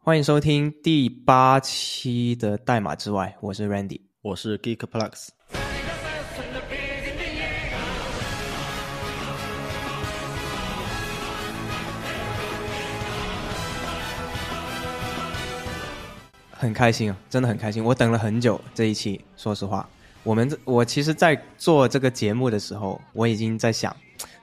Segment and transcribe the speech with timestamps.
[0.00, 5.28] 欢迎收听第八期的代码之外，我是 Randy，我是 Geek Plus。
[16.52, 17.84] 很开心啊，真的很开心。
[17.84, 19.86] 我等了很久这一期，说实话，
[20.22, 23.94] 我们我其实，在做这个节目的时候，我已经在想，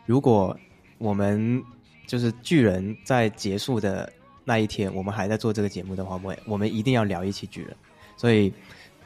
[0.06, 0.56] 如果
[1.00, 1.62] 我们
[2.06, 4.12] 就是巨人在结束的
[4.46, 7.76] 那一天，我们还在做这个节目的话，我我们一定要聊一期巨人。
[8.16, 8.54] 所以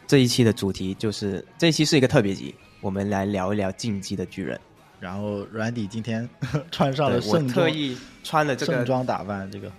[0.06, 4.60] 这一期的主题就是这一期是一个特别集，我们来聊一聊进击的巨人。
[5.00, 6.30] 然后 Randy 今天
[6.72, 9.72] 穿上了我盛装，特意穿了这个盛装打扮，这个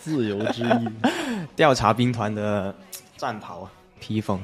[0.00, 0.88] 自由之翼。
[1.56, 2.72] 调查兵团的
[3.16, 4.40] 战袍啊，披风，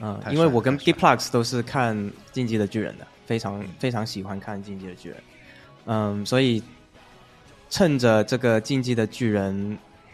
[0.00, 1.96] 嗯，因为我跟帅了太 D Plus 都是看
[2.32, 5.18] 《进击的巨人》的，非常非常喜欢看《进击的巨人》，
[5.86, 6.60] 嗯，所以
[7.70, 9.54] 趁着这个《进击的巨人》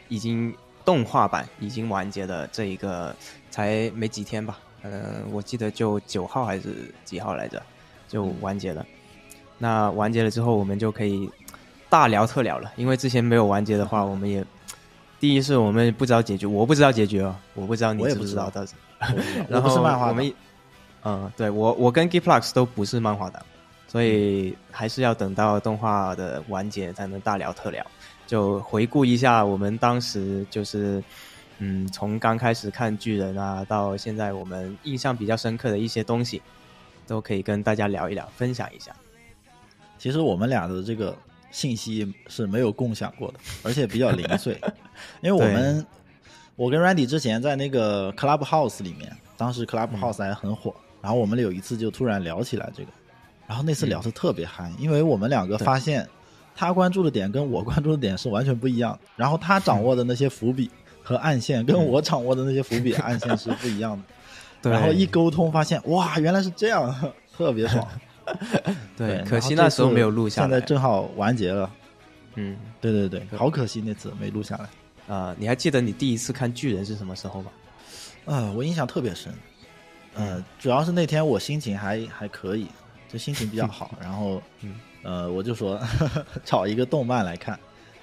[0.08, 0.54] 已经
[0.84, 3.14] 动画版已经完结的这一个
[3.50, 7.62] 才没几天吧，呃，我记得就九号还是几号来着，
[8.08, 8.84] 就完结了。
[9.56, 11.30] 那完结了之后，我们就可以
[11.88, 14.44] 大聊特聊了，因为之前没有完结的话，我们也
[15.20, 18.72] 第一是我们不知道结局，我不知道结局哦，我不知道你知不知道不知道到底。
[19.00, 20.32] 我不知道 然后是漫画我们，
[21.04, 23.40] 嗯，对我我跟 G Plus 都不是漫画党，
[23.94, 27.86] 所以还是要等到动画的完结才能大聊特聊。
[28.26, 31.00] 就回顾一下我们当时就是，
[31.58, 36.42] 嗯，从刚开始看巨人啊，到现在我们印象比较深刻的一些东西，
[37.06, 38.90] 都可以跟大家聊一聊，分享一下。
[39.96, 41.16] 其实我们俩的这个
[41.52, 44.60] 信息是没有共享过的，而且比较零碎。
[45.22, 45.86] 因为我们，
[46.56, 52.88] 我跟 Randy 之前在那个 Clubhouse 里面，当时 Clubhouse 还很火，然后我们有一次就突然聊起来这个，
[53.46, 56.08] 然后那次聊的特别嗨，因为我们两个发现
[56.54, 60.70] 他关注的点跟我关注的点是完全不一样的，然后他掌握的那些伏笔
[61.02, 64.02] 和暗线跟我掌握的那些伏笔 暗线是不一样的，
[64.62, 66.94] 对，然后一沟通发现哇，原来是这样，
[67.36, 67.86] 特别爽。
[68.96, 70.48] 对，然可惜那时候没有录下来。
[70.48, 71.70] 现在正好完结了。
[72.36, 74.66] 嗯，对对对，好可惜那次没录下来。
[75.06, 77.50] 呃，你还记得你第一次看巨人是什么时候吗？
[78.24, 79.30] 啊、我印象特别深。
[80.14, 82.66] 呃，主要是那天我心情还还可以，
[83.14, 83.96] 就心情比较好。
[84.00, 85.80] 然后， 嗯呃，我就说
[86.44, 87.58] 找一个动漫来看，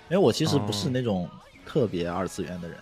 [0.10, 1.30] 因为我其实不是哦那种
[1.66, 2.78] 特别二次元的人。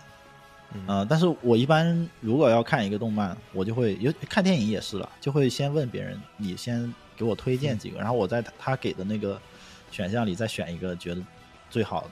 [0.72, 9.36] 嗯呃，但是我一般如果要看一个动漫，我就会有看电影也是了，就会先问别人，你先给我推荐几个，然后我在他他给的那个
[9.90, 11.20] 选项里再选一个觉得
[11.68, 12.10] 最好的。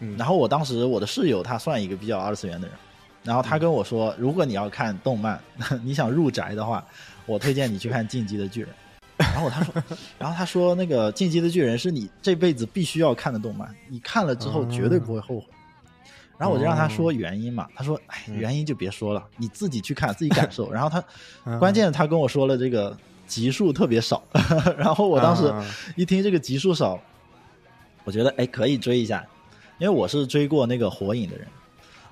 [0.00, 2.76] 嗯然后我当时我的室友他算一个比较二次元的人，
[3.22, 5.40] 然后他跟我说，如果你要看动漫，
[5.84, 6.84] 你想入宅的话，
[7.26, 8.70] 我推荐你去看《进击的巨人》。
[9.16, 9.74] 然后他说，
[10.18, 15.46] 然后他说那个《进击的巨人》是你这辈子必须要看的动漫，你看了之后绝对不会后悔。
[16.36, 20.68] 然后我就让他说原因嘛，他说，哎，原因就别说了，你自己去看，自己感受。
[20.72, 22.96] 然后他关键他跟我说了这个
[23.28, 24.20] 集数特别少，
[24.76, 25.64] 然后我当时啊
[25.94, 27.00] 一听这个集数少，
[28.02, 29.24] 我觉得哎可以追一下，
[29.78, 31.46] 因为我是追过那个火影的人，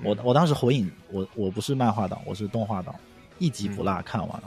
[0.04, 2.94] 我我当时火影我我不是漫画党，我是动画党，
[3.38, 4.44] 一集不落看完了，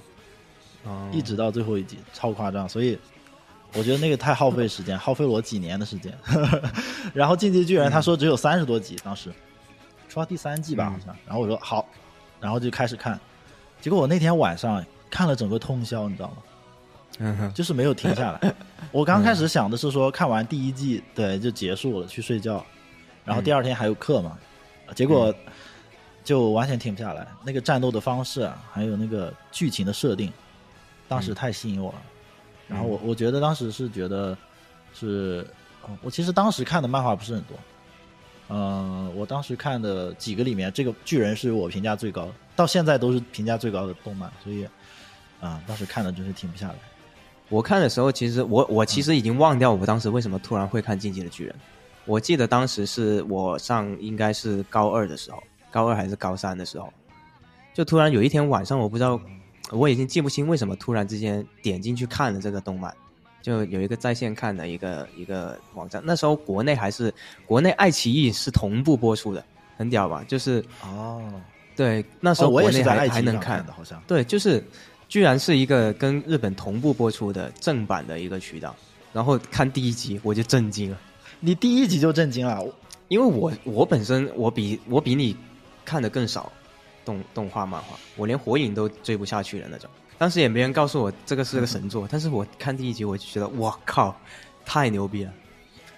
[0.86, 2.98] 哦一直到最后一集，超夸张，所以
[3.74, 6.14] 我觉得那个太耗费时间，耗费了我几年的时间。
[7.14, 9.30] 然后进击巨人他说只有三十多集，当时
[10.08, 10.94] 出到第三季吧嗯。
[10.94, 11.86] 好像，然后我说好，
[12.40, 13.20] 然后就开始看，
[13.82, 16.38] 结果我那天晚上看了整个通宵，你知道吗？
[17.20, 18.54] 嗯，就是没有停下来。
[18.92, 22.66] 我刚开始想的是说，看完第一季，对，就结束了，去睡觉，
[23.24, 24.38] 然后第二天还有课嘛，
[24.94, 25.34] 结果
[26.26, 27.26] 就完全停不下来。
[27.46, 30.30] 那个战斗的方式啊，还有那个剧情的设定，
[31.08, 32.02] 当时太吸引我了。
[32.68, 34.38] 然后我我觉得当时是觉得
[34.94, 35.48] 是，
[35.84, 37.58] 哦我其实当时看的漫画不是很多，
[38.50, 44.68] 嗯、我当时看的几个里面，这个巨人是我评价最高的，到现在都是评价最高的动漫，所以
[45.42, 46.76] 啊、当时看的真是停不下来。
[47.50, 51.54] 我看的时候，其实我我其实已经忘掉我当时为什么突然会看《进击的巨人》。
[52.06, 56.92] 我记得当时是我上应该是高二的时候，高二还是高三的时候，
[57.76, 59.20] 就突然有一天晚上，我不知道，
[59.72, 62.94] 我已经记不清为什么突然之间点进去看了这个动漫，
[63.42, 66.02] 就有一个在线看的一个一个网站。
[66.06, 67.14] 那时候国内还是
[67.46, 69.44] 国内爱奇艺是同步播出的，
[69.78, 70.24] 很屌吧？
[70.28, 71.22] 就是哦，
[71.76, 74.02] 对那时哦，候国内还、还能看的，好像。
[74.08, 74.64] 对，就是
[75.10, 78.76] 居然是一个跟日本同步播出的正版的一个渠道，
[79.14, 80.98] 然后看第一集我就震惊了，
[81.40, 82.64] 你第一集就震惊了，
[83.08, 85.36] 因为我我本身我比我比你
[85.84, 86.52] 看的更少
[87.06, 89.90] 动动画漫画，我连火影都追不下去的那种。
[90.18, 94.16] 当时也没人告诉我这个是个神作，但是我看第一集我就觉得我靠，
[94.66, 95.34] 太牛逼了！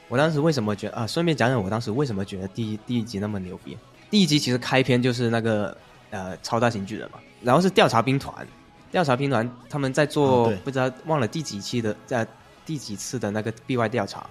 [0.07, 1.07] 我当时为什么觉得啊？
[1.07, 3.77] 顺便讲讲我当时为什么觉得第一第一集那么牛逼。
[4.09, 5.77] 第一集其实开篇就是那个
[6.11, 8.47] 呃超大型巨人嘛，然后是调查兵团，
[8.91, 12.25] 调查兵团他们在做、不知道忘了第几期的在
[12.65, 14.27] 第几次的那个 B 外调查，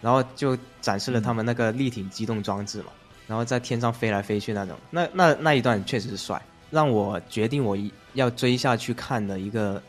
[0.00, 2.86] 然后就展示了他们那个立体机动装置嘛，
[3.26, 6.40] 然后在天上飞来飞去那种，那那那一段确实是帅，
[6.70, 9.82] 让我决定我一要追下去看的一个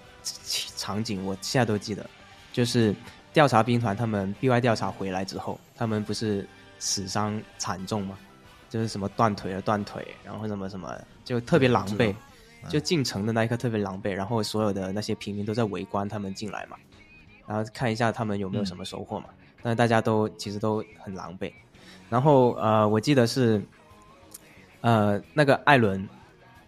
[0.76, 2.06] 场景，我现在都记得，
[2.52, 2.96] 就是
[3.34, 6.48] 调查兵团他们 BY 调查回来之后，他们不是
[6.80, 8.18] 死伤惨重吗？
[8.70, 10.94] 就是什么断腿了断腿，然后什么什么，
[11.24, 12.14] 就特别狼狈。
[12.68, 16.76] 就进城的那一刻特别狼狈，然后所有的那些平民都在围观他们进来嘛，
[17.46, 19.28] 然后看一下他们有没有什么收获嘛。
[19.62, 21.54] 但是大家都其实都很狼狈。
[22.10, 23.62] 然后呃，我记得是
[24.82, 26.08] 呃那个艾伦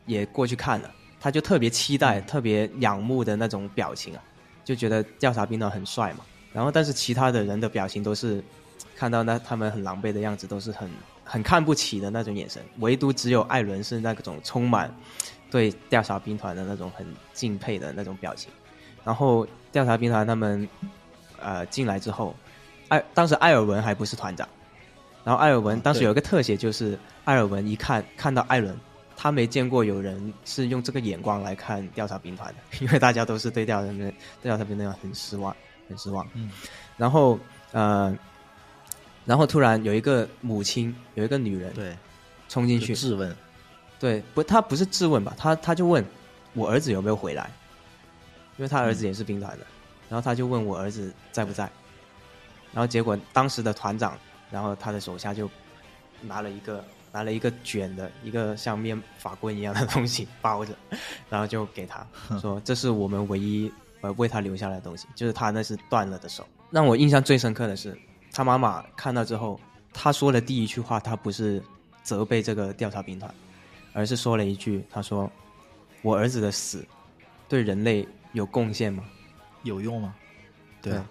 [0.05, 4.23] 也过去看了，他就特别期待、特别仰慕的那种表情啊，
[4.63, 6.25] 就觉得调查兵团很帅嘛。
[6.51, 8.43] 然后但是其他的人的表情都是
[8.95, 10.89] 看到那他们很狼狈的样子，都是很
[11.23, 14.93] 很看不起的那种眼神，唯独只有艾伦是那种充满
[15.51, 18.51] 对调查兵团的那种很敬佩的那种表情。
[19.05, 20.67] 然后调查兵团他们
[21.39, 22.35] 呃进来之后，
[22.89, 24.47] 艾当时艾尔文还不是团长，
[25.23, 28.75] 然后艾尔文哦当时有一个特写，就是艾尔文一看看到艾伦，
[29.15, 35.55] 他没见过有人是用这个眼光来看调查兵团的，因为大家都是对调查兵对调查兵团很失望，
[35.87, 36.25] 很失望。
[36.33, 36.49] 嗯，
[36.97, 37.37] 然后
[37.71, 38.17] 呃，
[39.25, 41.95] 然后突然有一个母亲，有一个女人对，
[42.47, 43.35] 冲进去，质问，
[43.99, 45.35] 对，不，他不是质问吧？
[45.37, 46.03] 他他就问
[46.53, 47.51] 我儿子有没有回来，
[48.57, 49.65] 因为他儿子也是兵团的，
[50.09, 51.69] 然后他就问我儿子在不在，
[52.73, 54.17] 然后结果当时的团长，
[54.51, 55.49] 然后他的手下就
[56.21, 60.73] 拿了一个拿了一个卷的一个像面法棍一样的东西包着，
[61.29, 62.05] 然后就给他
[62.39, 66.45] 说这是我们唯一呃为他留下来的东西，就是他那是断了的手。
[66.71, 67.97] 让我印象最深刻的是，
[68.31, 69.59] 他妈妈看到之后，
[69.93, 71.61] 他说的第一句话，他不是
[72.03, 73.33] 责备这个调查兵团。
[73.91, 75.29] 而是说了一句：“他说，
[76.03, 76.85] 我儿子的死
[77.49, 79.03] 对人类有贡献吗
[79.63, 80.13] 有用吗？
[80.79, 81.03] 对啊，？”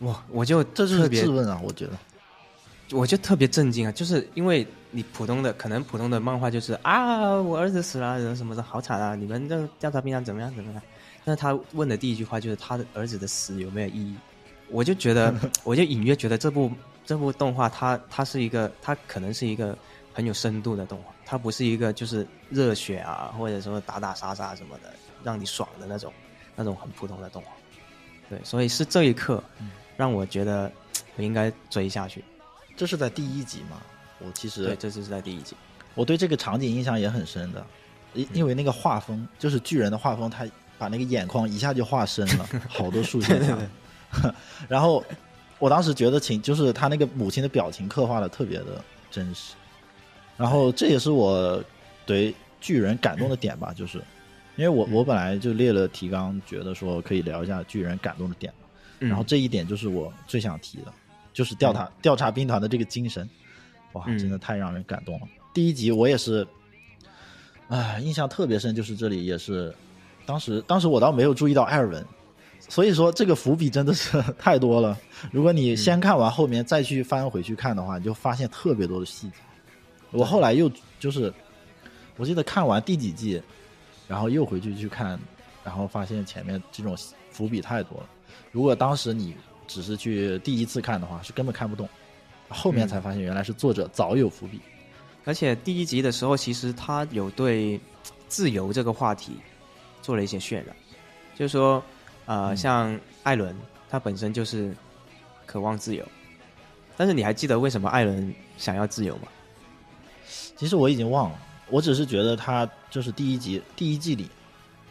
[0.00, 1.92] 哇，我就这就是质，问啊，我觉得。
[2.92, 3.92] 我就特别震惊啊！
[3.92, 9.14] 就是因为你普通的可能普通的漫画就是啊，我儿子死了，什么什么的，好惨啊！
[9.14, 10.82] 你们这调查兵团怎么样怎么样？
[11.24, 14.16] 但是他问的第一句话就是他的儿子的死有没有意义？
[14.68, 16.70] 我就觉得， 我就隐约觉得这部
[17.04, 19.76] 这部动画它它是一个，它可能是一个
[20.12, 24.92] 很有深度的动画，它不是一个就是热血啊，或者说打打杀杀什么的，
[25.22, 26.12] 让你爽的那种
[26.56, 27.52] 那种很普通的动画。
[28.28, 29.42] 对，所以是这一刻
[29.96, 30.70] 让我觉得
[31.16, 32.24] 我应该追下去。
[32.80, 33.76] 这是在第一集嘛？
[34.20, 35.54] 我其实对，实这就是在第一集。
[35.94, 37.62] 我对这个场景印象也很深的，
[38.14, 40.46] 因因为那个画风就是巨人的画风，他
[40.78, 43.58] 把那个眼眶一下就画深了， 好多竖线条。
[44.66, 45.04] 然后
[45.58, 49.52] 我当时觉得情就是他那个母亲的表情刻画的特别的真实，
[50.38, 51.62] 然后这也是我
[52.06, 53.98] 对巨人感动的点吧，就是
[54.56, 58.50] 因为我我本来就列了提纲，觉得说可以聊一下巨人感动的点
[58.98, 60.92] 然后这一点就是我最想提的，
[61.32, 63.28] 就是调查、调查兵团的这个精神，
[63.92, 65.26] 哇，嗯真的太让人感动了。
[65.52, 66.46] 第一集我也是，
[67.68, 69.74] 唉，印象特别深，就是这里也是，
[70.26, 72.04] 当时当时我倒没有注意到艾尔文，
[72.68, 74.96] 所以说这个伏笔真的是 太多了。
[75.32, 79.36] 如果你先看完后面再去翻回去看的话，你就发现特别多的细节。
[80.12, 81.32] 我后来又就是，
[82.16, 83.42] 我记得看完第几季，
[84.06, 85.18] 然后又回去去看，
[85.64, 86.96] 然后发现前面这种
[87.30, 88.08] 伏笔太多了。
[88.52, 89.36] 如果当时你
[89.72, 91.88] 只是去第一次看的话，是根本看不懂，
[92.48, 94.60] 后面才发现原来是作者早有伏笔。
[95.24, 97.80] 而且第一集的时候，其实他有对
[98.26, 99.34] 自由这个话题
[100.02, 100.74] 做了一些渲染，
[101.36, 101.80] 就是说，
[102.26, 103.54] 呃，像艾伦
[103.88, 104.74] 他本身就是
[105.46, 106.04] 渴望自由，
[106.96, 109.28] 但是你还记得为什么艾伦想要自由吗？
[110.56, 114.28] 其实我已经忘了，我只是觉得他就是第一集第一季里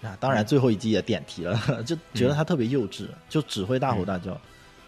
[0.02, 4.40] 啊，当然最后一集也点题了， 就觉得他特别幼稚，就只会大吼大叫。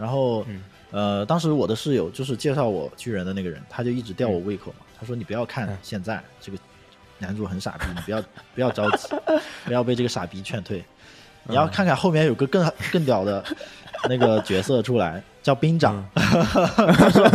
[0.01, 6.57] 然后、嗯呃，当时我的室友就是介绍我巨人的那个人，他就一直吊我胃口嘛，他说你不要看嗯现在这个
[7.19, 8.23] 男主很傻逼，你不要
[8.55, 9.07] 不要着急，
[9.63, 10.83] 不要被这个傻逼劝退，
[11.43, 13.45] 你要看看后面有个更更屌的
[14.09, 16.03] 那个角色出来，叫兵长。
[16.15, 17.29] 他说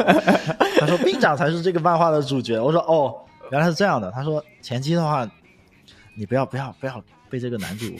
[0.80, 2.60] 他说兵长才是这个漫画的主角。
[2.60, 3.14] 我说哦，
[3.52, 4.10] 原来是这样的。
[4.10, 5.24] 他说前期的话，
[6.16, 7.94] 你不要不要不要被这个男主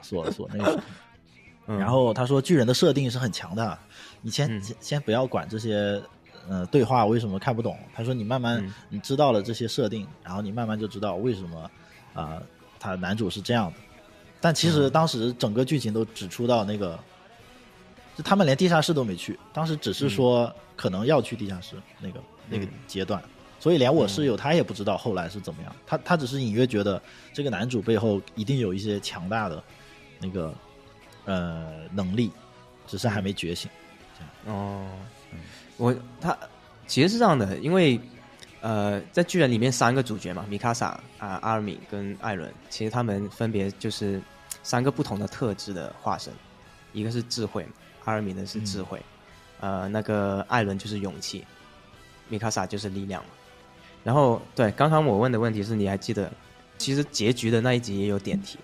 [0.00, 0.72] 所所那个。
[0.74, 3.78] 嗯然后他说巨人的设定是很强的，
[4.22, 6.02] 你先、嗯先先不要管这些
[6.48, 7.78] 呃对话为什么看不懂。
[7.92, 11.70] 他说你慢慢、嗯你知道了这些设定，然后你慢慢就知道为什么
[12.14, 12.42] 啊、
[12.80, 13.78] 他男主是这样的。
[14.40, 16.98] 但其实当时整个剧情都只出到那个
[18.16, 23.22] 就他们连地下室都没去，当时只是说可能要去地下室那个那个阶段，
[23.58, 27.00] 所以连我室友他也不知道后来是怎么样，他他只是隐约觉得
[27.32, 29.62] 这个男主背后一定有一些强大的
[30.20, 30.52] 那个
[31.24, 32.30] 呃能力，
[32.86, 33.70] 只是还没觉醒。
[34.46, 34.86] 哦，
[35.76, 36.36] 我他
[36.86, 38.00] 其实是这样的，因为
[38.60, 40.88] 呃，在巨人里面三个主角嘛，米卡萨
[41.18, 44.22] 啊、阿尔敏跟艾伦，其实他们分别就是
[44.62, 46.32] 三个不同的特质的化身，
[46.92, 47.66] 一个是智慧，
[48.04, 49.00] 阿尔敏的是智慧，
[49.60, 51.44] 呃，那个艾伦就是勇气，
[52.28, 53.30] 米卡萨就是力量嘛。
[54.04, 56.30] 然后对，刚刚我问的问题是，你还记得，
[56.78, 58.58] 其实结局的那一集也有点题，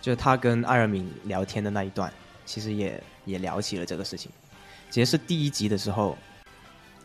[0.00, 2.12] 就是他跟艾尔敏聊天的那一段，
[2.44, 4.30] 其实也也聊起了这个事情。
[4.90, 6.16] 其实是第一集的时候，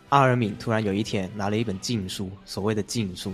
[0.09, 3.33] 阿尔敏突然有一天拿了一本禁书，所谓的禁书，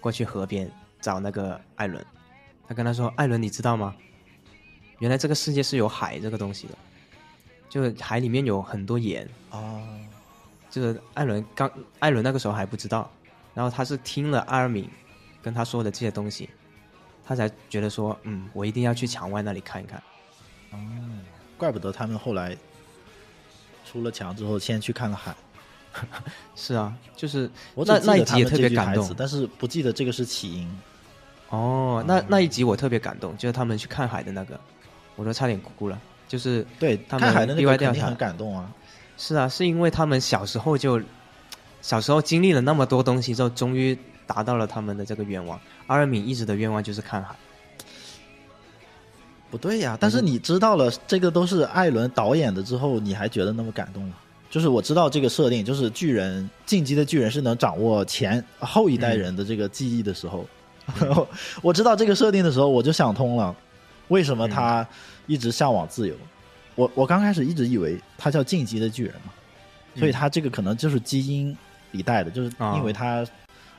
[0.00, 2.04] 过去河边找那个艾伦。
[2.66, 3.94] 他跟他说：“艾伦，你知道吗？
[5.00, 6.78] 原来这个世界是有海这个东西的，
[7.68, 9.28] 就是海里面有很多盐。
[9.50, 9.82] 哦，
[10.70, 13.10] 就是艾伦刚艾伦那个时候还不知道，
[13.52, 14.88] 然后他是听了阿尔敏
[15.42, 16.48] 跟他说的这些东西，
[17.22, 20.02] 他才觉得说，嗯，我一定要去墙外那里看一看。
[20.70, 20.78] 哦，
[21.64, 22.54] 怪不得他们后来
[23.86, 25.34] 出了墙之后，先去看了海。
[26.54, 29.14] 是啊，就是我那那一集也特别感动。
[29.16, 30.78] 但是不记得这个是起因。
[31.48, 34.60] 哦，那那一集我特别感动，就是他们去看海的那个，
[35.16, 35.98] 我都差点哭了。
[36.28, 38.70] 就是对，他们海的那意外掉下很感动啊。
[39.16, 41.00] 是啊，是因为他们小时候就
[41.80, 45.58] 小时候经历了那么多东西之后，终于达到了他们的这个愿望。
[45.86, 47.36] 阿尔敏一直的愿望就是看海。
[49.54, 54.14] 不对呀，但是你知道了这个都是艾伦导演的之后，你还觉得那么感动吗？
[54.50, 60.44] 就是我知道这个设定，就是巨人进击的巨人是能掌握前后一代人的这个记忆的时候，
[61.62, 63.54] 我知道这个设定的时候，我就想通了，
[64.08, 64.84] 为什么他
[65.28, 66.16] 一直向往自由。
[66.74, 69.32] 我我刚开始一直以为他叫进击的巨人嘛，
[69.96, 71.56] 所以他这个可能就是基因
[71.92, 73.24] 里带的，就是因为他、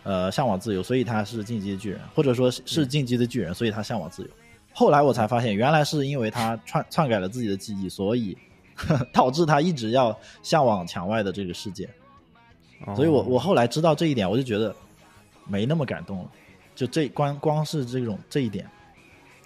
[0.04, 4.30] 呃向往自由，所以他是进击的巨人，或者说是是进击的巨人，所以他向往自由。
[4.78, 8.38] 后来我才发现，原来是因为他篡篡改了自己的记忆，所以
[9.14, 11.90] 导致他一直要向往墙外的这个世界。
[12.94, 14.76] 所以我我后来知道这一点，我就觉得
[15.46, 16.32] 没那么感动了。
[16.76, 18.70] 就这光光是这种这一点，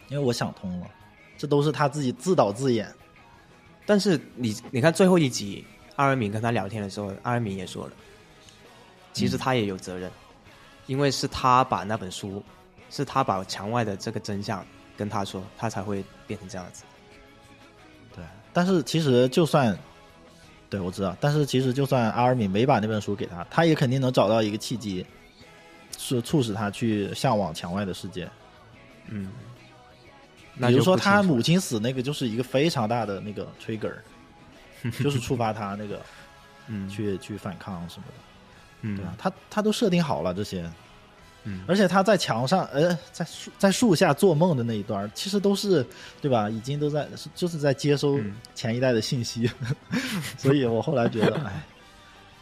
[0.08, 0.88] 因为我想通了，
[1.38, 2.92] 这都是他自己自导自演。
[3.86, 5.64] 但是你你看最后一集，
[5.96, 7.94] 阿尔敏跟他聊天的时候，阿尔敏也说了，
[9.14, 10.10] 其实他也有责任，
[10.88, 12.44] 因为是他把那本书，
[12.90, 14.66] 是他把墙外的这个真相
[15.00, 16.84] 跟他说，他才会变成这样子。
[18.14, 19.78] 对，但是其实就算，
[20.70, 25.06] 对我知道，但是其实就算阿尔敏没把那本书给他，他也肯定能找到一个契机，
[25.98, 28.30] 是促使他去向往墙外的世界。
[29.08, 29.32] 嗯，
[30.60, 33.94] 比如说他母母亲死那个就是一个非常大的那个 trigger，
[35.02, 36.02] 就是触发他那个
[36.68, 38.14] 嗯去去反抗什么的，
[38.82, 39.16] 嗯对吧？
[39.18, 40.70] 他他都设定好了这些，
[41.46, 45.86] 嗯而且他在墙上，呃，在树在树下做梦的那一段，其实都是
[46.22, 46.50] 对吧？
[46.50, 49.50] 已经都在就是在接收嗯前一代的信息，
[50.38, 51.64] 所以我后来觉得，哎，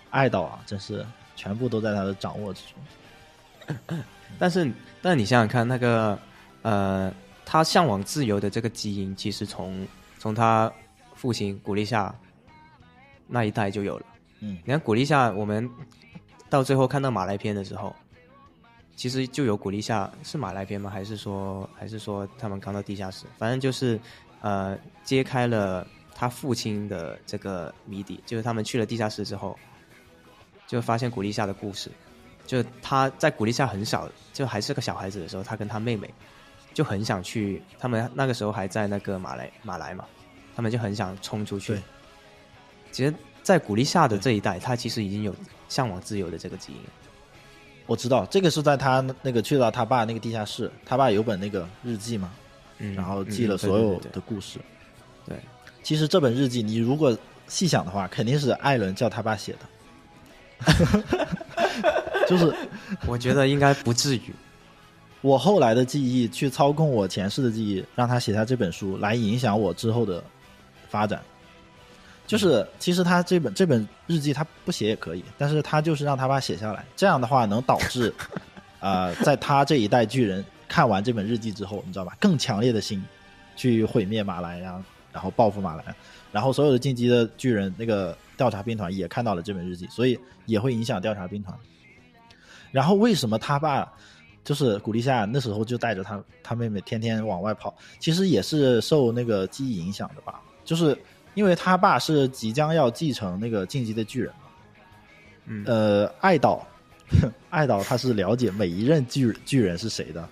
[0.09, 3.97] 爱岛啊，真是全部都在他的掌握之中。
[4.39, 6.17] 但是，但你想想看，那个
[6.61, 7.13] 呃，
[7.45, 9.87] 他向往自由的这个基因，其实从
[10.17, 10.71] 从他
[11.15, 12.13] 父亲鼓励下
[13.27, 14.05] 那一代就有了。
[14.39, 15.69] 嗯你看鼓励下，我们
[16.49, 17.95] 到最后看到马来篇的时候，
[18.97, 20.89] 其实就有古力夏是马来篇吗？
[20.89, 23.27] 还是说还是说他们刚到地下室？
[23.37, 23.97] 反正就是
[24.41, 29.57] 呃，揭开了他父亲的这个谜底，就是他们去了地下室之后，
[30.65, 31.91] 就发现古力夏的故事。
[32.47, 36.11] 就他在古力夏很小，就还是个小孩子的时候，他跟他妹妹
[36.73, 40.05] 就很想去，他们那个时候还在那个马来马来嘛，
[40.55, 41.79] 他们就很想冲出去。
[42.91, 43.13] 其实，
[43.43, 45.35] 在古力夏的这一代，他其实已经有
[45.69, 46.79] 向往自由的这个基因。
[47.87, 52.29] 我知道这个是在他那个去到他爸那个地下室，他爸有本那个日记嘛，
[52.77, 54.59] 嗯，然后记嗯了所有的故事。
[55.25, 55.41] 对对
[55.81, 57.17] 其实这本日记，你如果
[57.47, 59.55] 细想的话，肯定是艾伦叫他爸写
[60.59, 61.07] 的，
[62.27, 62.53] 就是
[63.05, 64.21] 我觉得应该不至于。
[65.21, 70.23] 我后来的记忆去操控我前世的记忆，让他写下这本书来影响我之后的
[70.89, 71.21] 发展。
[72.27, 78.13] 就是其实他这本这本日记他不写也可以，但是他就是让他爸写下来，这样的话能导致，
[78.81, 83.03] 呃，在他这一代巨人看完这本日记之后，你知道吧，更强烈的心
[83.55, 85.95] 去毁灭马来呀，然后报复马来，
[86.31, 91.57] 然后所有的进击的巨人那个调查兵团也看到了这本日记，所以也会影响调查兵团。
[92.71, 93.89] 然后为什么他爸
[94.43, 100.41] 就是古力夏那时候就带着他他妹妹天天往外跑，其实也是受那个记忆影响的吧。
[100.65, 100.97] 就是
[101.37, 104.49] 因为他爸是即将要继承那个进击的巨人嘛。
[105.45, 106.67] 嗯呃，爱岛，
[107.51, 110.27] 爱岛他是了解每一任巨巨人是谁的，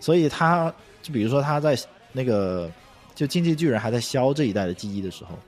[0.00, 1.78] 所以他就比如说他在
[2.10, 2.68] 那个
[3.14, 5.38] 就进击巨人还在萧这一代的记忆的时候，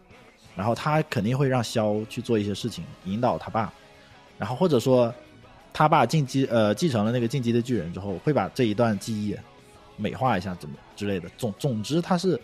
[0.55, 3.73] 然后他肯定会让萧去做一些事情，引导他爸，
[4.39, 5.13] 然后或者说
[5.73, 9.37] 他爸进击呃继承了那个进击的巨人之后，会把这一段记忆
[9.97, 11.29] 美化一下，怎么之类的。
[11.37, 12.41] 总总之，他是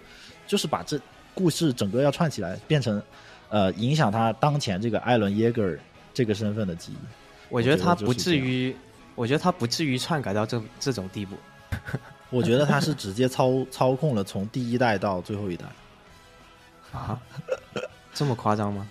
[0.49, 1.01] 就是把这
[1.35, 3.03] 故事整个要串起来，变成
[3.49, 5.79] 呃影响他当前这个艾伦耶格尔
[6.13, 6.97] 这个身份的记忆。
[7.49, 8.75] 我觉得他不至于，
[9.15, 11.37] 我觉得他不至于篡改到这这种地步。
[12.31, 15.67] 我觉得他是直接操操控了从第一代到最后一代。
[16.93, 17.21] 啊，
[18.13, 18.89] 这么夸张吗？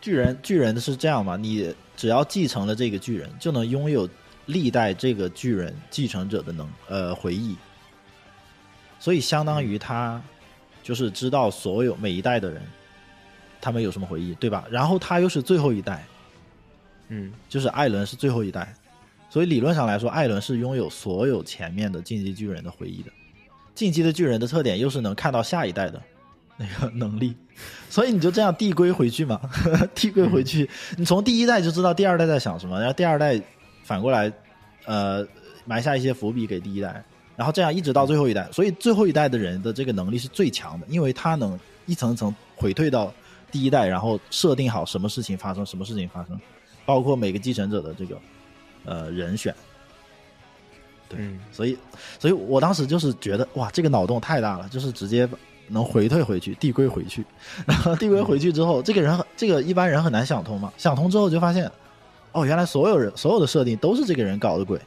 [0.00, 1.36] 巨人巨人是这样嘛？
[1.36, 4.08] 你只要继承了这个巨人，就能拥有
[4.46, 7.54] 历代这个巨人继承者的能呃回忆，
[8.98, 10.20] 所以相当于他
[10.82, 12.62] 就是知道所有每一代的人
[13.60, 14.64] 他们有什么回忆，对吧？
[14.70, 16.04] 然后他又是最后一代，
[17.08, 18.74] 嗯就是艾伦是最后一代，
[19.28, 23.10] 所以理论上来说，艾伦是拥有所有前面的进击巨人的回忆的。
[23.74, 26.02] 进击的巨人的特点又是能看到下一代的
[26.56, 27.34] 那个 能力，
[27.88, 29.40] 所以你就这样递归回去嘛，
[29.94, 33.40] 递归回去，你从第一代就知道第二代在想什么，然后第二代
[33.84, 34.30] 反过来，
[34.84, 35.26] 呃，
[35.64, 37.02] 埋下一些伏笔给第一代，
[37.40, 43.10] 然后这样一直到最后一代，所以最后一代的人的这个能力是最强的，因为他能一层层回退到
[43.50, 46.38] 第一代，然后设定好什么事情发生，什么事情发生，
[46.84, 48.18] 包括每个继承者的这个
[48.84, 49.54] 呃人选。
[51.08, 51.18] 对。
[51.18, 51.40] 嗯。
[51.50, 51.78] 所以，
[52.18, 55.26] 所以我当时就是觉得哇，这个脑洞太大了，就是直接
[55.68, 57.24] 能回退回去，递归回去，
[57.66, 61.72] 然后递归回去之后，这个人这个一般人很难想通嘛，想通之后就发现，
[62.32, 64.78] 哦，原来所有人所有的设定都是这个人搞的鬼，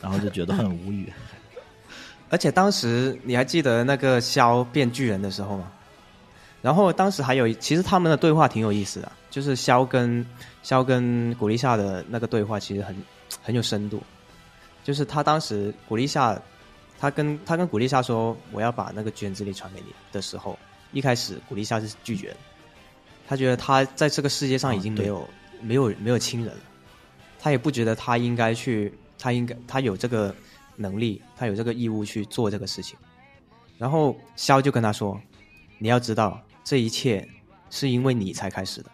[0.00, 1.12] 然后就觉得很无语。
[2.30, 5.70] 而且当时你还记得那个肖变巨人的时候吗？
[6.60, 10.26] 然后当时还有，其实他们的对话挺有意思的，就是肖跟
[10.62, 12.96] 肖跟古丽夏的那个对话，其实很
[13.42, 14.02] 很有深度。
[14.82, 16.36] 就是他当时古力夏，
[16.98, 20.58] 他跟他跟古丽夏说我要把那个卷子里传给你的时候，
[20.92, 22.36] 一开始古丽夏是拒绝的，
[23.28, 25.28] 他觉得他在这个世界上已经没有、
[25.60, 26.60] 没有没有亲人了，
[27.38, 30.34] 他也不觉得他应该去，他应该他有这个
[30.78, 32.98] 能力，他有这个义务去做这个事情。
[33.76, 35.20] 然后肖就跟他说
[35.78, 37.28] ：“你要知道，这一切
[37.68, 38.90] 是因为你才开始的，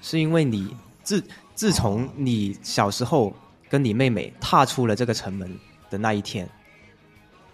[0.00, 1.22] 是因为你自
[1.54, 3.32] 自从你小时候
[3.68, 5.54] 跟你妹妹踏出了这个城门
[5.90, 6.48] 的那一天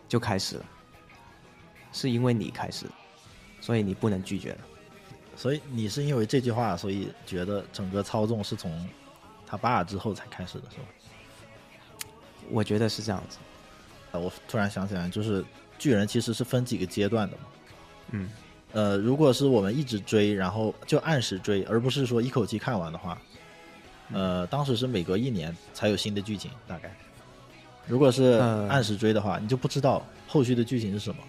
[0.08, 0.64] 就开始了，
[1.92, 2.86] 是因为你开始，
[3.60, 4.58] 所以你不能拒绝了。
[5.36, 8.88] 所以你是因为这句话，所以觉得整个操纵是从
[9.46, 10.84] 他爸之后才开始的，是吧？
[12.50, 13.38] 我觉得是这样子。
[14.12, 15.44] 啊，我突然想起来，就是
[15.78, 17.42] 巨人其实是分几个阶段的嘛。
[18.12, 18.30] 嗯
[18.72, 23.18] 呃，如果是我们一直追，然后就按时追，而不是说一口气看完的话，
[24.12, 26.94] 呃，当时是每隔一年才有新的剧情，大概。
[27.87, 31.22] 如果是嗯按时追的话，你就不知道后续的剧情是什么。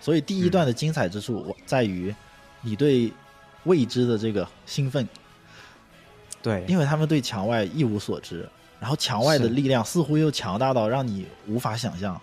[0.00, 2.14] 所以第一段的精彩之处，我在于
[2.62, 3.12] 你对
[3.64, 5.06] 未知的这个兴奋，
[6.42, 8.48] 对，因为他们对墙外一无所知，
[8.84, 12.20] 然后墙外的力量似乎又强大到让你无法想象，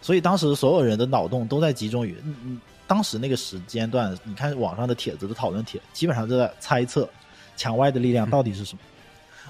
[0.00, 7.10] 所以当时所有人的脑洞都在集中于，嗯嗯，当时那个时间段，你看网上的帖子的讨论帖，基本上都在猜测
[7.56, 8.80] 墙外的力量到底是什么，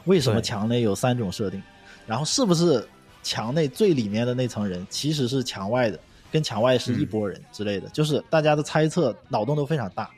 [0.07, 1.63] 为什么墙内有三种设定，
[2.07, 2.89] 然后是不是
[3.23, 6.01] 墙内最里面的那层人其实是墙外的，
[6.33, 10.09] 跟墙外是一拨人之类的，就是大家的猜测脑洞都非常大。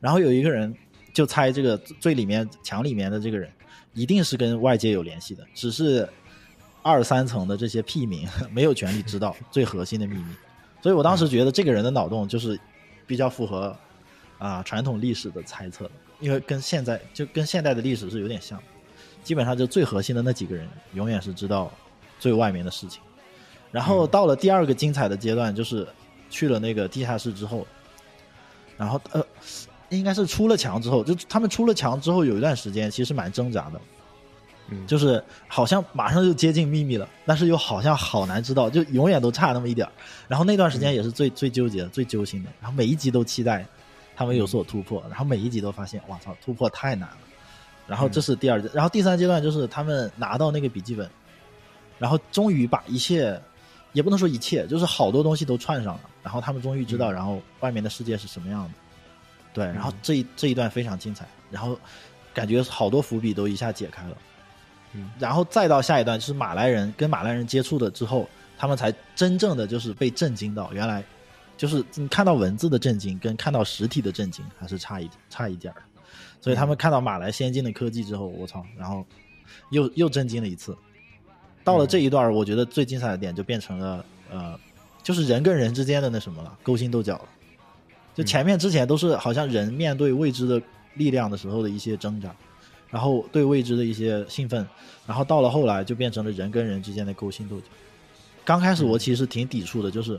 [0.00, 0.74] 然后有一个人
[1.14, 3.48] 就猜这个最里面墙里面的这个人
[3.94, 6.08] 一定是跟外界有联系的，只是
[6.82, 10.34] 二三层的这些屁民 没有权利知道最核心的秘密。
[10.82, 12.58] 所以我当时觉得这个人的脑洞就是
[13.06, 13.76] 比较符合
[14.38, 18.60] 啊传统历史的猜测的，因为跟现在就跟现代的历史是有点像，
[19.22, 21.70] 基本上就最核心的那几个人永远是知道
[22.18, 23.00] 最外面的事情。
[23.70, 25.86] 然后到了第二个精彩的阶段，就是
[26.28, 27.66] 去了那个地下室之后，
[28.76, 29.24] 然后呃，
[29.98, 33.80] 应该是出了墙之后，就他们出了墙之后有一段时间其实蛮挣扎的，
[34.68, 39.92] 嗯，就是好像马上就接近秘密了，但是又好像好难知道，就永远都差那么一点儿。
[40.28, 43.66] 然后那段时间也是最、最纠结、最揪心的，然后每一集都期待
[44.16, 47.16] 他们有所突破，然后每一集都发现，哇操，突破太难了。
[47.86, 51.10] 然后这是第二阶，然后第三阶段就是他们拿到那个笔记本，
[51.98, 53.38] 然后终于把一切，
[53.92, 58.70] 也不能说一切，就是好多东西都串上了，然后他们终于知道，然后外面的世界是什么样的。
[59.52, 61.78] 对，然后这一这一段非常精彩，然后
[62.32, 64.16] 感觉好多伏笔都一下解开了。
[64.94, 71.02] 嗯，然后再到下一段就是马来人跟马来人接触了之后，他们才真正的就是被震惊到，原来
[71.56, 75.82] 就是你看到文字的震惊，跟看到实体的震惊还是差一差一点儿。
[76.40, 79.06] 所以他们看到马来先进的科技之后，我操，然后
[79.70, 80.76] 又又震惊了一次。
[81.62, 84.58] 到了这一段，我觉得最精彩的点就变成了呃，
[85.02, 87.28] 就是人跟人之间的那什么了，勾心斗角了。
[88.14, 90.60] 就前面之前都是好像人面对未知的
[90.94, 92.34] 力量的时候的一些挣扎，
[92.90, 94.66] 然后对未知的一些兴奋，
[95.06, 97.66] 然后到了后来就变成了人跟人之间的勾心斗角。
[98.44, 100.18] 刚开始我其实挺抵触的，就是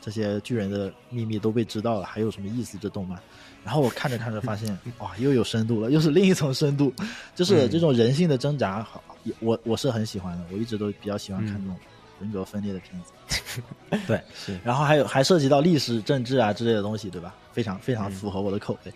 [0.00, 2.78] 这些巨人的秘密都被知道了，还有什么意思？
[2.78, 3.18] 这动漫？
[3.64, 6.92] 然后我看着看着发现， 哇，又有深度了，又是另一层深度，
[7.34, 9.02] 就是这种人性的挣扎，好，
[9.40, 11.76] 我我是很喜欢的，我一直都比较喜欢看这种
[12.20, 13.62] 人格分裂的片子。
[14.06, 17.34] 对，是，然后还有还涉及到历史、政治啊之类的东西，对吧？
[17.52, 18.92] 非常非常符合我的口味。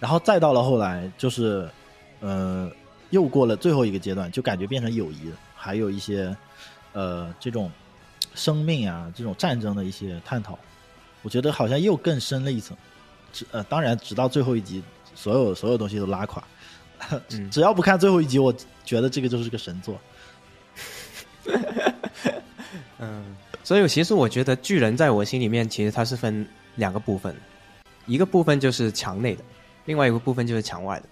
[0.00, 1.68] 然后再到了后来，就是
[2.20, 2.70] 呃，
[3.10, 6.36] 又过了最后一个阶段，就感觉变成友谊了，还有一些
[6.92, 7.70] 呃这种
[8.34, 10.58] 生命啊、这种战争的一些探讨，
[11.22, 12.76] 我觉得好像又更深了一层。
[13.32, 14.82] 只呃，当然，直到最后一集，
[15.14, 16.42] 所有所有东西都拉垮。
[17.50, 19.98] 只要不看最后一集，我觉得这个就是个神作。
[23.04, 27.34] 嗯，所以其实我觉得巨人在我心里面，其实它是分两个部分，
[28.06, 29.44] 一个部分就是墙内的，
[29.84, 31.08] 另外一个部分就是墙外的。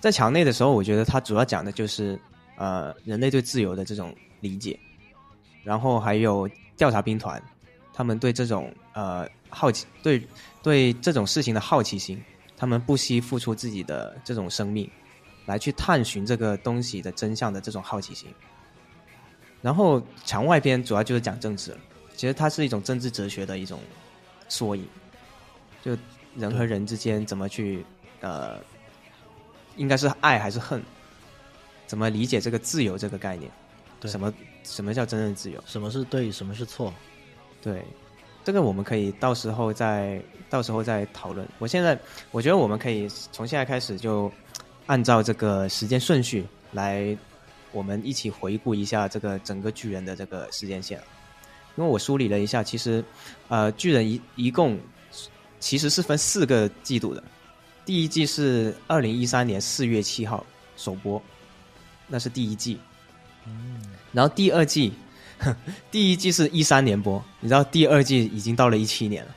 [0.00, 2.18] 在墙内的时候，我觉得它主要讲的就是
[2.56, 4.78] 呃人类对自由的这种理解，
[5.64, 7.42] 然后还有调查兵团
[7.92, 10.22] 他们对这种呃好奇对。
[10.60, 12.20] 对这种事情的好奇心，
[12.56, 14.90] 他们不惜付出自己的这种生命，
[15.46, 18.28] 来去探寻这个东西的真相的这种好奇心。
[19.60, 21.78] 然后墙外篇主要就是讲政治了，
[22.16, 23.80] 其实它是一种政治哲学的一种
[24.48, 24.86] 缩影，
[25.82, 25.96] 就
[26.36, 27.84] 人和人之间怎么去
[28.20, 28.58] 呃，
[29.76, 30.82] 应该是爱还是恨，
[31.86, 33.50] 怎么理解这个自由这个概念？
[34.04, 35.62] 什么什么叫真正自由？
[35.66, 36.92] 什么是对，什么是错？
[37.60, 37.84] 对。
[38.44, 41.46] 这个我们可以到时候再到时候再讨论。
[41.58, 41.98] 我现在
[42.30, 44.32] 我觉得我们可以从现在开始就
[44.86, 47.14] 按照这个时间顺序来，
[47.72, 50.98] 我们一起回顾一下这个整个巨人的这个时间线。
[51.76, 53.04] 因为我梳理了一下，其实
[53.48, 54.78] 呃巨人一一共
[55.60, 57.22] 其实是分四个季度的。
[57.84, 60.44] 第一季是二零一三年四月七号
[60.76, 61.22] 首播，
[62.06, 62.80] 那是第一季。
[63.46, 63.80] 嗯，
[64.12, 64.92] 然后第二季。
[65.88, 69.34] 第一季是一三年播，你知道第二季已经到了一七年了，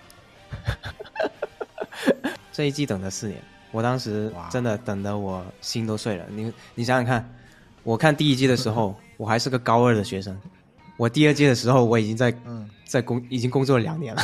[2.51, 3.39] 这一季等了四年，
[3.71, 6.25] 我当时真的等得我心都碎了。
[6.31, 7.31] 你你想想看，
[7.83, 10.37] 我看第一季的时候， 我还是个高二的学生，
[10.97, 12.33] 我第二季的时候我已经在
[12.85, 14.21] 在工已经工作了两年了，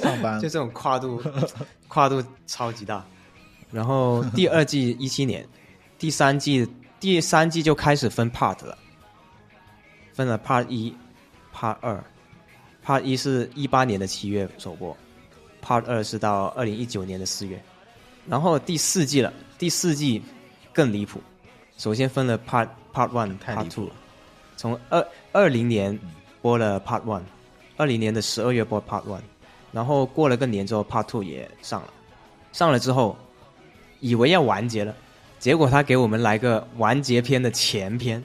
[0.00, 0.38] 上班。
[0.42, 1.22] 就这种跨度
[1.88, 3.04] 跨度超级大。
[3.70, 5.46] 然后第二季一七年，
[5.98, 6.68] 第三季
[7.00, 8.76] 第三季就开始分 part 了。
[10.14, 10.94] 分了 Part 一、
[11.54, 12.04] Part 二
[12.84, 14.94] ，Part 一是一八年的七月首播
[15.64, 17.58] ，Part 二是到二零一九年的四月，
[18.28, 20.22] 然后第四季了，第四季
[20.70, 21.18] 更离谱，
[21.82, 23.90] 首先分了 Part Part One、Part Two，
[24.56, 25.98] 从二二零年
[26.40, 27.22] 播了 Part One，
[27.76, 29.22] 二零年的十二月播 Part One，
[29.72, 31.88] 然后过了个年之后 Part Two 也上了，
[32.52, 33.16] 上了之后
[33.98, 34.94] 以为要完结了，
[35.40, 38.22] 结果他给我们来个完结篇的前篇。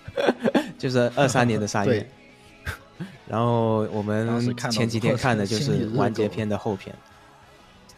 [0.78, 2.08] 就是二三年的三月，
[3.28, 6.96] 然后我们前几天看的就是完结篇的后篇。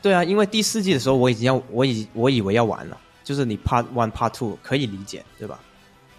[0.03, 5.61] 对啊，因为第四季的时候我已经要，我以我以为要完了，就是你 Part One、Part Two 可以理解，对吧？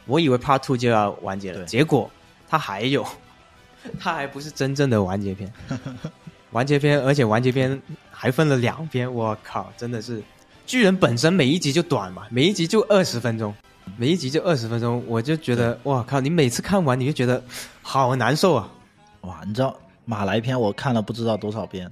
[0.06, 2.08] 我以为 Part Two 就要完结了，结果
[2.48, 3.04] 它还有，
[4.00, 5.52] 它还不是真正的完结篇，
[6.54, 10.22] 完结篇，而且完结篇还分了两篇，我靠，真的是
[10.67, 13.52] 巨人本身每一集就短嘛，每一集就二十分钟。
[13.98, 16.22] 每一集就二十分钟，我就觉得哇靠！
[16.22, 17.43] 你每次看完你就觉得
[17.82, 18.69] 好难受啊！
[19.22, 21.91] 哇，你知道马来篇我看了不知道多少遍，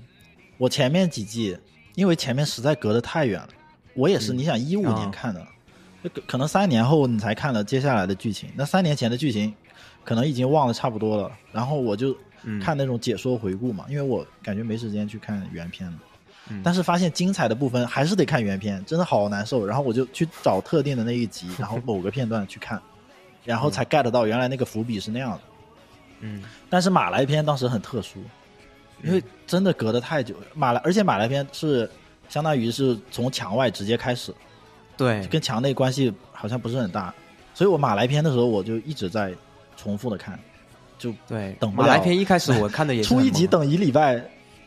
[0.60, 1.58] 我前面几季
[1.96, 3.50] 因为前面实在隔得太远了，
[3.98, 4.32] 我也是。
[4.32, 5.46] 你想一五年看的，
[6.26, 9.54] 可能三年后你才看了接下来的剧情，那三年前的剧情
[10.06, 11.32] 可能已经忘得差不多了。
[11.52, 12.16] 然后我就
[12.62, 15.98] 看那种解说回顾嘛，因为我感觉没时间去看原片了。
[16.64, 19.66] 但是发现精彩的部分还是得看原片，真的好难受。
[19.66, 22.82] 然后我就去找特定的那一集，然后某个片段去看，
[23.44, 25.40] 然后才 get 到原来那个伏笔是那样的。
[26.22, 28.24] 嗯，但是马来篇当时很特殊，
[29.04, 30.36] 因为真的隔得太久。
[30.54, 31.90] 马来，而且马来篇是
[32.30, 34.34] 相当于是从墙外直接开始，
[34.96, 37.14] 对，跟墙内关系好像不是很大。
[37.54, 39.34] 所以我马来篇的时候，我就一直在
[39.76, 40.40] 重复的看，
[40.98, 44.24] 就对等马来篇一开始我看的也出 一集等一礼拜，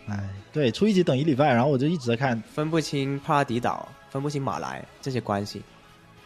[0.07, 0.29] 哎。
[0.53, 5.63] 对，出一集等一礼拜，然后我就一直在看，分不清帕拉迪岛，分不清马来这些关系，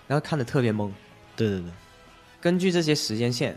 [0.08, 0.90] 然后看的特别懵。
[1.36, 1.70] 对对对，
[2.40, 3.54] 根据这些时间线，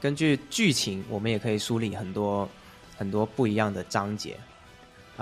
[0.00, 2.48] 根据剧情，我们也可以梳理很多
[2.98, 4.36] 很多不一样的章节。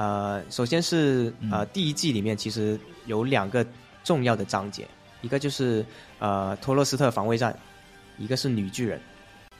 [0.01, 3.67] 呃，首先是呃第一季里面其实有两个
[4.03, 4.89] 重要的章节，
[5.21, 5.85] 一个就是
[6.19, 7.55] 呃托洛斯特防卫战，
[8.17, 8.99] 一个是女巨人。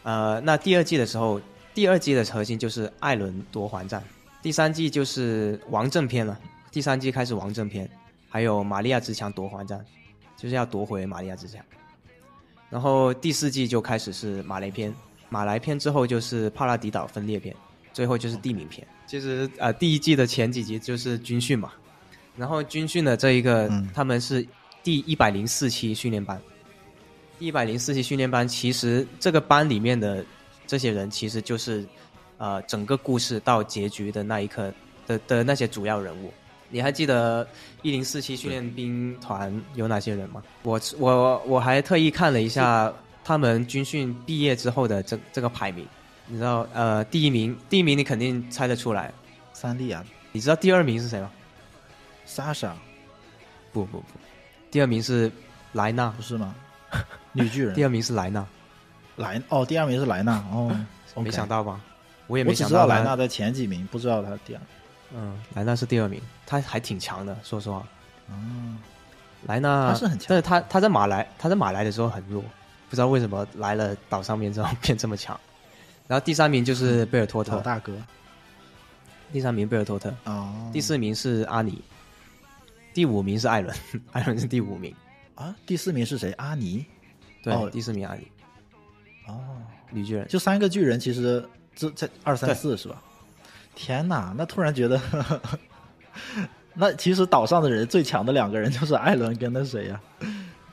[0.03, 1.39] 呃，那第二季的时候，
[1.75, 4.03] 第二季的核心就是艾伦夺环战，
[4.41, 6.41] 第三季就是王政篇了。
[6.73, 7.87] 第三季开始王政篇，
[8.31, 9.85] 还有玛利亚之墙夺环战，
[10.39, 11.63] 就是要夺回玛利亚之墙。
[12.71, 14.95] 然后第四季就开始是马来篇，
[15.29, 17.55] 马来篇之后就是帕拉迪岛分裂篇，
[17.93, 18.89] 最后就是地名篇。
[19.11, 21.73] 其实呃，第一季的前几集就是军训嘛，
[22.37, 24.47] 然后军训的这一个，他们是
[24.85, 26.41] 第一百零四期训练班。
[27.41, 30.25] 一百零四期训练班，其实这个班里面的
[30.65, 31.85] 这些人，其实就是
[32.39, 34.73] 呃整个故事到结局的那一刻
[35.09, 36.33] 的的那些主要人物。
[36.69, 37.45] 你还记得
[37.83, 40.41] 一零四期训练兵团有哪些人吗？
[40.63, 42.93] 我我我还特意看了一下
[43.25, 45.85] 他们军训毕业之后的这这个排名。
[46.31, 49.13] 你知道呃第一名第一名你肯定猜得出来，
[49.53, 50.05] 三丽啊。
[50.33, 51.31] 你知道第二名是谁吗
[52.27, 52.71] ？Sasha。
[53.73, 54.05] 不不不，
[54.71, 55.31] 第二名是
[55.73, 56.55] 莱纳，不是吗？
[57.33, 57.75] 女巨人。
[57.75, 58.47] 第二名是莱纳。
[59.17, 60.71] 莱哦，第二名是莱纳哦，
[61.17, 61.81] 没想到吧？
[62.27, 62.69] 我也没想到。
[62.69, 64.61] 知道莱纳在前几名，不知道他第二。
[65.13, 67.85] 嗯，莱纳是第二名，他还挺强的，说实话。
[68.29, 68.79] 嗯，
[69.47, 72.43] 莱纳他是很强，但是他他在马来他在马来的时候很弱，
[72.89, 75.39] 不知道为什么来了岛上面之后变这么强。
[76.11, 77.61] 然后第三名就是贝尔托特。
[77.61, 77.93] 大哥，
[79.33, 80.13] 第三名贝尔托特。
[80.25, 81.81] 哦，第四名是阿尼，
[82.93, 83.73] 第五名是艾伦，
[84.11, 84.93] 艾伦是第五名。
[85.37, 86.33] 啊，第四名是谁？
[86.33, 86.85] 阿尼，
[87.45, 88.27] 对，第四名阿尼，
[89.29, 89.39] 哦，
[89.91, 93.01] 女巨人，就三个巨人，其实这这二三四是吧？
[93.77, 95.01] 天哪，那突然觉得，
[96.75, 100.01] 那其实岛上的人最强的两个人就是艾伦跟那谁呀？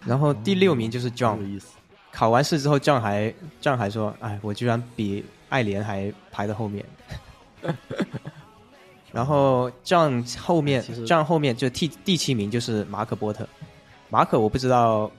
[0.03, 1.76] 然后第六名就是 John，有意思。
[2.17, 6.83] 考完试之后，John 还 John 还说：“哎，我居然比爱莲还排在后面。
[9.13, 13.47] ”然后 John 后面，John 后面就第第七名就是马可波特。
[14.09, 15.11] 马可我不知道，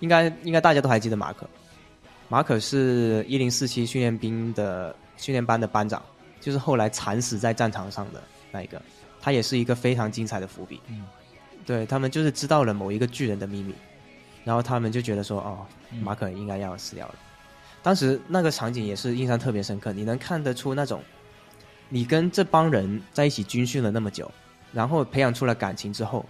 [0.00, 1.48] 应该应该大家都还记得马可。
[2.28, 6.02] 马可是一零四七训练兵的训练班的班长，
[6.40, 8.20] 就是后来惨死在战场上的
[8.50, 8.82] 那一个。
[9.22, 10.80] 他也是一个非常精彩的伏笔。
[10.88, 11.06] 嗯，
[11.64, 13.72] 对他们就是知道了某一个巨人的秘密。
[14.44, 15.66] 然后他们就觉得说，哦，
[16.02, 17.14] 马可应该要死掉了。
[17.82, 21.02] 当时那个场景也是印象特别深刻，你能看得出那种，
[21.88, 24.30] 你跟这帮人在一起军训了那么久，
[24.72, 26.24] 然后培养出了感情之后，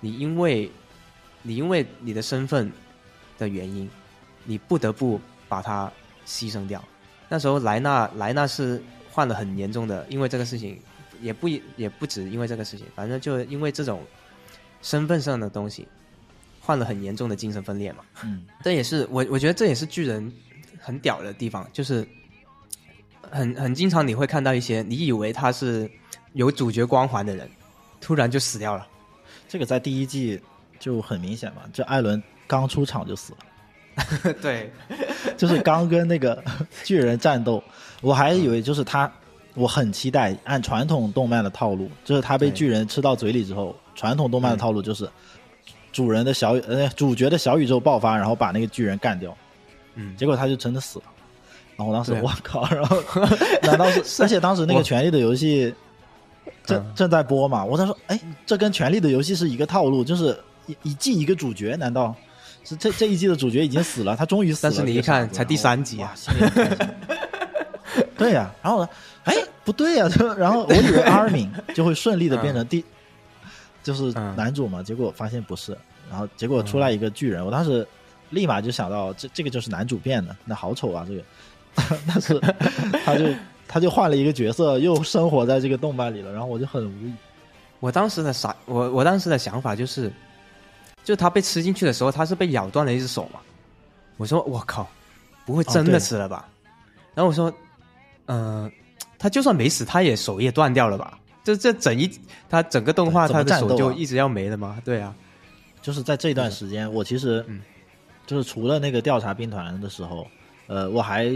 [0.00, 0.70] 你因为，
[1.42, 2.70] 你因为你的身份
[3.38, 3.88] 的原因，
[4.44, 5.90] 你不得不把他
[6.26, 6.82] 牺牲掉。
[7.28, 10.80] 那时候莱纳莱纳是患了很严重的，因为这个事情，
[11.20, 14.02] 也不也不止因为这个事情，反正就因为这种
[14.80, 15.86] 身份上的东西。
[16.66, 20.32] 患了很严重的精神分裂嘛，嗯，这也是我我觉得这也是巨人
[20.80, 22.04] 很屌的地方，就是
[23.30, 25.88] 很很经常你会看到一些你以为他是
[26.32, 27.48] 有主角光环的人，
[28.00, 28.84] 突然就死掉了。
[29.48, 30.40] 这个在第一季
[30.80, 34.72] 就很明显嘛，这艾伦刚出场就死了， 对，
[35.36, 36.42] 就是刚跟那个
[36.82, 37.62] 巨人战斗，
[38.00, 39.08] 我还以为就是他，
[39.54, 45.08] 我很期待按传统动漫的套路，就是他被巨人吃到嘴里之后，传统动漫的套路就是。
[45.96, 49.34] 主人的小呃主角的小宇宙爆发，然后把那个巨人干掉，
[49.94, 51.04] 嗯，结果他就真的死了。
[51.74, 52.98] 然后我当时我靠，然后
[53.64, 54.20] 难道是？
[54.22, 55.74] 而且当时那个《权力的游戏》
[56.66, 62.14] 正正在播嘛，我在说，哎，这跟《权力的游戏》是一个套路，就是一一季一个主角，难道
[62.62, 64.14] 是这这一季的主角已经死了？
[64.14, 64.70] 他终于死了。
[64.70, 66.12] 但是你一看，才第三集啊！
[68.18, 68.88] 对呀，然后呢？
[69.24, 70.06] 哎，不对呀，
[70.36, 72.84] 然后我以为阿尔敏就会顺利的变成第。
[73.86, 75.78] 就是男主嘛，结果发现不是，
[76.10, 77.86] 然后结果出来一个巨人，我当时
[78.30, 81.22] 立马就想到，这这个就是男主变的，那好丑啊，这个，
[82.08, 82.40] 但是
[83.06, 83.24] 他就
[83.68, 87.12] 他就换了一个角色，又生活在这个动漫里了，然后我就很无语。
[87.78, 90.12] 我当时的傻，我我当时的想法就是，
[91.04, 93.38] 就他被吃进去的时候，他是被咬断了一只手嘛，
[94.16, 94.88] 我说我靠，
[95.44, 96.48] 不会真的死了吧？
[97.14, 97.52] 然后我说，
[98.26, 98.68] 嗯，
[99.16, 101.16] 他就算没死，他也手也断掉了吧？
[101.46, 102.10] 这这整一，
[102.48, 104.82] 他整个动画他的手就一直要没了吗？
[104.84, 105.14] 对啊，
[105.80, 107.46] 就是在这段时间，我其实，
[108.26, 110.26] 就是除了那个调查兵团的时候，
[110.66, 111.30] 呃，我还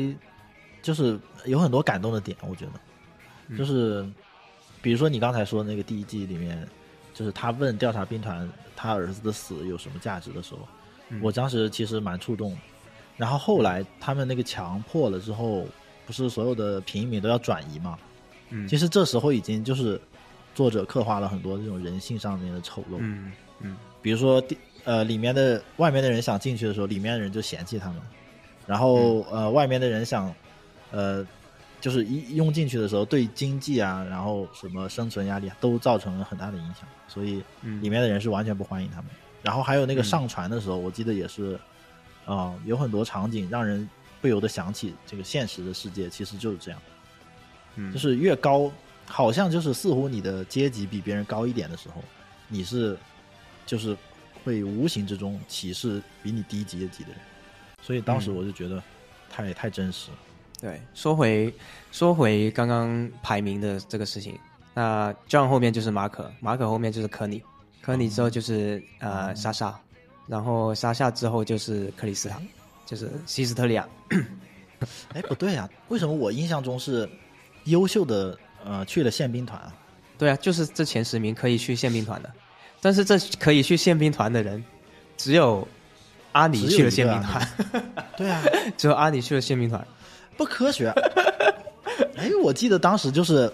[0.83, 4.05] 就是有很多感动的点，我觉得，就是
[4.83, 6.67] 比如说你刚才说那个第一季里面，
[7.15, 10.67] 就是他问调查兵团他儿子的死有什么价值的时候，
[11.23, 12.59] 我当时其实蛮触动。
[13.17, 15.69] 然后后来他们那个墙破了之后，
[16.05, 17.97] 不是所有的平民都要转移嘛？
[18.51, 20.01] 嗯，其实这时候已经就是
[20.55, 22.97] 作者刻画了很多这种人性上面的丑陋。
[22.99, 24.43] 嗯嗯，比如说，
[24.85, 27.99] 呃，里面的外面的人想进去的时候，里面的人就嫌弃他们；
[28.67, 30.35] 然后，呃，外面的人想，
[30.91, 31.27] 呃，
[31.81, 37.83] 就是一拥进去的时候，对经济啊，然后什么生存压力啊都造成了很大的影响，所以嗯。
[37.83, 39.11] 里面的人是完全不欢迎他们。
[39.43, 40.05] 然后还有那个嗯。
[40.05, 41.61] 上船的时候，我记得也是，
[42.25, 43.89] 啊、有很多场景让人
[44.23, 46.81] 不由得想起这个现实的世界，其实就是这样，
[47.77, 47.93] 嗯。
[47.93, 48.71] 就是越高，
[49.07, 52.03] 好像就是似乎你的阶级比别人高一点的时候，
[52.49, 52.97] 你是
[53.67, 53.97] 就是
[54.45, 57.19] 会无形之中歧视比你低阶级的人，
[57.83, 58.37] 所以当时嗯。
[58.37, 58.83] 我就觉得
[59.29, 60.17] 太、太真实了。
[60.61, 61.53] 对，说回
[61.91, 64.39] 说回刚刚排名的这个事情，
[64.75, 67.43] 那 John 后面就是马可，马可后面就是科尼，
[67.81, 69.81] 科尼之后就是、呃莎莎，
[70.27, 72.39] 然后莎莎之后就是克里斯塔，
[72.85, 73.89] 就是西斯特利亚。
[75.15, 77.09] 哎，不对呀、为什么我印象中是
[77.65, 79.73] 优秀的呃去了宪兵团啊？
[80.19, 82.31] 对啊，就是这前十名可以去宪兵团的，
[82.81, 84.63] 但是这可以去宪兵团的人，
[85.17, 85.67] 只有
[86.33, 88.43] 阿尼去了宪兵团，啊 对啊，
[88.77, 89.87] 只有阿尼去了宪兵团。
[90.37, 90.93] 不科学。
[92.17, 93.51] 哎，我记得当时就是，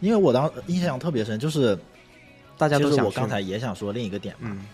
[0.00, 1.76] 因为我当印象特别深，就是
[2.56, 4.50] 大家都想就是我刚才也想说另一个点嘛。
[4.52, 4.66] 嗯，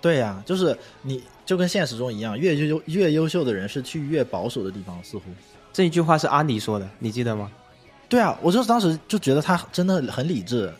[0.00, 5.24] 对呀、就是你就跟现实中一样，越优越优秀的人是去越保守的地方，似乎。
[5.72, 7.50] 这一句话是阿尼说的，你记得吗？
[8.08, 10.72] 对啊，我就是当时就觉得他真的很理智。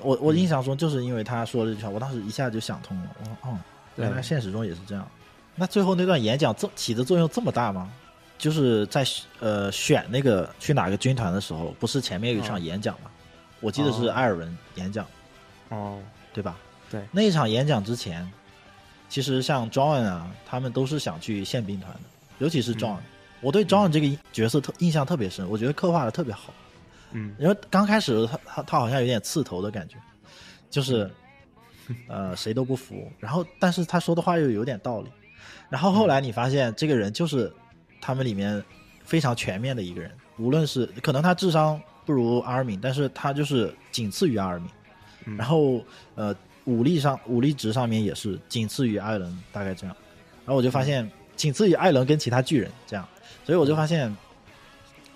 [0.00, 3.16] 我我印象中就是因为他说了这句话，我当时一下就想通了。
[3.20, 3.58] 我说，哦，
[3.96, 5.06] 原来现实中也是这样。
[5.54, 7.92] 那最后那段演讲这起的作用这么大吗？
[8.38, 9.04] 就是在
[9.40, 13.10] 呃选那个去哪个军团的时候，不是前面有一场哦演讲吗？
[13.60, 15.06] 我记得是哦艾尔文演讲，
[15.68, 16.00] 哦，
[16.32, 16.56] 对吧？
[16.90, 18.26] 对那一场演讲之前，
[19.10, 22.00] 其实像 John 啊，他们都是想去宪兵团的，
[22.38, 22.96] 尤其是 John，、
[23.40, 26.52] 我对 John 这个角色特印象特别深，我觉得刻画的特别好。
[27.12, 27.34] 嗯。
[27.38, 29.96] 因为刚开始他他他好像有点刺头的感觉，
[30.68, 31.10] 就是
[32.06, 35.08] 呃谁都不服，然后但是他说的话又有点道理，
[35.68, 37.52] 然后后来你发现这个人就是
[38.00, 38.62] 他们里面
[39.04, 44.68] 非常全面的一个人，无论是可能他智商不如阿尔敏，但是他就是仅次于阿尔敏，
[45.24, 45.36] 嗯。
[45.36, 46.34] 然后呃
[46.66, 49.96] 武力上武力值上面也是仅次于艾伦，大概这样，
[50.44, 53.08] 然后我就发现仅次于艾伦跟其他巨人这样，
[53.44, 54.14] 所以我就发现。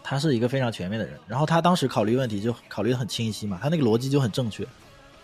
[0.07, 4.63] 他是一个非常全面的人，然后他当时考虑问题就考虑的很清晰嘛，他那个逻辑就很正确。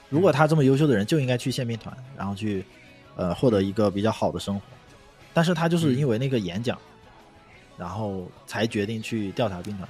[0.09, 2.65] 如果他这么优秀的人，就应该去宪兵团，然后去
[3.15, 4.63] 呃获得一个比较好的生活。
[5.35, 6.79] 但是他就是因为那个演讲，
[7.77, 9.87] 然后才决定去调查兵团。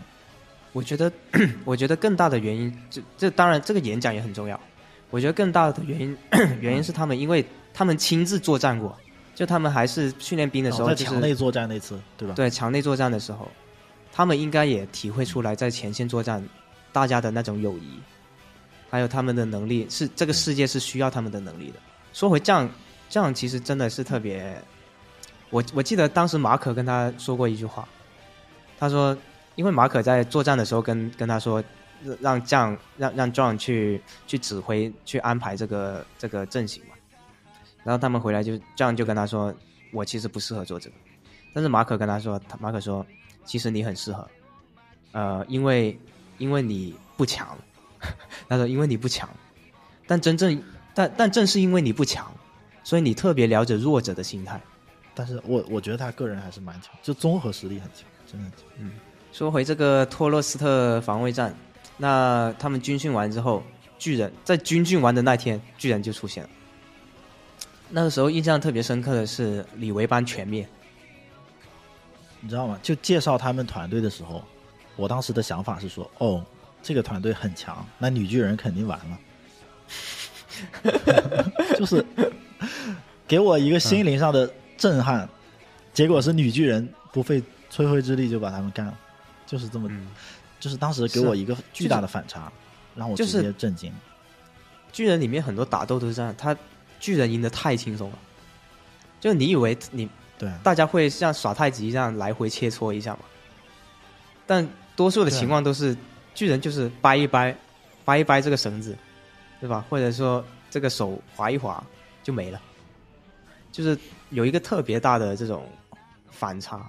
[0.73, 1.13] 我觉得，
[1.65, 4.59] 我觉得更大的原因，这这当然这个演讲也很重要。
[5.11, 6.19] 我觉得更大的原因，
[6.61, 8.99] 原因是他们因为他们亲自作战过，
[9.41, 12.35] 就他们还是训练兵的时候，在墙内作战那次，对吧？
[12.35, 13.49] 对墙内作战的时候，
[14.13, 16.47] 他们应该也体会出来在前线作战
[16.93, 17.99] 大家的那种友谊，
[18.91, 21.77] 还有他们的能力，是这个世界是需要他们的能力的。
[22.13, 22.69] 说回这样，
[23.09, 24.63] 这样其实真的是特别，
[25.49, 27.89] 我我记得当时马可跟他说过一句话，
[28.79, 29.17] 他说，
[29.55, 31.65] 因为马可在作战的时候跟跟他说，
[32.21, 36.95] 让这样让让 John 去去指挥去安排这个这个阵型嘛，
[37.85, 39.55] 然后他们回来就这样就跟他说，
[39.93, 40.97] 我其实不适合做这个，
[41.55, 43.05] 但是马可跟他说，他马可说，
[43.45, 44.29] 其实你很适合，
[45.13, 45.99] 呃，因为
[46.39, 47.57] 因为你不强，
[48.49, 49.29] 他说因为你不强，
[50.07, 50.63] 但真正
[50.95, 52.31] 但但正是因为你不强，
[52.85, 54.61] 所以你特别了解弱者的心态。
[55.15, 58.91] 但是我我觉得他个人还是蛮强，就综合实力很强，真的很强。
[59.33, 61.55] 说回这个托洛斯特防卫战，
[61.97, 63.63] 那他们军训完之后，
[63.99, 66.51] 巨人在军训完的那天，巨人就出现了。
[67.91, 70.67] 那个时候印象特别深刻的是李维班全灭，
[72.41, 72.79] 你知道吗？
[72.83, 74.43] 就介绍他们团队的时候，
[74.97, 76.45] 我当时的想法是说，哦，
[76.83, 79.19] 这个团队很强，那女巨人肯定完了，
[81.77, 82.05] 就是
[83.27, 84.49] 给我一个心灵上的
[84.79, 85.29] 震撼。
[85.93, 88.97] 结果是女巨人不费吹灰之力就把他们干了，
[89.45, 90.07] 就是这么，嗯，
[90.61, 92.51] 就是当时给我一个巨大的反差，
[92.95, 93.93] 让我直接震惊。
[94.93, 96.57] 巨人里面很多打斗都是这样，他
[97.01, 98.19] 巨人赢得太轻松了，
[99.19, 100.09] 就你以为你
[100.39, 103.21] 对啊，大家会像耍太极一样来回切磋一下嘛？
[104.47, 105.97] 但多数的情况都是
[106.35, 107.57] 巨人就是掰一掰，
[108.05, 108.97] 掰一掰这个绳子，
[109.61, 109.85] 对吧？
[109.89, 111.83] 或者说这个手划一划
[112.23, 112.61] 就没了，
[113.73, 113.99] 就是
[114.29, 115.67] 有一个特别大的这种
[116.31, 116.89] 反差。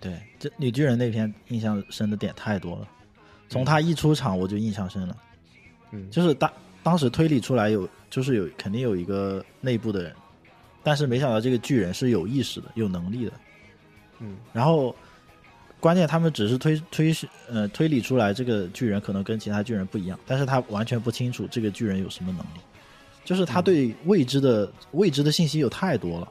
[0.00, 2.88] 对，这女巨人那篇印象深的点太多了，
[3.48, 5.16] 从她一出场我就印象深了。
[5.92, 6.52] 嗯，就是当
[6.84, 10.14] 当时推理出来有，就是有肯定有一个内部的人，
[10.82, 13.32] 但是没想到这个巨人是有意识的、有能力的。
[14.20, 14.94] 嗯，然后
[15.80, 17.12] 关键他们只是推推
[17.48, 22.60] 呃推理出来这个巨人可能跟其他巨人不一样，但是他完全不清楚这个巨人有什么能力，
[23.24, 26.28] 就是他对未知的、未知的信息有太多了，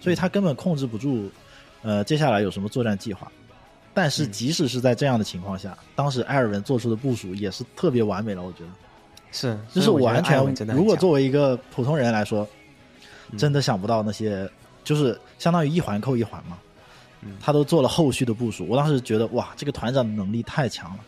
[0.00, 1.30] 所以他根本控制不住
[1.82, 3.30] 呃接下来有什么作战计划。
[3.94, 8.70] 但是即使是在这样的情况下，当时艾尔文做出的部署也是特别完美了，我觉得。
[9.34, 12.48] 是，就是我完全，如果作为一个普通人来说，
[13.32, 14.48] 嗯真的想不到那些，
[14.84, 16.56] 就是相当于一环扣一环嘛。
[17.22, 21.00] 嗯他都做了后续的部署，我当时觉得哇，这个团长的能力太强了。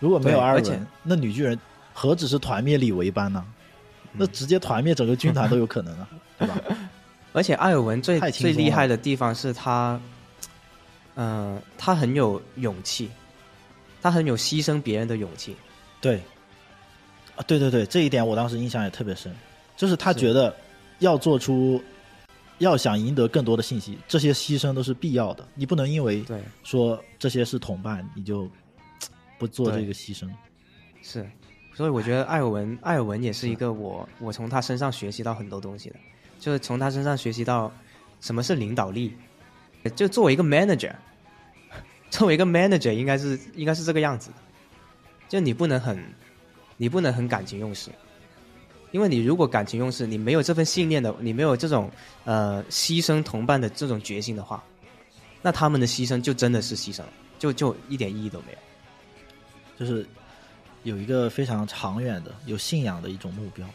[0.00, 1.58] 如果没有艾尔对而且文，那女巨人
[1.92, 3.44] 何止是团灭李维班呢？
[3.46, 6.08] 嗯那直接团灭整个军团都有可能啊，
[6.38, 6.54] 对吧？
[7.32, 10.00] 而且艾尔文最最厉害的地方是他，
[11.16, 13.10] 嗯、他很有勇气，
[14.00, 15.56] 他很有牺牲别人的勇气。
[16.00, 16.22] 对，
[17.36, 19.32] 啊，对对对，这一点我当时印象也特别深，
[19.76, 20.54] 就是他觉得
[21.00, 21.82] 要做出，
[22.58, 28.48] 要想赢得更多的信息，这些牺牲都是必要的，你不能因为对，说这些是同伴，你就
[29.38, 30.28] 不做这个牺牲。
[31.02, 31.28] 是，
[31.74, 35.96] 所以我觉得艾尔文，艾尔文也是一个我我从他身上学习到很多东西的，
[36.38, 37.72] 就是从他身上学习到
[38.20, 39.12] 什么是领导力，
[39.96, 40.94] 就作为一个 manager，
[42.10, 44.36] 作为一个 manager 应该是应该是这个样子的，
[45.28, 45.98] 就你不能很
[46.76, 47.90] 你不能很感情用事，
[48.90, 51.90] 因为你如果感情用事，你没有这份信念的，你没有这种
[52.24, 54.62] 呃牺牲同伴的这种决心的话，
[55.42, 58.58] 那他们的牺牲就真的是牺牲了，就就一点意义都没有。
[59.76, 60.06] 就是
[60.84, 63.66] 有一个非常长远的、有信仰的一种目标。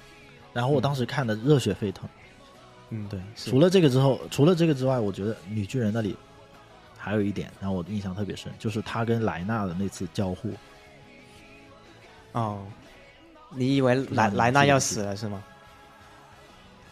[0.53, 2.09] 然后我当时看的热血沸腾。
[2.89, 6.15] 嗯，对，除了这个之后，除了这个之外，我觉得女巨人那里
[6.97, 10.49] 还有一点让我印象特别深，就是她跟莱纳的那次交互。
[12.31, 12.65] 哦，
[13.49, 15.43] 你以为莱莱纳要死了是吗？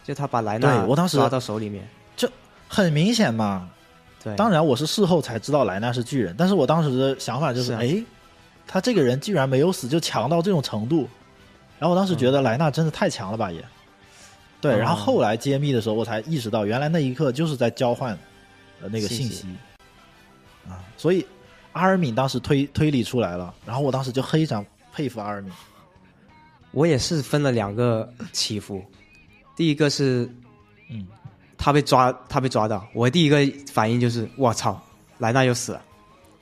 [0.04, 1.86] 就他把莱纳我当时抓到手里面，
[2.66, 3.68] 很明显嘛，
[4.22, 8.02] 对，当然我是事后才知道莱纳是巨人，但是我当时的想法就是，哎，
[8.66, 11.08] 他这个人居然没有死，就强到这种程度。
[11.78, 13.64] 然后我当时觉得莱纳真的太强了吧也。
[14.60, 18.18] 对，嗯然后后来揭秘的时候，我才意识到，原来那一刻就是在交换
[18.82, 19.46] 呃那个信信息
[20.68, 21.24] 啊，所以
[21.72, 25.52] 阿尔敏当时推推理出来了，然后我当时就非常佩服阿尔敏。
[26.70, 28.84] 我也是分了两个起伏，
[29.56, 30.28] 第一个是
[30.90, 31.06] 嗯，
[31.56, 33.38] 他被抓，他被抓到，我第一个
[33.72, 34.80] 反应就是我操，
[35.18, 35.82] 莱纳又死了，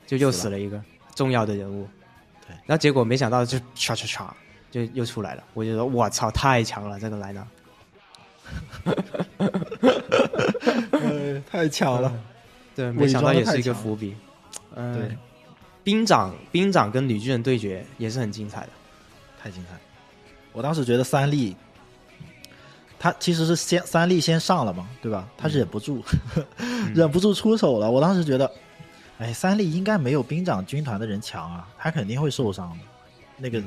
[0.05, 0.81] 就又死了一个
[1.15, 1.87] 重要的人物，
[2.45, 2.55] 对。
[2.65, 4.27] 然后结果没想到就唰唰唰
[4.69, 7.47] 就又出来了，我就说我操，太强了这个莱纳，
[10.91, 12.13] 呃， 太巧了。
[12.75, 14.15] 对，没想到也是一个伏笔，
[14.75, 15.17] 嗯、对，
[15.83, 18.69] 兵长兵长跟女巨人对决也是很精彩的。
[19.41, 19.79] 太精彩了！
[20.57, 21.55] 我当时觉得三笠，
[22.97, 25.29] 他其实是先三笠先上了嘛，对吧？
[25.37, 26.03] 他忍不住，
[26.95, 27.91] 忍不住出手了。
[27.91, 28.51] 我当时觉得，
[29.19, 32.77] 哎，三笠应该没有兵长军团的人强啊，他肯定会受伤的。
[33.37, 33.61] 那个，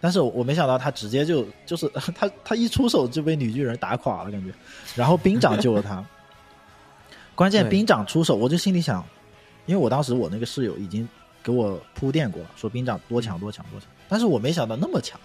[0.00, 1.86] 但是我没想到他直接就就是
[2.16, 4.50] 他他一出手就被女巨人打垮了，感觉。
[4.96, 6.02] 然后兵长救了他，
[7.36, 9.04] 关键对兵长出手，我就心里想，
[9.66, 11.06] 因为我当时我那个室友已经
[11.42, 15.20] 给我铺垫过了，说兵长多强多强多强，但是我没想到那么强，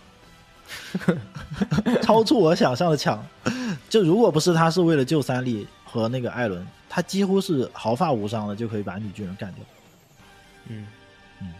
[2.01, 3.25] 超出我想象的强。
[3.89, 9.63] 就如果不是他是为了救三笠和那个艾伦，他几乎是毫发无伤的就可以把女巨人干掉。
[10.67, 10.87] 嗯
[11.41, 11.53] 嗯，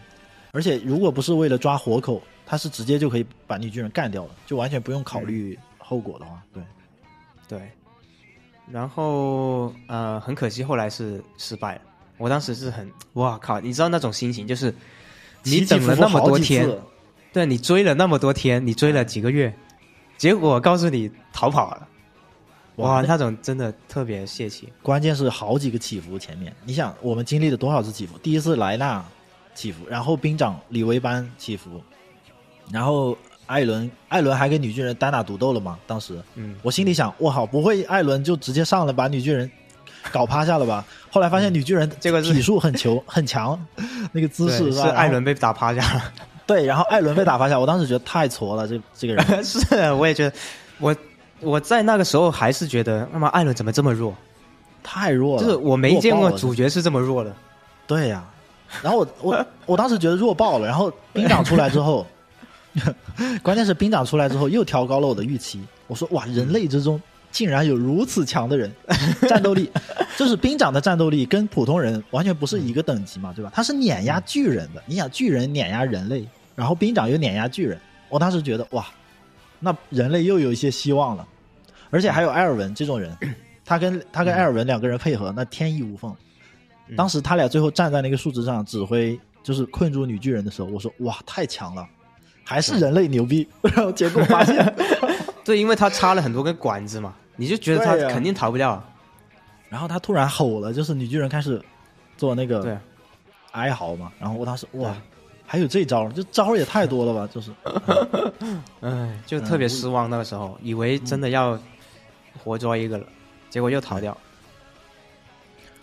[0.52, 6.62] 而且如果不是为了抓活口，他是直接就可以把女巨人干掉了，就完全不用考虑后果的话，对，
[7.48, 7.70] 对。
[8.68, 11.80] 然后呃，很可惜后来是失败了。
[12.18, 14.74] 我当时是很哇靠，你知道那种心情，就是
[15.44, 16.82] 你等了那么多天次，
[17.36, 19.54] 对你追了那么多天，你追了几个月，
[20.16, 21.86] 结果告诉你逃跑了，
[22.76, 24.72] 哇，那那种真的特别泄气。
[24.80, 28.16] 关键是好几个起伏前面，你想我们经历了多少次起伏？
[28.22, 29.04] 第一次莱纳
[29.54, 31.82] 起伏，然后兵长李维班起伏，
[32.72, 33.14] 然后
[33.44, 35.78] 艾伦艾伦还跟女巨人单打独斗了嘛？
[35.86, 39.50] 当时嗯，我心里想，我靠，不会艾伦就直接上了把女巨人
[40.10, 40.82] 搞趴下了吧？
[41.10, 43.62] 后来发现女巨人这个体术很球很强，
[44.10, 44.80] 那个姿势对是？
[44.88, 46.12] 艾伦被打趴下了。
[46.46, 50.36] 对，然后艾伦被打趴下，我当时觉得太挫了，这这个人 是，我也觉得，
[50.78, 50.96] 我
[51.40, 54.14] 我在那个时候还是觉得，那么艾伦怎么这么弱？
[54.82, 57.34] 太弱了，就是我没见过主角是这么弱的。
[57.88, 58.24] 对呀、
[58.82, 62.06] 然后我我我当时觉得弱爆了，然后兵长出来之后，
[63.42, 65.60] 关键是兵长出来之后又调高了我的预期。
[65.88, 67.00] 我说哇，人类之中
[67.36, 68.72] 竟然有如此强的人，
[69.28, 69.70] 战斗力，
[70.16, 73.52] 就是兵长的战斗力跟普通人完全不是一个等级嘛，对吧？
[73.54, 77.78] 他是碾压巨人的，你想巨人碾压人类，然后兵长又碾压巨人，
[78.08, 78.86] 我当时觉得哇，
[79.60, 81.28] 那人类又有一些希望了，
[81.90, 83.14] 而且还有埃尔文这种人，
[83.66, 86.16] 他跟他跟埃尔文两个人配合，那天衣无缝。
[86.96, 91.86] 当时他俩最后站在那个树枝上指挥，就是困住女巨人的时候，我说哇，太强了，
[92.44, 93.46] 还是人类牛逼。
[93.60, 94.74] 然后结果发现，
[95.44, 98.82] 对，因为他插了很多根管子嘛，你就觉得他肯定逃不掉。
[99.68, 101.62] 然后他突然吼了，就是女巨人开始
[102.16, 102.78] 做那个，
[103.52, 104.12] 哀嚎嘛。
[104.18, 104.94] 然后我当时哇，
[105.46, 107.50] 还有这招，这招也太多了吧，就是。
[108.80, 110.08] 哎，就特别失望。
[110.08, 111.58] 那个时候以为真的要
[112.42, 113.06] 活捉一个了，
[113.50, 114.16] 结果又逃掉。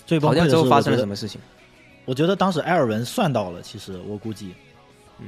[0.06, 1.40] 最逃掉之后发生了什么事情？
[2.06, 4.54] 我觉得当时埃尔文算到了，其实我估计，
[5.20, 5.28] 嗯，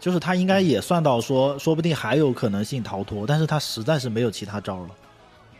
[0.00, 4.88] 就是他应该也算到说，说不定还有可能性逃脱，但是他实在是没有其他招了，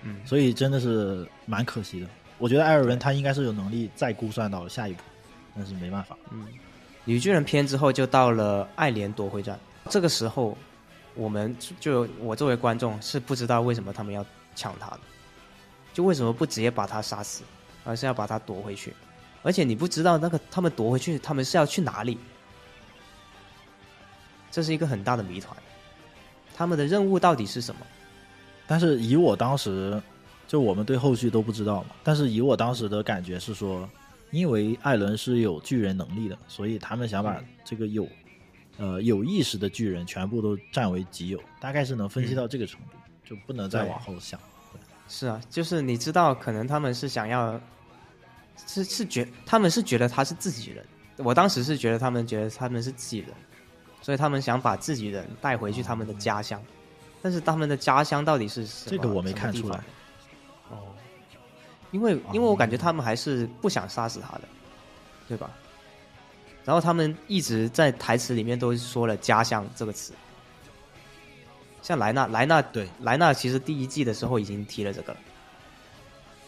[0.03, 2.07] 嗯，所以真的是蛮可惜的。
[2.39, 5.03] 我觉得艾尔文他应该是有能力再估算到下一步，
[5.57, 6.17] 但是没办法。
[6.31, 6.47] 嗯，
[7.05, 9.59] 女巨人篇之后就到了爱莲夺回战，
[9.91, 10.57] 这个时候
[11.15, 14.25] 我们就我作为观众是不知道为什么他们要
[14.55, 15.01] 抢他的，
[15.93, 17.43] 就为什么不直接把他杀死，
[17.85, 18.95] 而是要把他夺回去。
[19.43, 22.19] 而且你不知道那个他们夺回去，他们是要去哪里？
[24.51, 25.57] 这是一个很大的谜团。
[26.55, 27.81] 他们的任务到底是什么？
[28.69, 30.01] 但是以我当时，
[30.47, 31.89] 就我们对后续都不知道嘛。
[32.05, 33.89] 但是以我当时的感觉是说，
[34.31, 38.07] 因为艾伦是有巨人能力的，所以他们想把这个有，
[38.77, 41.41] 呃有意识的巨人全部都占为己有。
[41.59, 44.39] 大概是能分析到这个程度，就不能再往后想。
[45.09, 47.61] 是啊，就是你知道，可能他们是想要。
[48.67, 50.85] 是是觉，他们是觉得他是自己人。
[51.19, 53.31] 我当时是觉得他们觉得他们是自己人，
[54.03, 56.61] 所以他们想把自己人带回去他们的家乡。
[57.29, 58.91] 但是他们的家乡到底是什么？
[58.91, 59.77] 这个我没看出来。
[60.71, 60.89] 哦，
[61.91, 64.49] 因为因为我感觉他们还是不想杀死他的，
[65.29, 65.51] 对吧？
[66.65, 70.15] 然后他们一直在台词里面都说了“家乡”这个词。
[71.83, 75.15] 像莱纳，莱纳对莱纳其实第一季的时候已经提了这个，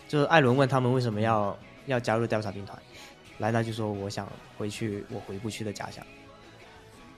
[0.08, 1.54] 就是艾伦问他们为什么要。
[1.86, 2.78] 要加入调查兵团，
[3.38, 6.06] 莱纳就说：“我想回去我回不去的家乡。”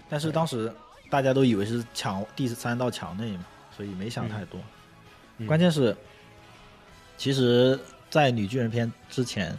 [0.09, 0.73] 但是当时
[1.11, 3.45] 大家都以为是墙第三道墙内嘛，
[3.83, 4.61] 所以没想太多。
[5.45, 5.97] 关键是，
[7.19, 7.77] 其实，
[8.09, 9.53] 在女巨人篇之前，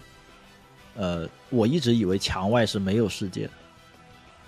[0.95, 3.51] 呃，我一直以为墙外是没有世界的。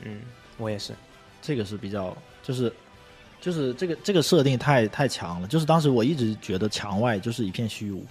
[0.04, 0.22] 嗯，
[0.58, 0.94] 我也是。
[1.42, 2.72] 这个是比较，就是
[3.42, 5.48] 就是这个这个设定太太强了。
[5.50, 8.06] 就是当时我一直觉得墙外就是一片虚无。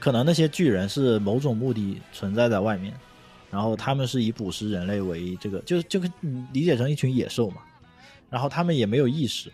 [0.00, 2.94] 可能那些巨人是某种目的存在在外面，
[3.50, 6.00] 然后他们是以捕食人类为这个，就就
[6.50, 7.60] 理解成一群野兽嘛。
[8.30, 9.52] 然后他们也没有意识，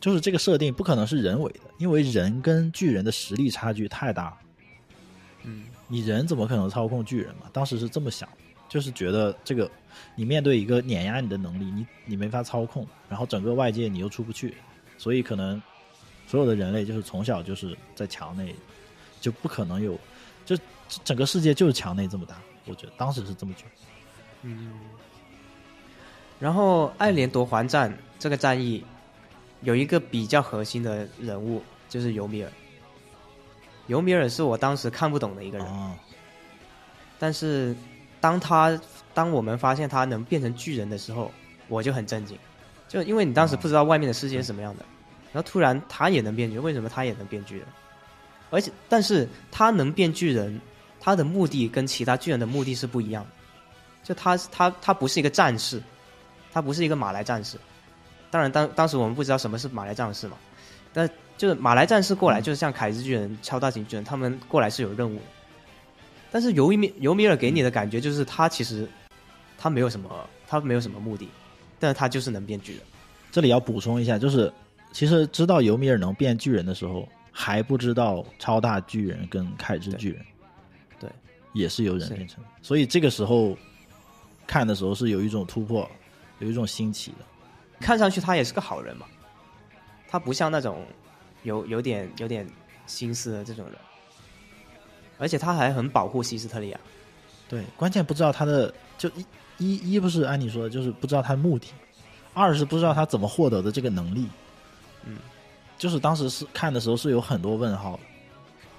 [0.00, 4.36] 就是这个设定不可能是人为的，因为人跟巨人的实力差距太大。
[5.44, 7.50] 嗯，你人怎么可能操控巨人嘛？
[7.52, 8.28] 当时是这么想，
[8.68, 9.70] 就是觉得这个
[10.14, 14.56] 你面对一个碾压你的能力，你你没法操控，然后整个外界你又出不去，
[14.98, 15.60] 所以可能
[16.26, 18.54] 所有的人类就是从小就是在墙内。
[19.18, 19.98] 就不可能有，
[20.44, 20.56] 就
[21.02, 22.36] 整个世界就是墙内这么大，
[22.66, 23.70] 我觉得当时是这么觉得。
[24.42, 24.72] 嗯。
[26.38, 28.84] 然后爱莲夺环战这个战役
[29.62, 32.50] 有一个比较核心的人物，就是尤米尔。
[33.86, 35.96] 尤米尔是我当时看不懂的一个人，
[37.18, 37.74] 但是
[38.20, 38.78] 当他
[39.14, 41.30] 当我们发现他能变成巨人的时候，
[41.68, 42.36] 我就很震惊。
[42.88, 44.84] 就因为你当时不知道外面的世界是什么样的，
[45.32, 47.66] 然后突然他也能变巨，为什么他也能变巨人？
[48.50, 50.60] 而且，但是他能变巨人，
[51.00, 53.30] 他的目的跟其他巨人的目的是不一样的。
[54.04, 55.82] 就他，他，他不是一个战士，
[56.52, 57.58] 他不是一个马来战士。
[58.30, 60.36] 当然，当当时我们不知道什么是马来战士嘛。
[60.92, 65.20] 但就是马来战士过来，就是像凯之巨人、超大型巨人，他们过来是有任务。
[66.30, 68.88] 但是尤米尤米尔给你的感觉就是他其实
[69.58, 70.08] 他没有什么，
[70.46, 71.28] 他没有什么目的，
[71.78, 72.80] 但是他就是能变巨人。
[73.30, 74.52] 这里要补充一下，就是
[74.92, 77.08] 其实知道尤米尔能变巨人的时候。
[77.38, 80.24] 还不知道超大巨人跟凯之巨人，
[80.98, 81.10] 对，
[81.52, 83.54] 也是由人变成，所以这个时候
[84.46, 85.86] 看的时候是有一种突破，
[86.38, 87.18] 有一种新奇的。
[87.80, 89.06] 看上去他也是个好人嘛，
[90.08, 90.84] 他不像那种
[91.42, 92.46] 有有点有点
[92.86, 93.74] 心思的这种人，
[95.18, 96.80] 而且他还很保护西斯特利亚。
[97.48, 99.24] 对，关键不知道他的就一
[99.58, 101.68] 一一不是按你说的，就是不知道他的目的；
[102.34, 104.28] 二是不知道他怎么获得的这个能力。
[105.04, 105.18] 嗯。
[105.78, 108.00] 就是当时是看的时候是有很多问号，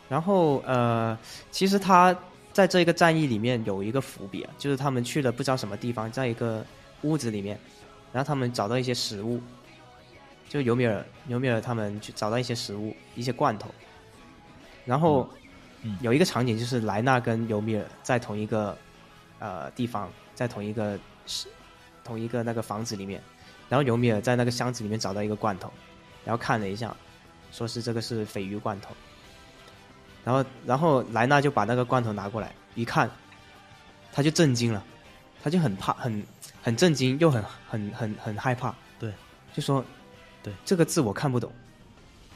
[0.09, 1.15] 然后呃，
[1.51, 2.17] 其实他
[2.51, 6.65] 在这一个战役里面有一个伏笔啊，就是他们去了不知道什么地方，在一个
[7.03, 7.59] 屋子里面，
[8.17, 9.39] 然后他们找到一些食物，
[10.49, 13.69] 就尤米尔尤米尔他们去找到一些食物，一些罐头，
[14.85, 15.29] 然后
[16.01, 18.75] 有一个场景就是莱纳跟尤米尔在同一个
[19.37, 21.47] 呃地方，在同一个是
[22.03, 23.21] 同一个那个房子里面，
[23.69, 25.71] 然后尤米尔在那个箱子里面找到一个罐头。
[26.25, 26.97] 然后看了一下，
[27.51, 28.95] 说是这个是鲱鱼罐头。
[30.25, 33.07] 然后，然后莱纳就把那个罐头拿过来一看，
[34.11, 34.83] 他就震惊了，
[35.43, 36.25] 他就很怕，很
[36.67, 38.75] 很震惊，又很很很很害怕。
[38.99, 39.13] 对，
[39.53, 39.85] 就说，
[40.43, 41.49] 对这个字我看不懂，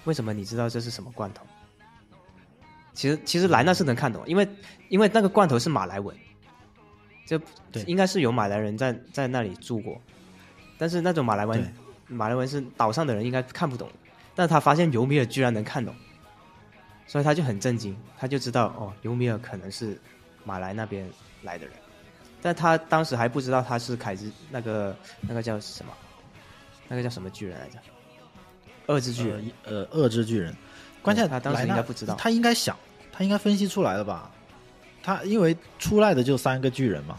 [0.05, 1.45] 为什么你知道这是什么罐头？
[2.93, 4.47] 其实，其实莱纳是能看懂，因为
[4.87, 6.15] 因为那个罐头是马来文，
[7.25, 7.37] 就
[7.73, 9.99] 对应该是有马来人在在那里住过，
[10.77, 11.73] 但是那种马来文
[12.07, 13.89] 马来文是岛上的人应该看不懂，
[14.33, 15.93] 但他发现尤米尔居然能看懂，
[17.05, 19.99] 所以他就很震惊，他就知道哦，尤米尔可能是
[20.45, 21.05] 马来那边
[21.41, 21.75] 来的人，
[22.41, 25.93] 但他当时还不知道他是凯之那个那个叫什么，
[26.87, 27.77] 那个叫什么巨人来着？
[28.87, 30.53] 恶之巨人，呃呃，恶之巨人，
[31.01, 32.75] 关键他当时应该不知道他应该想，
[33.11, 34.29] 他应该分析出来了吧？
[35.03, 37.17] 他因为出来的就三个巨人嘛，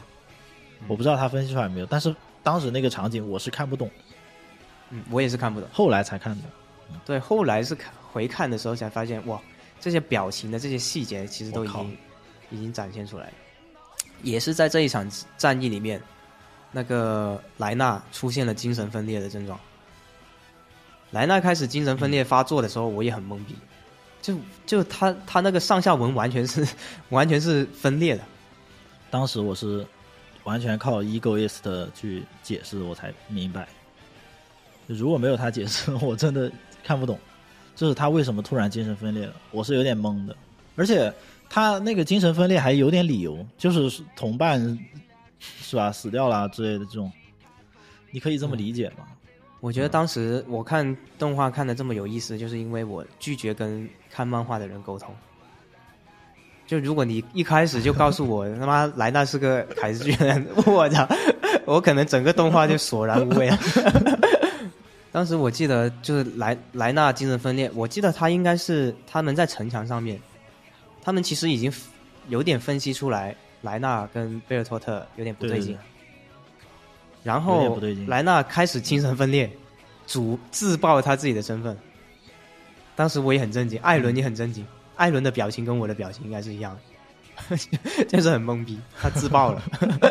[0.81, 3.91] 嗯我不知道他分析出来没有，但是当时那个场景我是看不懂，
[4.91, 5.69] 嗯，我也是看不懂。
[5.73, 6.43] 后来才看的。
[7.07, 9.41] 对，后来是看回看的时候才发现，哇，
[9.81, 11.99] 这些表情的这些细节其实都已经
[12.51, 13.33] 已经展现出来了。
[14.23, 16.01] 也是在这一场战役里面，
[16.71, 19.59] 那个莱纳出现了精神分裂的症状。
[21.11, 23.55] 莱纳开始精神分裂发作的时候，我也很懵逼，
[24.23, 26.67] 就就他他那个上下文完全是
[27.11, 28.23] 完全是分裂的。
[29.11, 29.87] 当时我是
[30.45, 33.69] 完全靠 egoist 去解释，我才明白。
[34.87, 36.51] 如果没有他解释，我真的
[36.83, 37.19] 看不懂，
[37.77, 40.35] 就是他为什么突然精神分裂了，我是有点懵的。
[40.77, 41.13] 而且
[41.55, 44.59] 他那个精神分裂还有点理由，就是同伴
[45.39, 47.13] 是吧死掉了之类的这种，
[48.11, 49.05] 你可以这么理解吗？
[49.61, 55.15] 我觉得当时我看动画看的这么有意思，就是因为我拒绝跟看漫画的人沟通。
[56.67, 61.07] 就如果你一开始就告诉我 他妈莱纳是个凯之巨人，我操，
[61.67, 63.59] 我可能整个动画就索然无味了。
[65.13, 70.19] 当时我记得就是莱莱纳精神分裂，我记得他应该是他们在城墙上面，
[71.03, 71.73] 他们其实已经
[72.29, 75.73] 有点分析出来莱纳跟贝尔托特有点不对劲。
[75.73, 75.79] 对对
[77.23, 79.51] 然后莱纳开始精神分裂，
[80.07, 81.77] 主自爆他自己的身份。
[82.97, 86.77] 当时我也很震惊，艾伦也很震惊，艾伦的表情跟我的表情应该是一样
[87.49, 87.57] 的，
[88.09, 89.63] 就是很懵逼，他自爆了，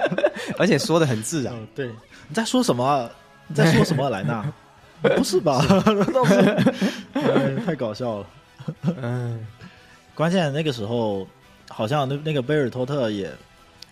[0.58, 1.54] 而且说的很自然。
[1.54, 1.88] 哦，对，
[2.28, 3.10] 你在说什么啊？
[3.48, 4.46] 你在说什么，莱纳？
[5.04, 5.62] 不是吧？
[6.14, 6.40] 倒是，
[7.14, 8.28] 哎太搞笑了。
[9.02, 9.46] 嗯，
[10.16, 11.28] 关键那个时候，
[11.70, 13.32] 好像那那个贝尔托特也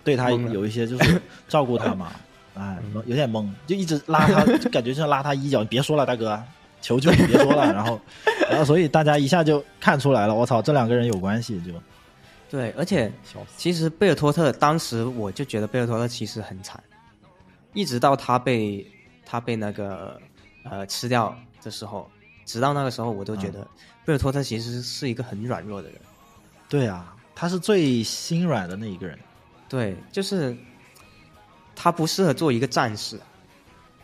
[0.03, 2.11] 对他有一些就是 照顾他嘛，
[2.55, 6.41] 哎，有点懵，就一直拉他，就感觉像拉他衣角，你别说了，大哥，
[6.81, 7.71] 求求你别说了。
[7.71, 7.99] 然后，
[8.49, 11.71] 然后所以大家一下就看出来了，我操，这两个人有关系，就
[12.49, 13.11] 对，而且。
[13.55, 16.81] 其实贝尔托特当时我就觉得贝尔托特其实很惨，
[17.73, 18.85] 一直到他被
[19.25, 20.19] 他被那个
[20.63, 22.09] 呃吃掉的时候，
[22.45, 23.65] 直到那个时候我都觉得
[24.03, 25.97] 贝尔托特其实是一个很软弱的人。
[26.69, 29.17] 对啊，他是最心软的那一个人。
[29.67, 30.55] 对，就是
[31.75, 33.19] 他不适合做一个战士，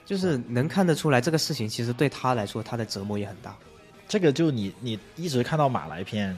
[0.06, 3.56] 就是能看得出来这个事情其实对他来说他的折磨也很大。
[4.08, 6.36] 这个就你你一直看到马来篇，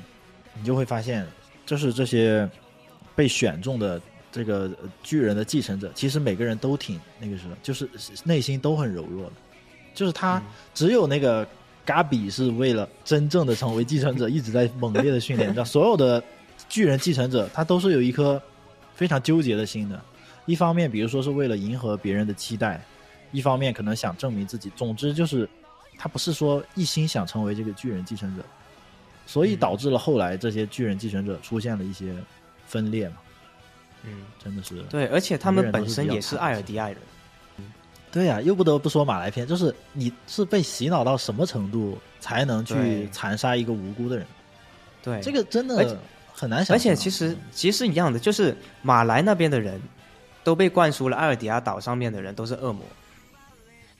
[0.53, 1.25] 你就会发现，
[1.65, 2.49] 就是这些
[3.15, 4.01] 被选中的
[4.31, 7.89] 这个呃巨人的继承者，其实每个人都挺那个什么，就是
[8.23, 9.33] 内心都很柔弱的。
[9.93, 10.41] 就是他
[10.73, 11.47] 只有那个
[11.87, 15.47] 嘎比是为了真正的成为继承者，一直在猛烈的训练。
[15.47, 16.21] 你知道，所有的
[16.67, 18.39] 巨人继承者，他都是有一颗
[18.93, 19.97] 非常纠结的心的。
[20.45, 22.77] 一方面，比如说是为了迎合别人的期待；
[23.31, 24.69] 一方面，可能想证明自己。
[24.75, 25.47] 总之，就是
[25.97, 28.43] 他不是说一心想成为这个巨人继承者，
[29.25, 32.13] 所以导致了后来这些巨人继承者出现了一些
[32.65, 33.15] 分裂嘛。
[34.03, 36.97] 嗯，真的是对，而且他们本身也是艾尔迪亚人。
[38.11, 44.25] 对呀、又不得不说马来片，就是你是被洗脑到什么程度才能去残杀一个无辜的人？
[45.03, 45.75] 对，这个真的
[46.33, 46.75] 很难想象。
[46.75, 49.81] 而且其实其实一样的，就是马来那边的人
[50.43, 52.81] 都被灌输了艾尔迪亚岛上面的人都是恶魔，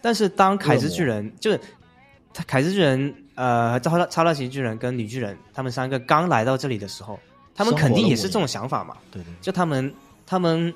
[0.01, 1.59] 但是当凯之巨人就是
[2.33, 7.19] 他凯之巨人呃超超大型巨人跟女巨人他们三个刚来到这里的时候，
[7.53, 9.93] 他们肯定也是这种想法嘛，对对就他们
[10.25, 10.73] 他们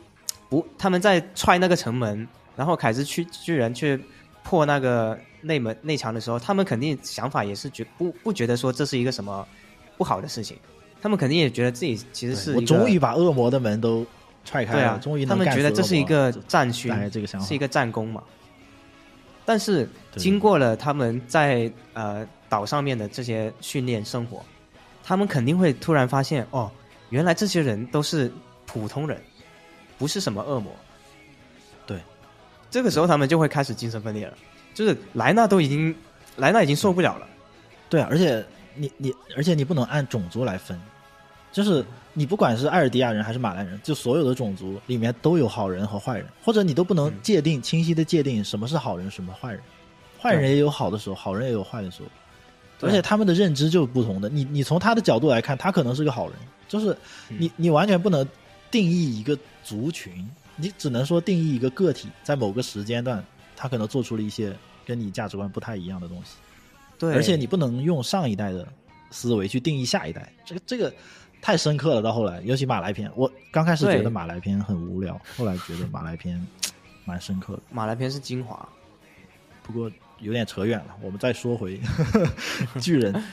[0.49, 2.27] 不他们在踹那个城门，
[2.61, 3.99] 然后凯之巨巨人去
[4.43, 9.43] 破那个内门内墙的时候，他们肯定想法也是觉不不觉得说这是一个什么
[9.97, 10.55] 不好的事情，
[11.01, 14.05] 他们肯定也觉得自己其实是我终于把恶魔的门都
[14.45, 16.93] 踹开了，对啊，终于他们觉得这是一个战勋
[17.41, 18.21] 是一个战功嘛。
[19.43, 24.45] 但是经过了他们在呃岛上面的这些训练生活，
[25.03, 26.69] 他们肯定会突然发现，哦，
[27.09, 28.31] 原来这些人都是
[28.67, 29.19] 普通人，
[29.97, 30.71] 不是什么恶魔。
[32.71, 34.33] 对，这个时候他们就会开始精神分裂了，
[34.73, 35.93] 就是莱纳都已经
[36.37, 37.27] 莱纳已经受不了了。
[37.89, 38.43] 对啊，而且
[38.73, 40.79] 你你，而且你不能按种族来分，
[41.51, 47.13] 就是你不管是艾尔迪亚人还是马来人，就所有的种族里面都有好人和坏人，或者你都不能嗯。
[47.21, 49.61] 界定、清晰的界定什么是好人，什么坏人。
[50.19, 54.29] 坏人也有好的时候，好人也有坏的时候，而且他们的认知就是不同的。
[54.29, 56.35] 你你从他的角度来看，他可能是个好人，
[56.67, 56.95] 就是
[57.27, 58.25] 你嗯你完全不能
[58.69, 60.25] 定义一个族群
[60.55, 63.23] 你只能说定义一个个体，在某个时间段，
[63.55, 66.37] 他可能做出了一些跟你价值观不太一样的东西。
[66.99, 68.67] 对，而且你不能用上一代的
[69.09, 70.93] 思维去定义下一代，这个这个
[71.41, 72.01] 太深刻了。
[72.01, 76.39] 到后来，尤其马来篇，我刚开始觉得马来篇很无聊，后来觉得马来篇
[77.05, 77.61] 蛮深刻的。
[77.71, 78.67] 马来篇是精华。
[79.63, 79.89] 不过
[80.19, 81.79] 有点扯远了，我们再说回
[82.79, 83.23] 巨人。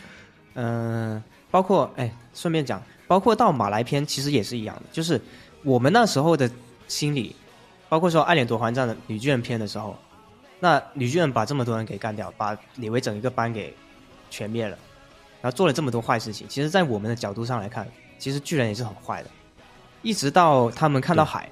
[0.55, 5.21] 嗯， 包括哎，顺便讲，包括到马来篇其实也是一样的，就是
[5.63, 6.51] 我们那时候的
[6.89, 7.37] 心理，
[7.89, 9.97] 包括说《爱莲夺环战》的女巨人篇的时候，
[10.59, 13.73] 那女巨人把这么多人给干掉，把李维整一个班给
[14.31, 14.77] 全灭了，
[15.41, 16.49] 然后做了这么多坏事情。
[16.49, 17.87] 其实，在我们的角度上来看，
[18.19, 19.31] 其实巨人也是很坏的。
[20.03, 21.49] 一直到他们看到海，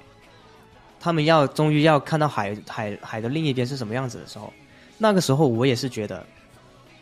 [0.99, 4.53] 他们要终于要看到海海海的另一边是什么样子的时候，
[4.99, 6.25] 那个时候我也是觉得，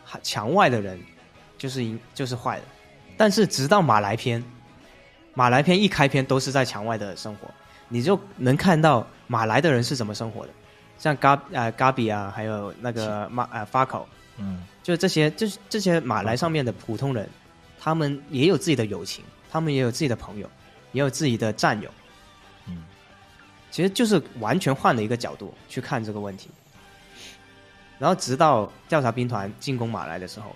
[0.05, 1.01] 海墙外的人
[1.57, 2.65] 就是赢就是坏的。
[3.17, 4.43] 但是直到马来篇，
[5.35, 7.49] 马来篇一开篇都是在墙外的生活，
[7.89, 10.53] 你就能看到马来的人是怎么生活的，
[10.99, 14.09] 像嘎呃嘎比啊，还有那个马呃发口，
[14.39, 17.29] 嗯，就这些就是这些马来上面的普通人，
[17.79, 20.51] 他们也有自己的友情，他们也有自己的朋友，
[20.93, 21.91] 也有自己的战友，
[22.67, 22.83] 嗯，
[23.71, 26.51] 其实就是完全换了一个角度去看这个问题。
[27.99, 30.55] 然后直到调查兵团进攻马来的时候，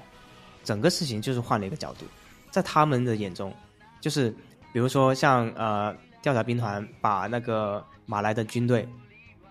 [0.65, 2.05] 整个事情就是换了一个角度，
[2.51, 3.55] 在他们的眼中，
[4.01, 4.29] 就是
[4.73, 8.89] 比如说像呃调查兵团把那个马来的军队，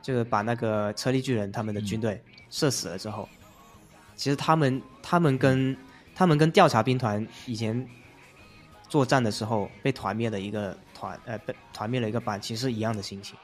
[0.01, 3.27] 就是把那个车力巨人他们的军队射死了之后，
[4.15, 5.75] 其实他们他们跟
[6.15, 7.87] 他们跟调查兵团以前
[8.89, 13.37] 作战的时候被团灭的一个团呃被团灭了一个班，其实是一样的心情。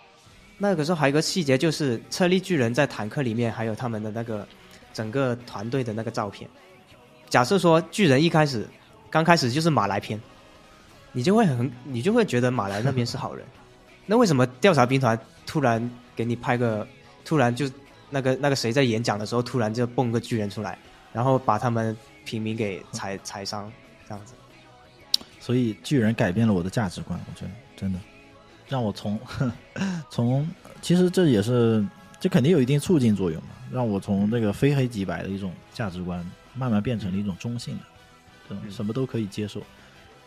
[0.58, 4.48] 那个时候还有一个细节，就是车力巨人在坦克里面，还有他们的那个
[4.94, 6.50] 整个团队的那个照片。
[7.28, 8.68] 假设说巨人一开始
[9.10, 10.20] 刚开始就是马来篇，
[11.14, 13.46] 你就会很你就会觉得马来那边是好人。
[14.06, 16.86] 那为什么调查兵团突然给你派个，
[17.24, 17.70] 突然就
[18.10, 20.78] 那个那个谁在演讲的时候突然就蹦个巨人出来，
[21.14, 21.96] 然后把他们
[22.26, 23.72] 平民给踩 踩伤
[24.06, 24.34] 这样子？
[25.40, 28.00] 所以巨人改变了我的价值观，我觉得真的
[28.68, 29.20] 让我从
[30.10, 30.50] 从
[30.82, 31.86] 其实这也是
[32.20, 37.84] 这肯定有一定促进作用嘛，让我从那个非黑即白的一种价值观慢慢变成了一种中性的，
[38.50, 39.62] 这种什么都可以接受。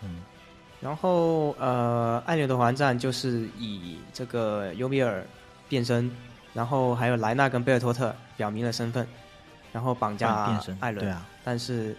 [0.02, 0.16] 嗯
[0.80, 5.26] 然后呃，艾略德环战就是以这个尤米尔
[5.68, 6.10] 变身，
[6.52, 9.06] 然后还有莱纳跟贝尔托特表明了身份，
[9.72, 11.04] 然后绑架艾伦。
[11.04, 11.96] 对啊，但是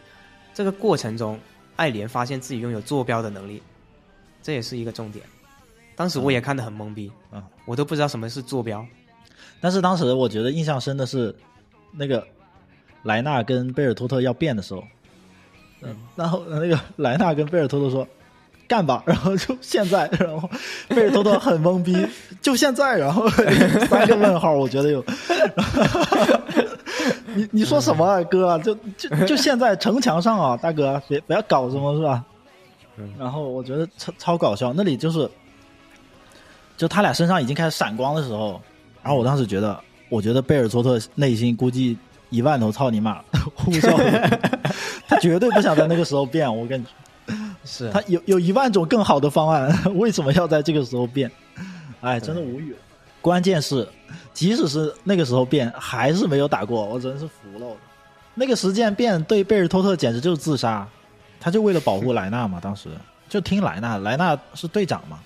[0.53, 1.39] 这个过程中，
[1.75, 3.61] 艾莲发现自己拥有坐标的能力，
[4.41, 5.25] 这也是一个重点。
[5.95, 8.85] 当时我也看得很懵逼，嗯我都不知道什么是坐标。
[9.59, 11.35] 但是当时我觉得印象深的是，
[11.91, 12.25] 那个
[13.01, 14.83] 莱纳跟贝尔托特要变的时候，
[15.81, 18.07] 嗯，然后那个莱纳跟贝尔托特说
[18.67, 20.49] ：“干吧！”然后就现在， 然后
[20.89, 21.95] 贝尔托特很懵逼，
[22.41, 23.27] 就现在，然后
[23.89, 25.03] 三个问号，我觉得有。
[27.33, 28.57] 你你说什么啊，哥？
[28.59, 32.23] 就就就现在城墙上啊，大哥，别不要搞什么是吧？
[32.97, 35.29] 嗯然后我觉得超超搞笑，那里就是，
[36.75, 38.59] 就他俩身上已经开始闪光的时候，
[39.03, 41.95] 然后我当时觉得，我觉得贝尔托特内心估计
[42.31, 43.21] 一万头操你妈
[43.53, 43.95] 呼啸，
[45.07, 46.51] 他绝对不想在那个时候变。
[46.51, 46.85] 我跟你
[47.67, 47.91] 是。
[47.91, 51.29] 他有有一万种更好的方案， 为什么要在这个时候变？
[52.01, 52.75] 哎，真的无语。
[53.21, 53.87] 关键是，
[54.33, 57.67] 即使是那个时候变，还是没有打过，我真是服了。
[58.33, 60.87] 那个时间变对贝尔托特简直就是自杀，
[61.39, 62.89] 他就为了保护莱纳嘛，当时。
[63.29, 65.19] 就听莱纳，莱纳是队长嘛，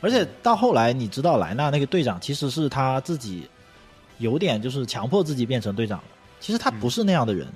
[0.00, 3.46] 而且到后来你知道莱纳那个队长其实是他自己
[4.16, 6.04] 有点就是强迫自己变成队长的，
[6.40, 7.46] 其实他不是那样的人，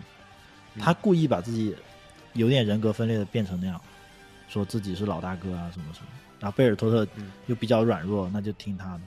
[0.78, 1.74] 他故意把自己
[2.34, 3.80] 有点人格分裂的变成那样，
[4.50, 6.08] 说自己是老大哥啊什么什么，
[6.40, 9.00] 然后贝尔托特嗯又比较软弱，那就听他的。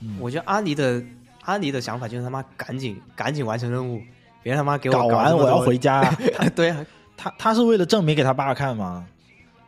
[0.00, 1.02] 嗯，我觉得阿尼的
[1.44, 4.02] 阿尼的想法就是他妈赶紧赶紧完成任务，
[4.42, 5.78] 别他妈给我搞完我要回。
[5.78, 6.02] 家。
[6.54, 6.84] 对啊，
[7.16, 9.06] 他他是为了证明给他爸看吗？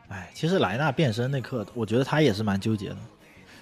[0.09, 2.97] 哎，其实莱纳变身那刻，我觉得他也是蛮纠结的。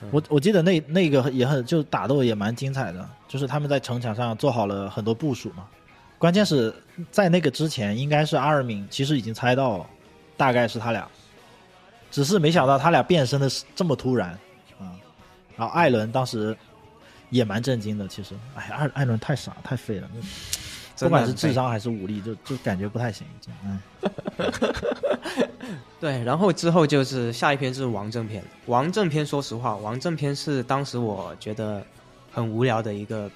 [0.01, 5.67] 嗯我我记得那那个也很就打斗也蛮精彩的，就是他们在城墙上做好了很多部署嘛。
[6.19, 6.73] 关键是
[7.11, 9.87] 在那个之前，应该是阿尔敏其实已经猜到了，
[10.37, 11.09] 大概是他俩，
[12.11, 14.31] 只是没想到他俩变身的是这么突然
[14.79, 14.93] 啊。
[15.57, 16.57] 然后艾伦当时
[17.31, 20.09] 也蛮震惊的，其实，哎，艾艾伦太傻太废了，
[20.99, 23.27] 不管是智商还是武力，就就感觉不太行。
[23.41, 23.79] 就哎，
[26.01, 28.43] 对，然后之后就是下一篇是王正篇。
[28.67, 31.85] 王正篇，说实话，王正篇是当时我觉得
[32.33, 33.31] 很无聊的一个，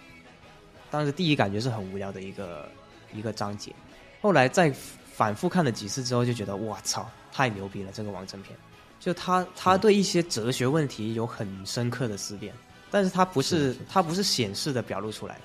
[0.91, 2.68] 当时第一感觉是很无聊的一个
[3.12, 3.73] 一个章节。
[4.20, 4.73] 后来再
[5.12, 7.91] 反复看了几次之后，就觉得我操，太牛逼了！
[7.93, 8.57] 这个王正篇，
[9.01, 12.53] 就他他对一些哲学问题有很深刻的思辨，
[12.91, 15.39] 但是他不是是是它不是显示的表露出来，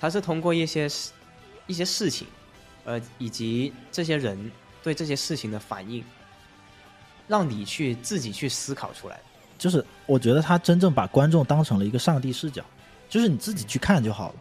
[0.00, 1.10] 他是通过一些事
[1.66, 2.26] 一些事情，
[2.84, 4.50] 呃，以及这些人
[4.82, 6.04] 对这些事情的反应，
[7.26, 9.20] 让你去自己去思考出来。
[9.58, 12.62] 就是我觉得他真正把观众当成了一个上帝视角，
[13.08, 14.34] 就是你自己去看就好了，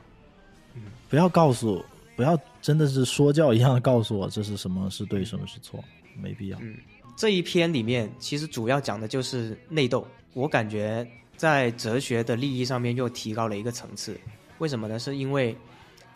[0.75, 1.83] 嗯，不要告诉，
[2.15, 5.83] 不要真的是说教一样的告诉我这是什么是对，什么是错，
[6.21, 6.57] 没必要。
[6.61, 6.77] 嗯，
[7.15, 14.19] 这一篇里面其实主要讲的就是内斗，我感觉在哲学的利益上面又提高了一个层次。
[14.59, 14.99] 为什么呢？
[14.99, 15.55] 是因为，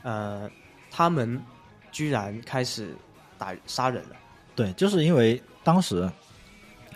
[0.03, 0.49] 呃，
[0.91, 1.41] 他们
[1.91, 2.95] 居然开始
[3.37, 4.15] 打杀人了。
[4.55, 6.09] 对，就是因为当时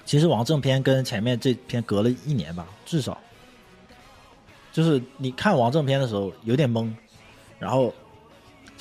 [0.06, 3.20] 其实王正篇跟前面这篇隔了一年吧，至少。
[4.72, 6.94] 就是你看王正篇的时候有点懵，
[7.60, 7.94] 然后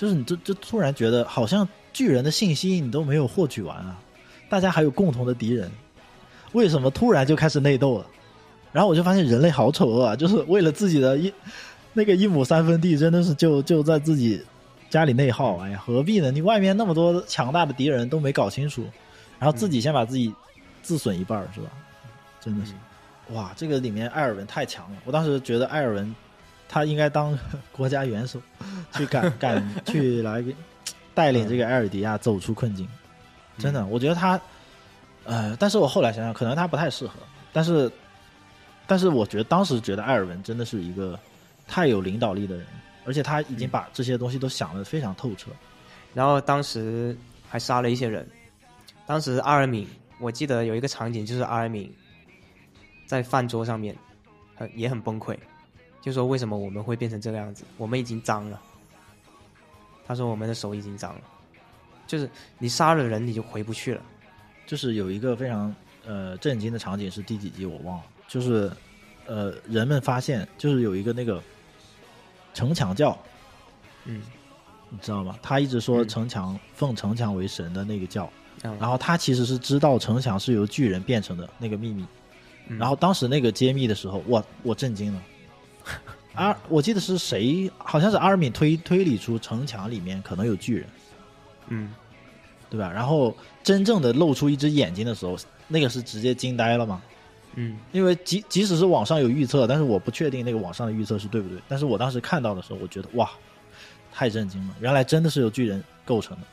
[0.01, 3.99] 就是你就就突然觉得好像巨人的信息你都没有获取完啊，
[4.49, 5.71] 大家还有共同的敌人，
[6.53, 8.07] 为什么突然就开始内斗了？
[8.73, 11.31] 然后我就发现人类好丑恶啊，就是为了自己的一
[11.93, 14.43] 那个一亩三分地，真的是就就在自己
[14.89, 16.31] 家里内耗，哎呀，何必呢？
[16.31, 18.87] 你外面那么多强大的敌人都没搞清楚，
[19.39, 20.35] 然后自己先把自己
[20.81, 21.69] 自损一半儿，是吧？
[22.41, 22.73] 真的是，
[23.35, 26.15] 哇，这个里面艾尔文太强了，我当时觉得艾尔文
[26.73, 27.37] 他应该当
[27.73, 28.41] 国家元首，
[28.95, 30.43] 去赶赶去来
[31.13, 32.87] 带领这个埃尔迪亚走出困境，
[33.59, 34.41] 真的，我觉得他，
[35.25, 37.15] 呃，但是我后来想想，可能他不太适合，
[37.53, 37.91] 但是，
[38.87, 41.19] 但是我觉得当时觉得艾尔文真的是一个
[41.67, 42.65] 太有领导力的人，
[43.05, 45.51] 而且他已经把这些东西都想得非常透彻。
[46.15, 47.17] 然后当时
[47.49, 48.25] 还杀了一些人。
[49.07, 49.89] 当时阿尔敏，
[50.21, 51.93] 我记得有一个场景，就是阿尔敏
[53.07, 53.97] 在饭桌上面
[54.55, 55.37] 很也很崩溃，
[56.01, 57.65] 就说为什么我们会变成这个样子？
[57.77, 58.61] 我们已经脏了。
[60.07, 61.21] 他说我们的手已经脏了，
[62.07, 62.29] 就是
[62.59, 64.03] 你杀了人你就回不去了。
[64.67, 65.75] 就是有一个非常
[66.05, 68.71] 呃震惊的场景是第几集我忘了，就是
[69.27, 71.41] 呃人们发现就是有一个那个
[72.55, 73.17] 城墙教，
[74.05, 74.23] 嗯
[74.89, 75.39] 你知道吗？
[75.43, 78.29] 他一直说嗯城墙、奉城墙为神的那个教，
[78.63, 82.05] 嗯然后他其实是知道城墙是由巨人变成的那个秘密，
[82.67, 85.23] 嗯然后当时那个揭秘的时候，我我震惊了。
[86.35, 90.87] 阿，我记得是谁，好像是阿尔敏推推理出城墙里面可能有巨人，
[91.69, 91.93] 嗯
[92.71, 92.91] 对吧？
[92.91, 95.37] 然后真正的露出一只眼睛的时候，
[95.67, 97.03] 那个是直接惊呆了嘛？
[97.57, 101.59] 嗯因为即即使是网上有预测，但是我不确定那个网上的预测是对不对。
[101.67, 103.29] 但是我当时看到的时候，我觉得哇，
[104.13, 104.75] 太震惊了！
[104.81, 106.47] 原来真的是由巨人构成的。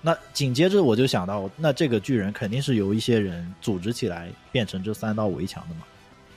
[0.00, 5.82] 那紧接着我就想到，那这个巨人肯定是由一些人组织起来变成这三道围墙的嘛？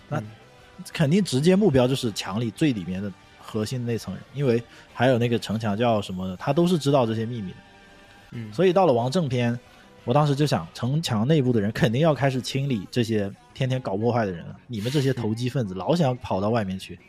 [0.08, 0.26] 那嗯
[0.92, 4.62] 肯定直接目标就是墙里最里面的核心的那层人，因为
[4.94, 7.58] 还有那个城墙叫什么的，他都是知道这些秘密的。
[8.32, 9.58] 嗯，所以到了王正篇，
[10.04, 14.56] 我当时就想，城墙内部的人肯定要开始清理这些天天搞破坏的人了。
[14.68, 17.00] 你们这些投机分子，老想跑到外面去，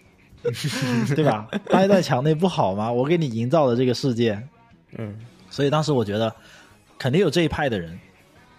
[1.17, 1.49] 对吧？
[1.67, 2.93] 待在墙内不好吗？
[2.93, 4.41] 我给你营造的这个世界，
[4.97, 5.19] 嗯
[5.51, 6.33] 所以当时我觉得
[6.99, 7.99] 肯定有这一派的人，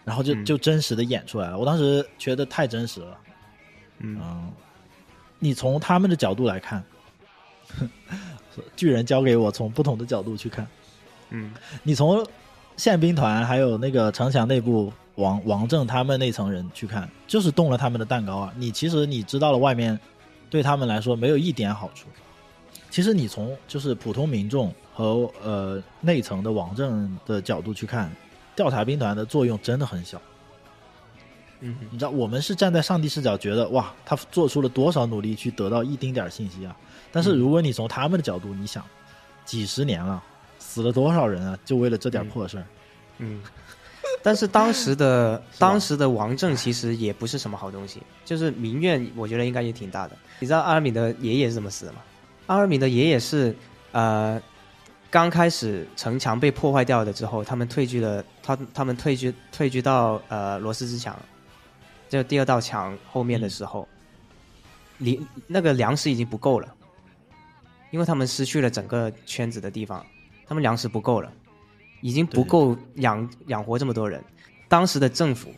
[0.03, 1.57] 然后就嗯就真实的演出来了。
[1.57, 3.17] 我当时觉得太真实了。
[3.99, 4.51] 嗯嗯，
[5.39, 6.83] 你从他们的角度来看，
[8.75, 10.67] 巨人交给我从不同的角度去看。
[11.29, 12.25] 嗯你从
[12.77, 18.53] 宪兵团还有那个城墙内部王王正他们那层人去看，就是动了他们的蛋糕啊！
[18.55, 19.99] 你其实你知道了，外面
[20.49, 22.07] 对他们来说没有一点好处。
[22.89, 28.11] 其实你从就是普通民众和呃内层的王正的角度去看，
[28.55, 30.21] 调查兵团的作用真的很小。
[31.61, 36.75] 嗯你知道，我们是站在上帝视角，觉得哇，他做出了多少努力去得到一丁点儿信息啊！
[37.11, 38.83] 但是如果你从他们的角度，你想，
[39.45, 40.21] 几十年了，
[40.59, 42.65] 死了多少人啊，就为了这点嗯破事儿。
[43.19, 43.41] 嗯。
[44.23, 50.17] 但是当时的 当时的王政其实也不是什么好东西，就是民怨，我觉得应该也挺大的。
[50.39, 51.99] 你知道阿尔敏的爷爷是怎么死的吗？
[52.47, 53.55] 阿尔敏的爷爷是
[53.91, 54.41] 呃，
[55.09, 61.17] 刚开始城墙被破坏掉了之后，他们退居了，他他们退居退居到呃罗斯之墙，
[62.09, 63.87] 就第二道墙后面的时候，
[64.99, 66.73] 粮、那个粮食已经不够了，
[67.91, 70.05] 因为他们失去了整个圈子的地方，
[70.45, 71.31] 他们粮食不够了。
[72.01, 74.23] 已经不够养养活这么多人。
[74.67, 75.51] 当时的政府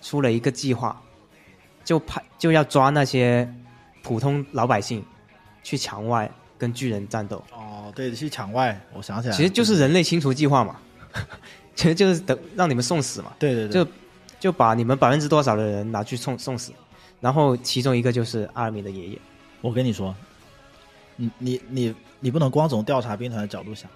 [0.00, 0.98] 出了一个计划，
[1.84, 3.46] 就派就要抓那些
[4.02, 5.04] 普通老百姓
[5.62, 10.76] 去墙外跟巨人战斗，哦，对，去墙外，我想起来，其实就是人类清除计划嘛，
[11.76, 13.90] 其实就是等让你们送死嘛，对对对，就
[14.44, 16.70] 就把你们百分之多少的人拿去送送死，
[17.18, 19.18] 然后其中一个就是阿尔米的爷爷，
[19.62, 20.14] 我跟你说，
[21.16, 23.90] 你你你你不能光从调查兵团的角度想。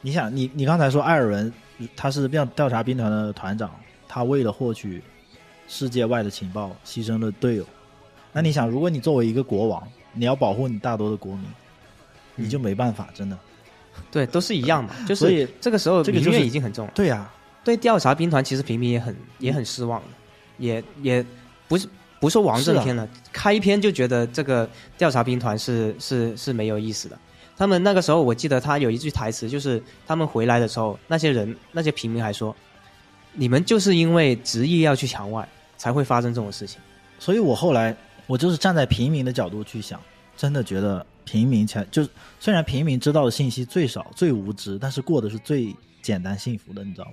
[0.00, 1.52] 你想，你你刚才说艾尔文
[1.94, 3.70] 他是调调查兵团的团长，
[4.08, 5.02] 他为了获取
[5.68, 7.66] 世界外的情报，牺牲了队友。
[8.32, 11.44] 那你想，如果你作为一个国王，你要保护你大多的国民，
[12.36, 13.38] 嗯你就没办法，真的。
[14.10, 14.94] 对，都是一样的。
[15.06, 16.92] 就是这个时候这个就是怨已经很重了。
[16.94, 17.30] 对呀、
[17.64, 20.08] 对调查兵团，其实平民也很也很失望的，
[20.58, 21.24] 也也
[21.68, 21.88] 不是
[22.20, 27.18] 不是王正天了，开篇就觉得这个调查兵团是是是没有意思的。
[27.56, 32.54] 他们那个时候，我记得他有一句台词，就是他们回来的时候，那些人那些平民还说，
[33.34, 35.46] 你们就是因为执意要去墙外，
[35.76, 36.80] 才会发生这种事情。
[37.18, 37.94] 所以我后来
[38.26, 40.00] 我就是站在平民的角度去想，
[40.36, 42.08] 真的觉得平民才就是
[42.40, 47.12] 虽然平民知道的信息最少、最无知，但是过的是最简单幸福的，你知道吗？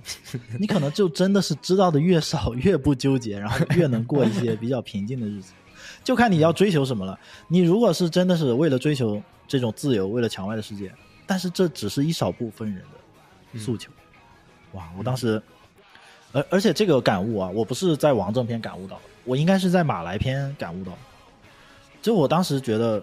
[0.58, 5.52] 你可能就真的是知道的越少，越不纠结，然后越能过一些比较平静的日子。
[6.04, 7.18] 就看你要追求什么了。
[7.48, 10.92] 你如果是真的是为了追求这种自由，为了墙外的世界，
[11.26, 12.82] 但是这只是一少部分人
[13.52, 13.90] 的诉求。
[14.72, 14.90] 哇！
[14.98, 15.40] 我当时，
[16.32, 20.98] 而而且这个感悟啊，我不是在王正篇感悟到的，我应该是在马来篇感悟到的。
[22.02, 23.02] 就我当时觉得，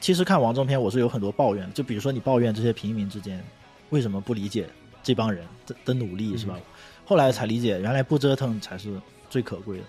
[0.00, 3.42] 其实看王正篇我是有很多抱怨的，就比如说你抱怨这些平民之间
[3.90, 4.68] 为什么不理解
[5.02, 6.56] 这帮人的的努力，是吧？
[7.04, 9.84] 后来才理解，原来不折腾才是最可贵的，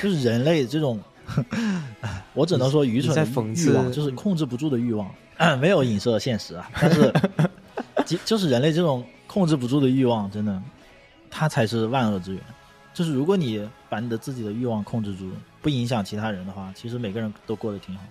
[0.00, 1.00] 就是人类这种，
[2.32, 3.24] 我只能说愚蠢的
[3.54, 5.12] 欲望，就是控制不住的欲望，
[5.60, 7.12] 没有影射现实啊， 但是
[8.06, 10.62] 即就是人类这种控制不住的欲望，真的，
[11.30, 12.42] 它才是万恶之源。
[12.94, 15.30] 就是如果你把你的自己的欲望控制住，
[15.62, 18.02] 不影响其他人的话，其实每个人都过得挺好。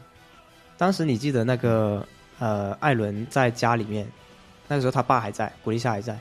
[0.78, 2.08] 当时你记得那个
[2.40, 4.08] 呃，艾伦在家里面，
[4.68, 6.18] 那个时候他爸还在，古丽莎还在，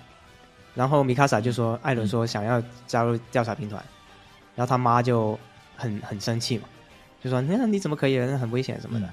[0.74, 3.84] 然后米卡萨就说艾伦说想要加入调查兵团，
[4.54, 5.38] 然后他妈就
[5.76, 6.68] 很很生气嘛，
[7.22, 9.06] 就说那你怎么可以，那很危险什么的。
[9.06, 9.10] 嗯。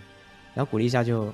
[0.54, 1.34] 然后古丽莎就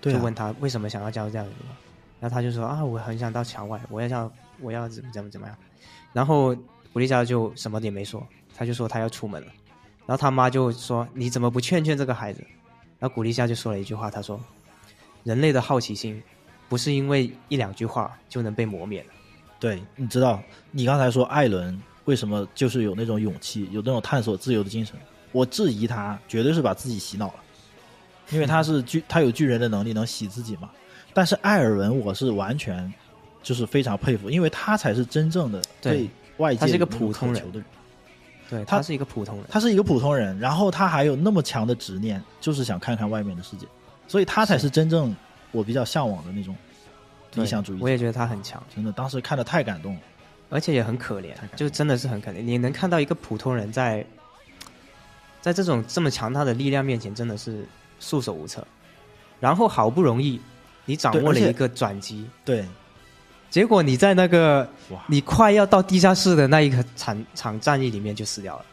[0.00, 1.76] 就问他为什么想要加入这样的地方，
[2.20, 5.56] 然后他就说啊，我很想到墙外，我要要我要怎么怎么怎么样，
[6.12, 6.54] 然后
[6.92, 9.48] 古丽莎就什么也没说，他就说他要出门了，
[10.04, 12.44] 然后他妈就说你怎么不劝劝这个孩子？
[12.98, 14.38] 然后古丽夏就说了一句话，他说
[15.22, 16.22] 人类的好奇心
[16.68, 19.06] 不是因为一两句话就能被磨灭的。
[19.58, 24.94] 对，你知道，你刚才说艾伦为什么就是有那种勇气，有那种探索自由的精神？
[25.32, 27.34] 我质疑他绝对是把自己洗脑了，
[28.30, 30.70] 因为他是巨，他有巨人的能力能洗自己嘛。
[31.12, 32.92] 但是艾尔文，我是完全
[33.42, 37.64] 就是非常佩服，因为他才是真正的对对外界他是一个普通的人。
[38.48, 39.44] 对，他他是一个普通人。
[39.50, 43.66] 他是一个普通人，然后他还有那么强的执念，就是想看看外面的世界，
[44.06, 45.14] 所以他才是真正
[45.52, 46.56] 我比较向往的那种
[47.34, 47.78] 理想主义。
[47.80, 50.00] 我也觉得他很强，真的，当时看的太感动了。
[50.50, 52.40] 而且也很可怜就真的是很可怜。
[52.40, 54.02] 你能看到一个普通人在，
[55.42, 57.68] 在这种这么强大的力量面前，真的是
[58.00, 58.66] 束手无策。
[59.40, 60.40] 然后好不容易
[60.86, 62.64] 你掌握了一个转机，对，
[63.50, 64.66] 结果你在那个，
[65.06, 68.64] 你快要到地下室的那一个场场战役里面就死掉了，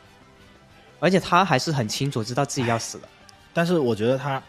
[1.02, 3.10] 而且他还是很清楚知道自己要死了。
[3.54, 4.42] 但是我觉得他，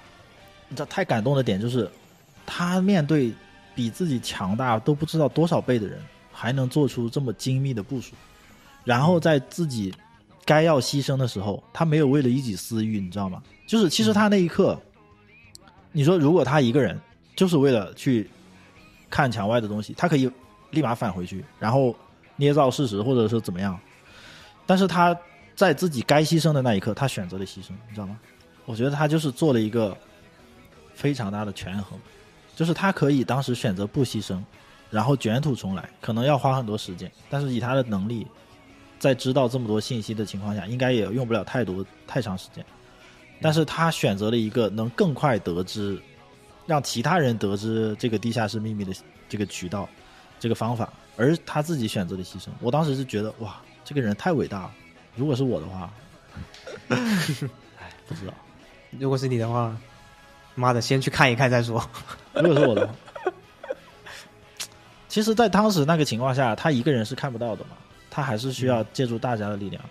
[0.68, 1.90] 你知道太感动的点就是，
[2.46, 3.32] 他面对
[3.74, 6.00] 比自己强大都不知道多少倍的人，
[6.32, 8.14] 还能做出这么精密的部署，
[8.84, 9.92] 然后在自己
[10.44, 13.42] 该要牺牲的时候，他没有为了一己私欲，你知道吗？
[13.66, 14.80] 就是其实他那一刻，
[15.92, 16.98] 你说如果他一个人
[17.34, 18.30] 就是为了去
[19.10, 20.30] 看墙外的东西，他可以
[20.70, 21.94] 立马返回去，然后
[22.36, 23.78] 捏造事实，或者是怎么样，
[24.64, 25.16] 但是他
[25.54, 28.18] 在自己该牺牲的那一刻，他选择了牺牲，你知道吗？
[28.64, 29.96] 我觉得他就是做了一个
[30.94, 31.98] 非常大的权衡，
[32.56, 34.42] 就是他可以当时选择不牺牲，
[34.90, 38.26] 然后卷土重来，可能要花很多时间，但是以他的能力，
[38.98, 42.64] 在知道这么多信息的情况下，应该也用不了太多太长时间。
[43.42, 46.00] 但是他选择了一个能更快得知，
[46.64, 48.92] 让其他人得知这个地下室秘密的
[49.28, 49.86] 这个渠道，
[50.40, 52.48] 这个方法，而他自己选择了牺牲。
[52.60, 54.70] 我当时是觉得哇，这个人太伟大了。
[55.14, 55.92] 如果是我的话，
[56.88, 58.32] 哎，不知道。
[58.98, 59.76] 如果是你的话，
[60.54, 61.86] 妈的，先去看一看再说。
[62.42, 62.94] 如果是我的话，
[65.08, 67.70] 其实，在当时那个情况下，他一个人是看不到的嘛，
[68.10, 69.82] 他还是需要借助大家的力量。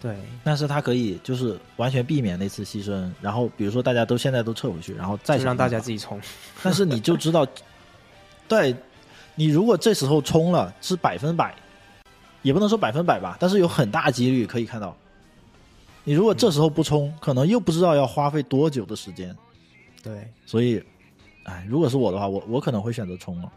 [0.00, 6.20] 对，但是他可以就是完全避免那次牺牲，然后比如说大家都现在都撤回去，然后再让大家自己冲。
[6.62, 7.46] 但是你就知道，
[8.46, 8.76] 对，
[9.34, 11.54] 你如果这时候冲了是百分百，
[12.42, 14.94] 也不能说百分百吧，但是有很大几率可以看到。
[16.02, 19.34] 你如果这时候不冲，可能又不知道要花费多久的时间。
[20.02, 20.84] 对，所以，
[21.44, 23.50] 哎，如果是我的话，我我可能会选择冲了，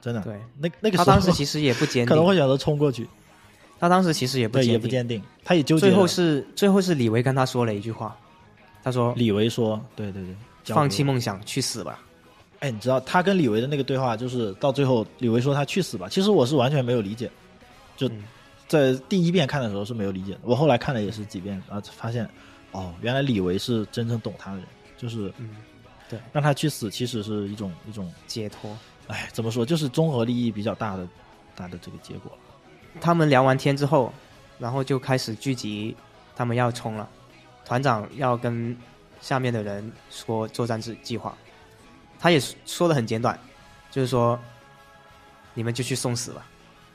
[0.00, 0.20] 真的。
[0.22, 3.06] 对，那那个时候他当时其实也不坚定， 可能会选择冲过去，
[3.78, 5.86] 他当时其实也不，坚定，也不坚定，他也纠结。
[5.86, 8.16] 最后是最后是李维跟他说了一句话，
[8.82, 11.98] 他说李维说：“对对对，放弃梦想，去死吧。
[12.60, 16.08] 哎，你知道他跟李维的那个对话，就是到最后李维说他去死吧。
[16.08, 17.30] 其实我是完全没有理解，
[17.96, 18.24] 就嗯
[18.66, 20.38] 在第一遍看的时候是没有理解的。
[20.42, 22.26] 我后来看了也是几遍，然后发现，
[22.72, 24.66] 哦，原来李维是真正懂他的人。
[24.96, 25.30] 就是
[26.10, 28.76] 嗯，让他去死，其实是一种一种，解脱。
[29.08, 31.08] 哎，怎么说，就是综合利益比较大的
[31.54, 32.32] 大的这个结果。
[33.00, 34.12] 他们聊完天之后，
[34.58, 35.96] 然后就开始聚集，
[36.34, 37.08] 他们要冲了。
[37.64, 38.76] 团长要跟
[39.20, 41.36] 下面的人说作战计计划，
[42.18, 43.38] 他也说的很简短，
[43.90, 44.38] 就是说
[45.54, 46.46] 你们就去送死吧，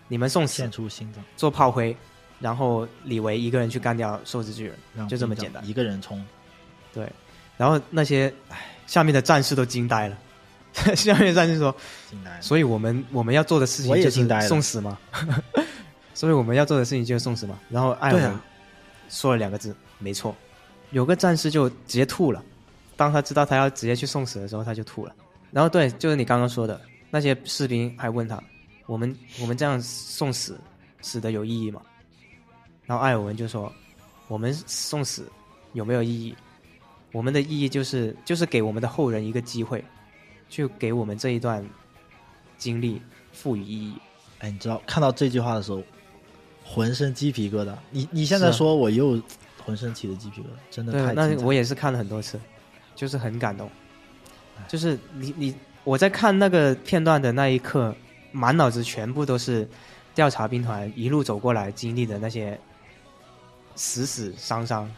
[0.07, 1.95] 你们送死献出心脏，做炮灰，
[2.39, 6.25] 然后李维一个人去干掉兽之巨人，就这么简单一个人冲，
[6.93, 7.11] 对，
[7.57, 8.57] 然后那些唉
[8.87, 10.17] 下面的战士都惊呆了，
[10.95, 11.75] 下面的战士说，
[12.09, 12.41] 惊呆了。
[12.41, 14.97] 所以我们我们要做的事情就是送死吗？
[16.13, 17.59] 所以我们要做的事情就是送死吗？
[17.69, 18.39] 然后艾尔文
[19.09, 20.35] 说了两个字，没错。
[20.91, 22.43] 有个战士就直接吐了，
[22.97, 25.15] 当他知道他要直接去送死的时候，他就吐了。
[25.51, 26.79] 然后对，就是你刚刚说的，
[27.09, 28.41] 那些士兵还问他
[28.87, 30.59] ：“我们我们这样送死，
[31.01, 31.81] 死的有意义吗？”
[32.85, 33.71] 然后艾尔文就说
[34.27, 35.29] ：“我们送死
[35.73, 36.35] 有没有意义？
[37.11, 39.83] 我们的意义就是就是给我们的后人一个机会，
[40.49, 41.65] 去给我们这一段
[42.57, 43.01] 经历
[43.31, 43.93] 赋予意义。
[44.39, 45.83] 哎，你知道看到这句话的时候，
[46.63, 47.73] 浑身鸡皮疙瘩。
[47.89, 49.21] 你你现在说，我又
[49.63, 52.39] 浑身起的鸡皮疙瘩，真的太，那我也是看了很多次，
[52.95, 53.69] 就是很感动。
[54.67, 57.95] 就是你你我在看那个片段的那一刻，
[58.31, 59.67] 满脑子全部都是
[60.13, 62.59] 调查兵团一路走过来经历的那些
[63.75, 64.89] 死死伤伤，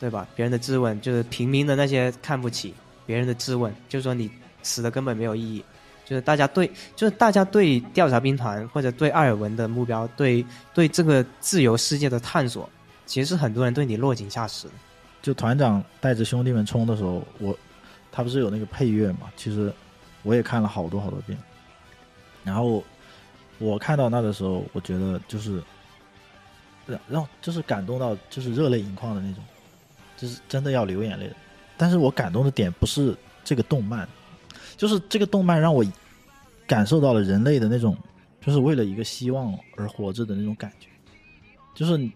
[0.00, 0.26] 对吧？
[0.36, 2.74] 别人的质问就是平民的那些看不起
[3.06, 4.30] 别人的质问，就是说你
[4.62, 5.64] 死的根本没有意义。
[6.04, 10.42] 就是大家对，就是大家对调查兵团或者对艾尔文的目标，对
[10.72, 12.66] 对这个自由世界的探索，
[13.04, 14.66] 其实是很多人对你落井下石。
[15.20, 17.54] 就团长带着兄弟们冲的时候，我
[18.10, 19.30] 他不是有那个配乐嘛？
[19.36, 19.70] 其实
[20.22, 21.38] 我也看了好多好多遍。
[22.42, 22.82] 然后
[23.58, 25.62] 我看到那的时候，我觉得就是
[26.86, 29.44] 让让就是感动到就是热泪盈眶的那种，
[30.18, 31.34] 就是真的要流眼泪的。
[31.78, 34.06] 但是我感动的点不是这个动漫，
[34.76, 35.82] 就是这个动漫让我
[36.66, 37.96] 感受到了人类的那种，
[38.44, 40.88] 就是为了一个希望而活着的那种感觉。
[41.74, 42.12] 就是你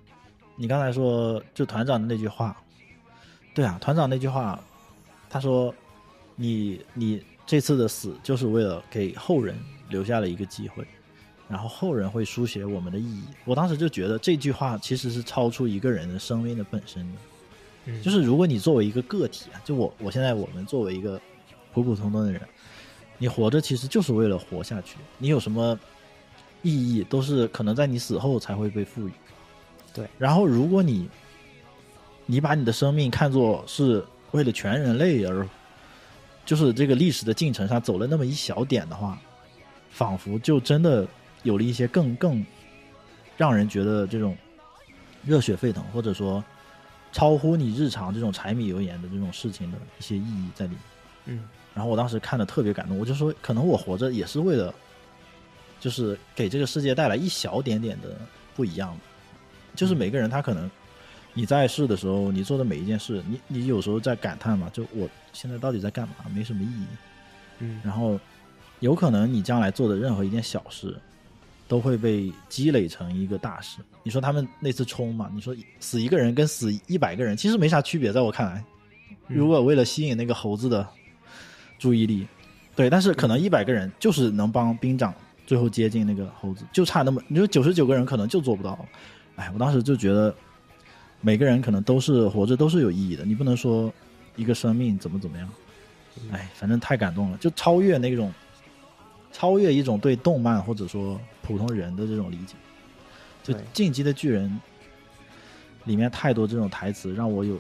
[0.57, 2.57] 你刚才说，就团长的那句话，
[3.55, 4.61] 对啊，团长那句话，
[5.31, 5.73] 他说
[6.35, 9.57] ：“你你这次的死就是为了给后人
[9.89, 10.85] 留下了一个机会，
[11.49, 17.19] 然后后人会书写我们的意义。”我当时就觉得这句话其实是超出一个人的生命的本身的。
[17.85, 21.21] 嗯就是如果你作为一个个体啊，就我我现在我们作为一个
[21.73, 22.41] 普普通通的人，
[23.19, 24.97] 你活着其实就是为了活下去。
[25.19, 25.79] 你有什么
[26.63, 29.13] 意义，都是可能在你死后才会被赋予。
[29.93, 31.09] 对，然后如果你
[32.25, 35.47] 你把你的生命看作是为了全人类而，
[36.47, 39.19] 就是这个历史的进程上走了那么一小点的话，
[39.91, 41.07] 仿佛就真的
[41.43, 42.45] 有了一些更更
[43.37, 44.37] 让人觉得这种
[45.25, 46.43] 热血沸腾，或者说
[47.13, 50.81] 超乎你日常这种柴米油盐的这种事情的一些意义在里面。
[51.27, 51.45] 嗯
[51.75, 54.75] 然后我当时看的特别感动，我就说，可能我活着也是为了，
[55.81, 58.15] 就是给这个世界带来一小点点的
[58.55, 58.95] 不一样。
[59.75, 60.71] 就是每个人他可能
[61.33, 66.87] 你在世的时候，你做的每一件事，你你有时候在感叹嘛，就我现在到底在干嘛，没什么意义。
[67.61, 68.21] 嗯然后
[68.81, 70.95] 有可能你将来做的任何一件小事，
[71.69, 73.79] 都会被积累成一个大事。
[74.03, 78.65] 你说他们那次冲嘛，你说死一个人跟死一百个人其实没啥区别，在我看来，
[79.29, 80.87] 嗯如果为了吸引那个猴子的
[81.79, 82.27] 注意力，
[82.75, 85.15] 对，但是可能一百个人就是能帮兵长
[85.47, 88.79] 最后接近那个猴子，就差那么，你说九十九个人可能就做不到。
[89.37, 90.35] 哎，我当时就觉得
[91.21, 93.93] 每个人可能都是活着都是有意义的，你不能说
[94.37, 95.49] 一个生命怎么怎么样。
[96.31, 98.33] 哎，反正太感动了，就超越那种，
[99.33, 102.55] 超越一种对动漫或者说普通人的这种理解。
[103.43, 104.49] 就《进击的巨人》
[105.89, 107.59] 里面太多这种台词，让我有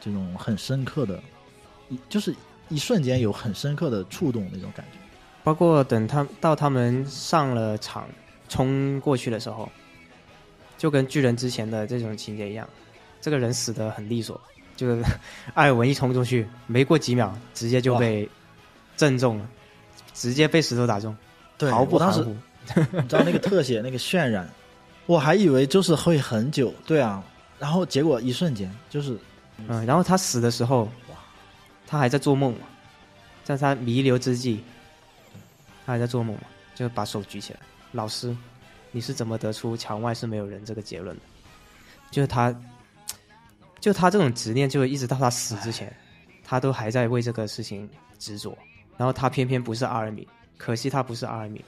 [0.00, 1.20] 这种很深刻的，
[2.08, 2.32] 就是
[2.68, 4.98] 一瞬间有很深刻的触动那种感觉。
[5.42, 8.08] 包括等他到他们上了场
[8.48, 9.68] 冲过去的时候，
[10.78, 12.68] 就跟巨人之前的这种情节一样，
[13.20, 14.40] 这个人死的很利索，
[14.76, 15.02] 就是
[15.54, 18.28] 艾尔文一冲出去，没过几秒，直接就被
[18.96, 19.48] 震中了，
[20.14, 21.14] 直接被石头打中，
[21.58, 22.34] 对，毫不含糊。
[22.92, 24.48] 你知道那个特写那个渲染，
[25.04, 27.22] 我还以为就是会很久，对啊，
[27.58, 29.18] 然后结果一瞬间就是
[29.68, 30.88] 嗯，然后他死的时候，
[31.86, 32.60] 他还在做梦嘛，
[33.44, 34.64] 在他弥留之际，
[35.84, 36.42] 他还在做梦嘛，
[36.74, 37.60] 就把手举起来。
[37.92, 38.34] 老师，
[38.92, 41.22] 你是怎么得出墙外是没有人这个结论的？
[42.10, 42.54] 就是他，
[43.78, 45.94] 就他这种执念，就一直到他死之前，
[46.42, 47.86] 他都还在为这个事情
[48.18, 48.56] 执着。
[48.96, 50.26] 然后他偏偏不是阿尔米，
[50.56, 51.64] 可惜他不是阿尔米，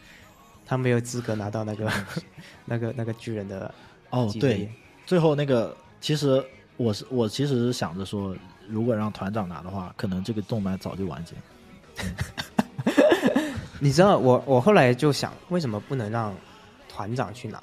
[0.66, 1.90] 他没有资格拿到那个
[2.64, 3.72] 那个那个巨人的
[4.10, 4.68] 哦，对
[5.06, 6.44] 最后那个其实
[6.76, 8.36] 我是我其实是想着说，
[8.68, 11.34] 如果让团长拿的话，可能这个动漫早就完结。
[13.80, 16.34] 你知道，我我后来就想，为什么不能让
[16.88, 17.62] 团长去拿？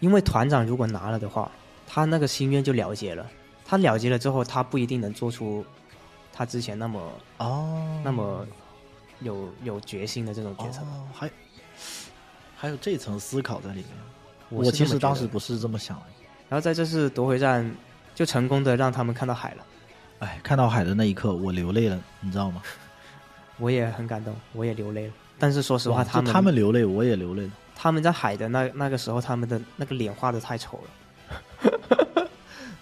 [0.00, 1.50] 因为团长如果拿了的话，
[1.86, 3.26] 他那个心愿就了结了。
[3.64, 5.64] 他了结了之后，他不一定能做出
[6.32, 8.46] 他之前那么哦那么
[9.20, 10.80] 有有决心的这种决策。
[10.82, 11.30] 哦，还
[12.56, 13.88] 还有这层思考在里面。
[14.48, 16.06] 我我其实当时不是这么想的。
[16.48, 17.74] 然后在这次夺回战
[18.14, 19.66] 就成功的让他们看到海了，
[20.18, 22.62] 哎，看到海的那一刻，我流泪了，你知道吗？
[23.58, 25.12] 我也很感动，我也流泪了。
[25.38, 27.52] 但是说实话，他们他们流泪，我也流泪了。
[27.74, 32.28] 他们在海的那那个时候，他们的那个脸画的太丑了，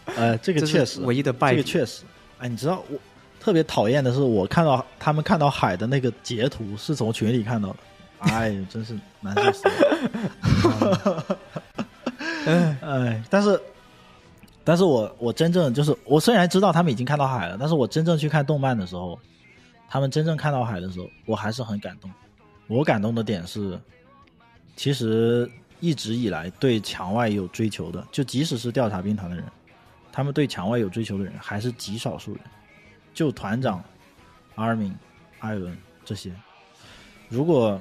[0.16, 1.58] 呃，这个确实，唯一的败笔。
[1.58, 2.02] 这个确实。
[2.38, 2.98] 哎，你知道我
[3.40, 7.76] 特别讨厌的是，我看到他们看到海的那个截图是从群里看到的，
[8.18, 11.26] 哎，真是难受死了。
[12.82, 13.60] 哎，但是，
[14.62, 19.18] 但是我我真正就是我虽然知道他们已经看到海了，但是我真正去看动漫的时候，
[19.88, 22.10] 他们真正看到海的时候，我还是很感动。
[22.66, 23.80] 我感动的点是，
[24.76, 25.50] 其实
[25.80, 29.44] 一直以来对墙外有追求的，就即使是调查兵团的人，
[30.12, 32.40] 他们对墙外有追求的人还是极少数人。
[33.14, 33.82] 就团长、
[34.54, 34.94] 阿尔敏、
[35.38, 36.32] 艾伦这些，
[37.28, 37.80] 如果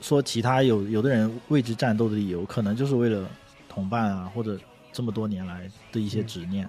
[0.00, 3.28] 说其他有有的人为之战斗的理由，可能就是为了
[3.68, 4.58] 同伴啊，或者
[4.92, 6.68] 这么多年来的一些执念。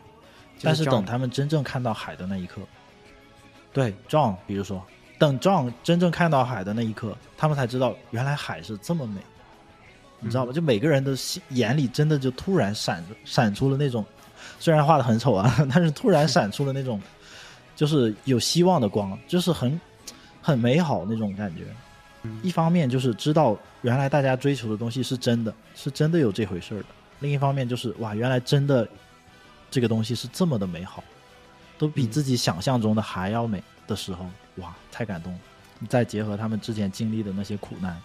[0.62, 2.62] 但是等他们真正看到海的那一刻，
[3.74, 3.94] 对。
[4.08, 4.86] John，比如说，
[5.18, 9.20] 等 John 真正看到海的那一刻，他们才知道原来海是这么美，
[10.20, 10.54] 你知道吧？
[10.54, 14.06] 就每个人的心眼里真的就突然闪闪出了那种，
[14.60, 17.02] 虽然画的很丑啊， 但是突然闪出了那种，
[17.76, 19.80] 就是有希望的光，就是很
[20.42, 21.64] 很美好那种感觉。
[22.42, 26.86] 一方面就是知道原来大家追求的东西是真的，是真的有这回事儿的；
[27.20, 28.88] 另一方面就是哇，原来真的
[29.70, 31.04] 这个东西是这么的美好，
[31.78, 34.26] 都比嗯自己想象中的还要美的时候，
[34.56, 35.40] 哇，太感动了。
[35.80, 38.02] 你再结合他们之前经历的那些苦难，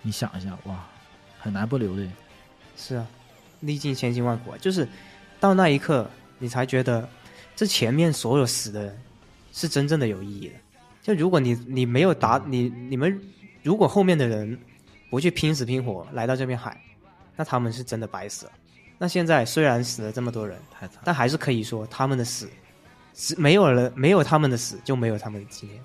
[0.00, 0.84] 你想一下，哇，
[1.38, 2.10] 很难不流泪。
[2.76, 3.06] 是啊，
[3.60, 4.88] 历尽千辛万苦啊，就是
[5.38, 6.10] 到那一刻，
[6.40, 7.08] 你才觉得
[7.62, 9.00] 这前面所有死的人
[9.52, 10.54] 是真正的有意义的。
[11.00, 13.22] 就如果你你没有达你你们，
[13.62, 14.58] 如果后面的人
[15.08, 16.82] 不去拼死拼活来到这片海，
[17.36, 18.52] 那他们是真的白死了。
[18.98, 20.58] 那现在虽然死了这么多人，
[21.04, 22.50] 但还是可以说他们的死
[23.14, 25.80] 是没有了，没有他们的死就没有他们的今天。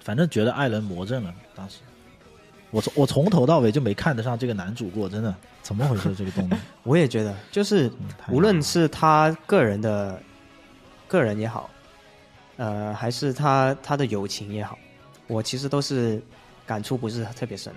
[0.00, 1.34] 反正觉得艾伦魔怔了。
[1.54, 1.80] 当时，
[2.70, 6.14] 我从我从头到尾就没看得上这个男主过，真的，怎么回事？
[6.14, 10.20] 这个动漫， 我也觉得，就是嗯无论是他个人的
[11.06, 11.70] 个人也好，
[12.56, 14.78] 呃，还是他他的友情也好，
[15.26, 16.22] 我其实都是
[16.66, 17.72] 感触不是特别深。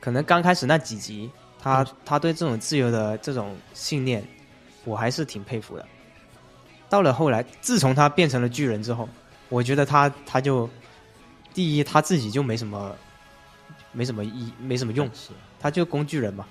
[0.00, 1.30] 可能刚开始那几集，
[1.60, 4.22] 他他对这种自由的这种信念，
[4.84, 5.86] 我还是挺佩服的。
[6.88, 9.08] 到了后来，自从他变成了巨人之后，
[9.48, 10.68] 我觉得他他就
[11.54, 12.94] 第一他自己就没什么
[13.92, 16.44] 没什么意没什么用，是他就工具人嘛。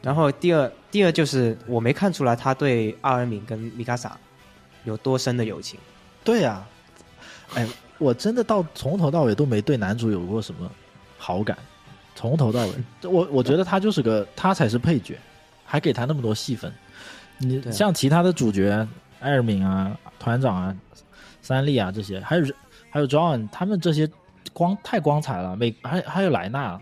[0.00, 4.18] 然后第二，第二就是我没看出来他对阿尔敏跟米卡萨
[4.84, 5.80] 有多深的友情。
[6.22, 6.64] 对呀、
[7.54, 7.66] 哎，
[7.98, 10.70] 我真的到从头到尾都没对男主有过什么
[11.16, 11.56] 好感，
[12.14, 12.72] 从头到尾，
[13.02, 15.18] 我我觉得他就是个 他才是配角，
[15.64, 16.72] 还给他那么多戏份。
[17.38, 18.86] 你像其他的主角
[19.20, 20.76] 艾尔敏啊、团长啊、
[21.40, 22.44] 三笠啊这些，还有
[22.90, 24.08] 还有 John，他们这些
[24.54, 26.80] 光太光彩了，每还还有莱纳，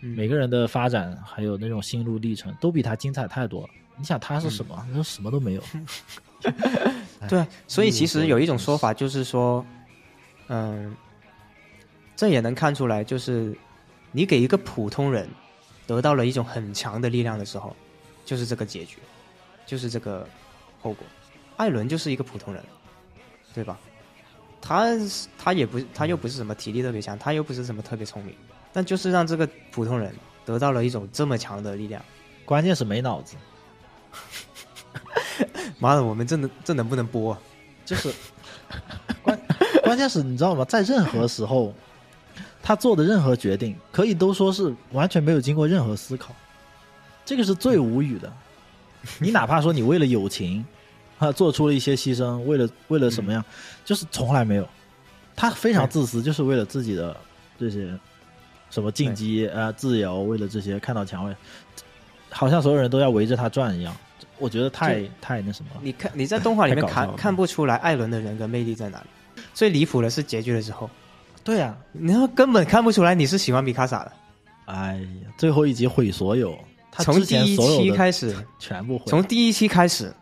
[0.00, 3.68] 嗯每个人的发展还有那种心路历程都比他精彩太多了。
[3.96, 4.74] 你想他是什么？
[4.88, 5.62] 他说什么都没有。
[7.28, 9.64] 对啊，所以其实有一种说法，法就是说，
[10.48, 10.94] 嗯，
[12.16, 13.56] 这也能看出来，就是
[14.10, 15.28] 你给一个普通人
[15.86, 17.74] 得到了一种很强的力量的时候，
[18.24, 18.98] 就是这个结局，
[19.64, 20.26] 就是这个
[20.82, 21.06] 后果。
[21.56, 22.62] 艾伦就是一个普通人，
[23.54, 23.78] 对吧？
[24.66, 24.88] 他
[25.38, 28.34] 他也不他又不是什么体力特别强，他又不是什么特别聪明，
[28.72, 30.10] 但就是让这个普通人
[30.46, 32.02] 得到了一种这么强的力量。
[32.46, 33.36] 关键是没脑子。
[35.78, 37.40] 妈的，我们这能这能不能播啊？
[37.84, 38.10] 就是
[39.22, 39.38] 关
[39.82, 40.64] 关键是你知道吗？
[40.64, 41.74] 在任何时候，
[42.62, 46.34] 他做的任何决定，可以都说是完全没有经过任何思考，
[47.22, 48.32] 这个是最无语的。
[49.18, 50.64] 你哪怕说你为了友情
[51.24, 53.44] 啊做出了一些牺牲，为了为了什么样，
[53.84, 54.68] 就是从来没有。
[55.36, 57.16] 他非常自私，就是为了自己的
[57.58, 57.88] 这些
[58.70, 61.34] 什么进击啊、自由，为了这些看到蔷薇，
[62.30, 63.96] 好像所有人都要围着他转一样。
[64.38, 65.80] 我觉得太太那什么了。
[65.82, 69.06] 你看你在动画里面看看不出来艾伦的人格魅力在哪里。
[69.52, 70.88] 最离谱的是结局的时候，
[71.42, 74.12] 对呀、你要根本看不出来你是喜欢米卡萨的。
[74.66, 74.94] 哎
[75.24, 76.56] 呀，最后一集毁所有，
[76.90, 79.04] 他从第一期开始，全部毁。
[79.08, 80.12] 从第一期开始，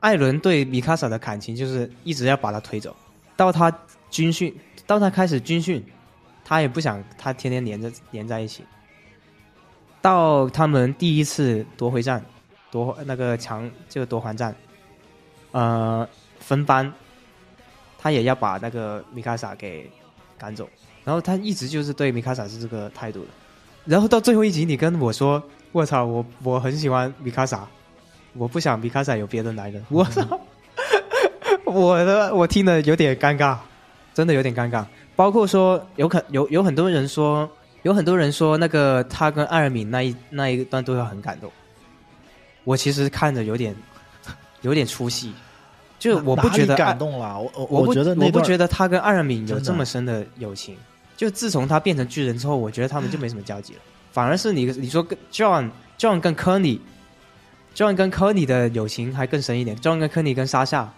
[0.00, 2.94] 艾伦对米卡莎的感情就是一直要把他推走，
[3.36, 3.72] 到他
[4.10, 4.54] 军训，
[4.86, 5.84] 到他开始军训，
[6.44, 8.64] 他也不想他天天连着连在一起。
[10.02, 12.24] 到他们第一次夺回战，
[12.70, 14.56] 夺那个强就夺还战，
[15.52, 16.08] 呃，
[16.38, 16.90] 分班，
[17.98, 19.90] 他也要把那个米卡莎给
[20.38, 20.66] 赶走，
[21.04, 23.28] 然后他一直就是对米卡莎是这个态度的。
[23.84, 27.68] 然后到最后一集，你跟我说：“我操，我我很喜欢米卡莎，
[28.34, 30.40] 我不想米卡莎有别的男人。”我操，
[31.64, 33.56] 我的我听的有点尴尬，
[34.14, 34.84] 真的有点尴尬。
[35.16, 37.48] 包括说，有可有有很多人说，
[37.82, 41.50] 有很多人说那个他跟艾尔敏那一那一段对话很感动。
[42.64, 43.74] 我其实看着有点
[44.62, 45.32] 有点出戏，
[45.98, 50.76] 就我不觉得感动了，我我我不觉得我不觉得他跟艾尔敏有这么深的友情。
[51.16, 53.80] 就自从他变成巨人之后，我觉得他们就没什么交集了。
[54.10, 56.80] 反而是你你说跟 John John 跟科尼
[57.74, 59.76] ，John 跟科尼的友情还更深一点。
[59.76, 60.90] John 跟科尼跟莎夏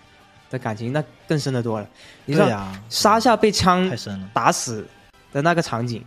[0.50, 1.86] 的感情那更深的多了。
[2.24, 3.90] 你知道对呀，莎夏被枪。
[4.32, 4.86] 打死
[5.32, 6.04] 的那个场景，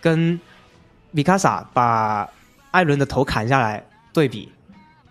[0.00, 0.38] 跟
[1.10, 2.28] 米卡莎把
[2.70, 4.50] 艾伦的头砍下来对比，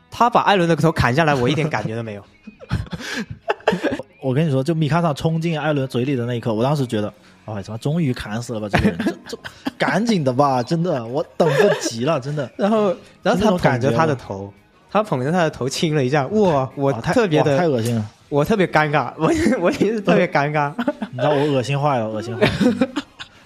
[0.10, 2.24] 他把艾伦的头砍下来，我一点感觉都没有。
[4.22, 7.12] 我跟你说，就米卡莎冲进艾伦嘴里的那一刻，我当时觉得，
[7.46, 8.68] 哎，怎么终于砍死了吧？
[8.70, 12.50] 这个人，这这赶紧的吧，真的，我等不及了，真的。
[12.56, 14.54] 然后，然后他那种感觉捧着他的头，
[14.92, 16.70] 他捧着他的头亲了一下，哇！
[16.76, 19.32] 我太特别的太，恶心了， 我特别尴尬，我
[19.62, 20.74] 我也是特别尴尬。
[21.12, 22.88] 你知道我恶心坏了，恶心坏了。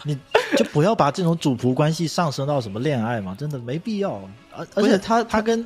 [0.03, 0.17] 你
[0.55, 4.19] 就不要把这种主仆关系上升到什么恋爱嘛，真的没必要。
[4.55, 5.65] 而而且他他跟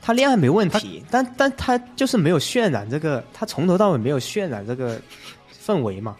[0.00, 5.00] 他恋爱没问题，但但他就是没有渲染这个，他从头到尾没有渲染这个
[5.64, 6.16] 氛围嘛。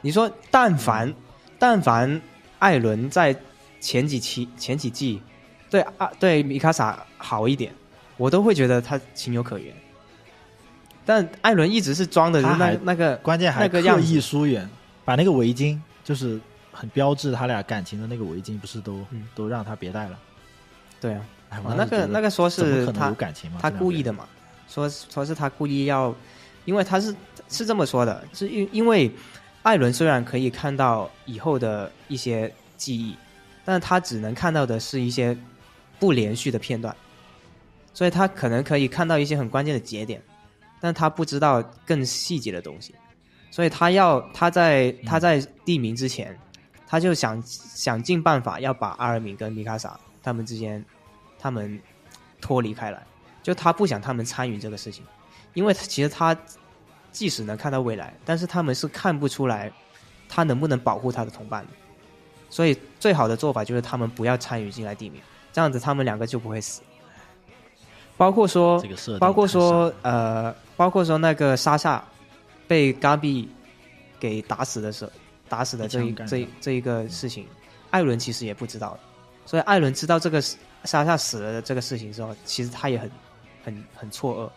[0.00, 1.12] 你说，但凡
[1.58, 2.20] 但凡
[2.58, 3.34] 艾伦在
[3.80, 5.20] 前几期前几季
[5.70, 7.72] 对啊对米卡莎好一点，
[8.16, 9.74] 我都会觉得他情有可原。
[11.04, 14.68] 但艾伦一直是装的那那个关键还刻那个样意疏远，
[15.04, 16.40] 把那个围巾就是
[16.72, 20.18] 很标志他俩感情的那个围巾，不是都、嗯都让他别戴了？
[21.00, 23.58] 对啊，哎，啊那个那个说是他有感情嘛？
[23.62, 24.26] 他故意的嘛，
[24.68, 26.12] 说说是他故意要，
[26.64, 27.14] 因为他是
[27.48, 29.08] 是这么说的，是因因为
[29.62, 33.14] 艾伦虽然可以看到以后的一些记忆，
[33.64, 35.38] 但他只能看到的是一些
[36.00, 36.94] 不连续的片段，
[37.96, 40.22] 所以他可能可以看到一些很关键的节点，
[40.82, 42.94] 但他不知道更细节的东西，
[43.50, 46.38] 所以他要他在他在地名之前，
[46.86, 50.84] 他就想想尽办法要把阿尔敏跟米卡萨他们之间
[51.38, 51.80] 他们
[52.38, 53.02] 脱离开来。
[53.42, 55.02] 就他不想他们参与这个事情，
[55.54, 56.36] 因为其实他
[57.10, 59.72] 即使能看到未来，但是他们是看不出来
[60.28, 61.70] 他能不能保护他的同伴的。
[62.50, 66.82] 所以最好的做法就是他们不要参与进来地名，这样子他们两个就不会死。
[68.16, 72.02] 包括说这，个包括说，呃，包括说那个莎夏
[72.66, 73.48] 被嘎比
[74.18, 75.10] 给打死的时候，
[75.48, 77.46] 打死的这一这一这一个事情，
[77.90, 79.00] 艾伦其实也不知道的。
[79.44, 80.40] 所以艾伦知道这个
[80.84, 83.10] 莎夏死了的这个事情之后，其实他也很
[83.64, 84.50] 很很错愕，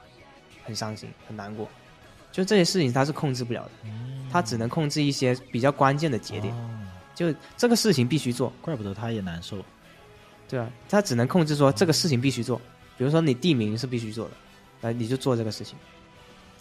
[0.66, 1.68] 很伤心，很难过。
[2.32, 3.72] 就这些事情他是控制不了的，
[4.32, 6.54] 他只能控制一些比较关键的节点。
[6.56, 6.76] 哦
[7.16, 9.58] 就这个事情必须做，怪不得他也难受。
[10.48, 12.62] 对啊，他只能控制说这个事情必须做。
[13.00, 14.32] 比如说你地名是必须做的，
[14.82, 15.76] 呃，你就做这个事情。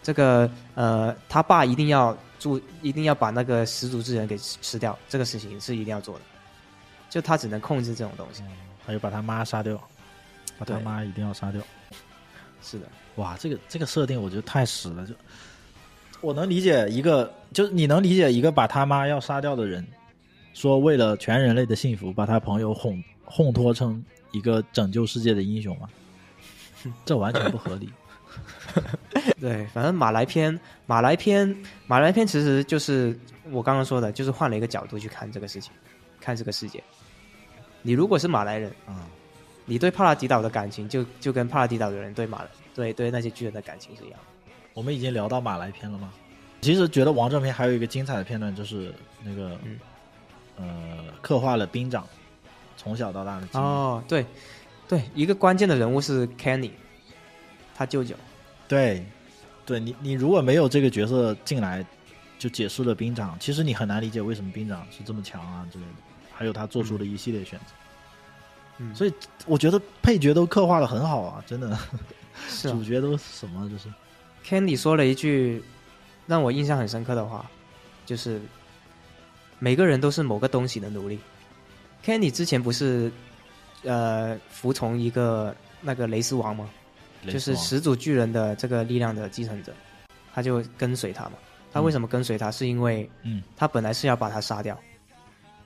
[0.02, 6.20] 这个呃，他爸一定要注，一定要把那个始祖之人给吃吃掉，这个事情是一定要做的。
[7.10, 8.42] 就他只能控制这种东西。
[8.86, 9.78] 还有把他妈杀掉，
[10.58, 11.60] 把他妈一定要杀掉。
[12.62, 12.86] 是的，
[13.16, 15.06] 哇，这个这个设定我觉得太死了。
[15.06, 15.12] 就
[16.22, 19.86] 我能理解一个，就是你能理解一个把他妈要杀掉的人，
[20.54, 24.02] 说为了全人类的幸福，把他朋友哄烘托成
[24.32, 25.86] 一个拯救世界的英雄吗？
[27.04, 27.92] 这完全不合理。
[29.40, 31.56] 对，反正马来篇，马来篇，
[31.86, 33.18] 马来篇其实就是
[33.50, 35.72] 我刚刚说的，就是换了一个角度去看这个事情，
[36.20, 36.82] 看这个世界。
[37.82, 39.06] 你如果是马来人，啊、
[39.64, 44.52] 你对帕拉迪岛的感情就就跟帕拉迪岛的人对马来对对那些巨人的感情是一样的。
[44.74, 46.12] 我们已经聊到马来篇了吗？
[46.60, 48.92] 其实觉得王正篇还有一个精彩的片段，就是
[49.22, 49.78] 那个、嗯
[50.56, 52.04] 呃，刻画了兵长
[52.76, 53.64] 从小到大的经历。
[53.64, 54.26] 哦，对，
[54.88, 56.70] 对，一个关键的人物是 Kenny，
[57.74, 58.14] 他舅舅。
[58.66, 59.04] 对，
[59.66, 61.84] 对你你如果没有这个角色进来，
[62.38, 65.92] 就解释了兵长，其实你很难理解为什么兵长是这么强啊之类的，
[66.32, 67.66] 还有他做出的一系列选择。
[68.78, 69.12] 嗯，所以
[69.44, 71.78] 我觉得配角都刻画的很好啊，真的，
[72.48, 73.88] 是啊 主角都什么就是
[74.46, 75.62] Canny 说了一句
[76.26, 77.44] 让我印象很深刻的话，
[78.06, 78.40] 就是
[79.58, 81.18] 每个人都是某个东西的奴隶。
[82.04, 83.10] Candy 之前不是
[83.84, 86.68] 呃服从一个那个雷斯王嘛，
[87.26, 89.72] 就是始祖巨人的这个力量的继承者，
[90.34, 91.32] 他就跟随他嘛。
[91.70, 92.50] 他为什么跟随他？
[92.50, 94.78] 是因为嗯他本来是要把他杀掉，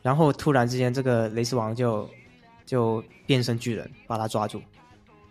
[0.03, 2.11] 然后突然之间这个雷斯王就
[2.67, 4.61] 就变身巨人把他抓住。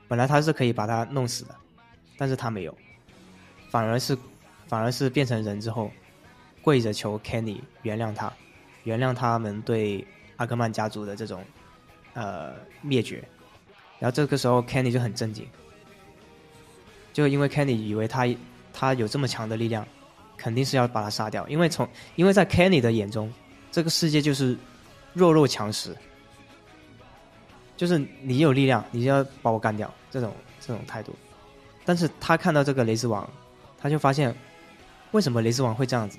[0.08, 1.56] 本来他是可以把他弄死的，
[2.18, 2.78] 但是他没有，
[3.70, 4.18] 反而是
[4.68, 5.92] 反而是变成人之后，
[6.62, 8.32] 跪着求 Kenny 原谅他，
[8.84, 10.06] 原谅他们对
[10.38, 11.44] 阿克曼家族的这种
[12.14, 13.24] 呃灭绝。
[14.00, 15.48] 然后这个时候 Kenny 就很震惊，
[17.14, 18.28] 就因为 Kenny 以为他
[18.74, 19.88] 他有这么强的力量，
[20.38, 23.32] 肯定是要把他杀掉，因为从因为在 Kenny 的眼中，
[23.72, 24.58] 这个世界就是
[25.14, 25.96] 弱肉强食，
[27.78, 31.16] 就是你有力量，你就要把我干掉，这种这种态度。
[31.86, 33.30] 但是他看到这个雷斯王，
[33.80, 34.36] 他就发现，
[35.12, 36.18] 为什么雷斯王会这样子？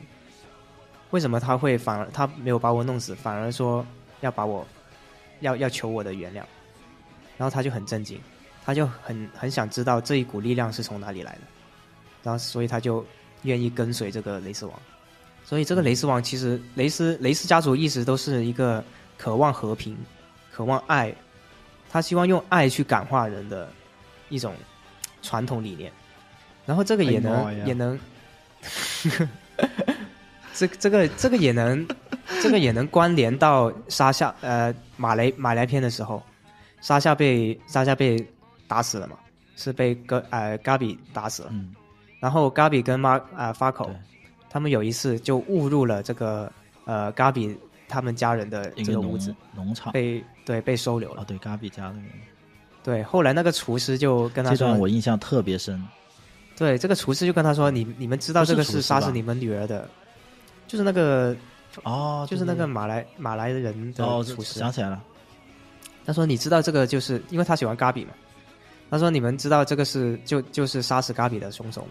[1.11, 3.85] 为什么他会反而他没有把我弄死，反而说
[4.21, 4.67] 要把我，
[5.43, 6.43] 要要求我的原谅？
[7.37, 8.21] 然后他就很震惊，
[8.65, 11.41] 他就很很想知道这一股力量是从哪里来的，
[12.23, 13.05] 然后所以他就
[13.43, 14.83] 愿意跟随这个雷斯王。
[15.45, 18.83] 所以这个雷斯王其实雷斯雷斯家族一直都是一个
[19.19, 19.99] 渴望和平、
[20.53, 21.13] 渴望爱，
[21.91, 23.69] 他希望用爱去感化人的
[24.29, 24.55] 一种
[25.21, 25.91] 传统理念。
[26.65, 27.99] 然后这个也能也能，
[30.55, 31.85] 这这个这个也能
[32.41, 36.23] 这个也能关联到沙夏呃马雷马来篇的时候，
[36.81, 38.25] 沙夏被沙夏被
[38.69, 39.17] 打死了嘛，
[39.57, 41.49] 是被戈呃嘎比打死了。
[41.53, 41.75] 嗯
[42.21, 43.91] 然后嘎比跟马啊发口，
[44.49, 46.49] 他们有一次就误入了这个
[46.85, 51.23] 呃嘎比他们家人的这个屋子，农场被对被收留了。
[51.23, 52.09] 啊，对，嘎比家那个
[52.85, 55.85] 对，后来那个厨师就跟他说这段说，我印象特别深。
[56.57, 59.89] 对，这个厨师就跟他说，你你们知道这个是杀死你们女儿的，
[60.69, 61.37] 就是那个
[61.85, 64.59] 哦，就是那个马来马来人的哦，厨师。
[64.59, 65.03] 想起来了，
[66.05, 68.13] 他说：“你知道这个就是因为他喜欢嘎比嘛？
[68.91, 71.91] 他说你们知道这个是就就是杀死嘎比的凶手吗？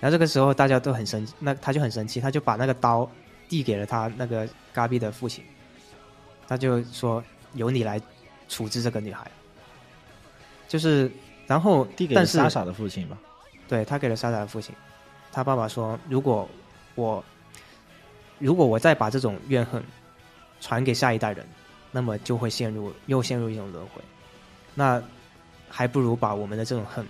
[0.00, 3.08] 然后这个时候大家都很生，那他就很生气，他就把那个刀
[3.48, 5.44] 递给了他那个嘎比的父亲，
[6.48, 7.22] 他就说
[7.54, 8.00] 由你来
[8.48, 9.30] 处置这个女孩。
[10.66, 11.10] 就是
[11.46, 13.18] 然后递给莎莎的父亲吧。
[13.68, 14.74] 对他给了莎莎的父亲，
[15.30, 16.48] 他爸爸说：“如果
[16.94, 17.22] 我
[18.38, 19.82] 如果我再把这种怨恨
[20.60, 21.46] 传给下一代人，
[21.90, 24.02] 那么就会陷入又陷入一种轮回。
[24.74, 25.02] 那
[25.68, 27.06] 还不如把我们的这种恨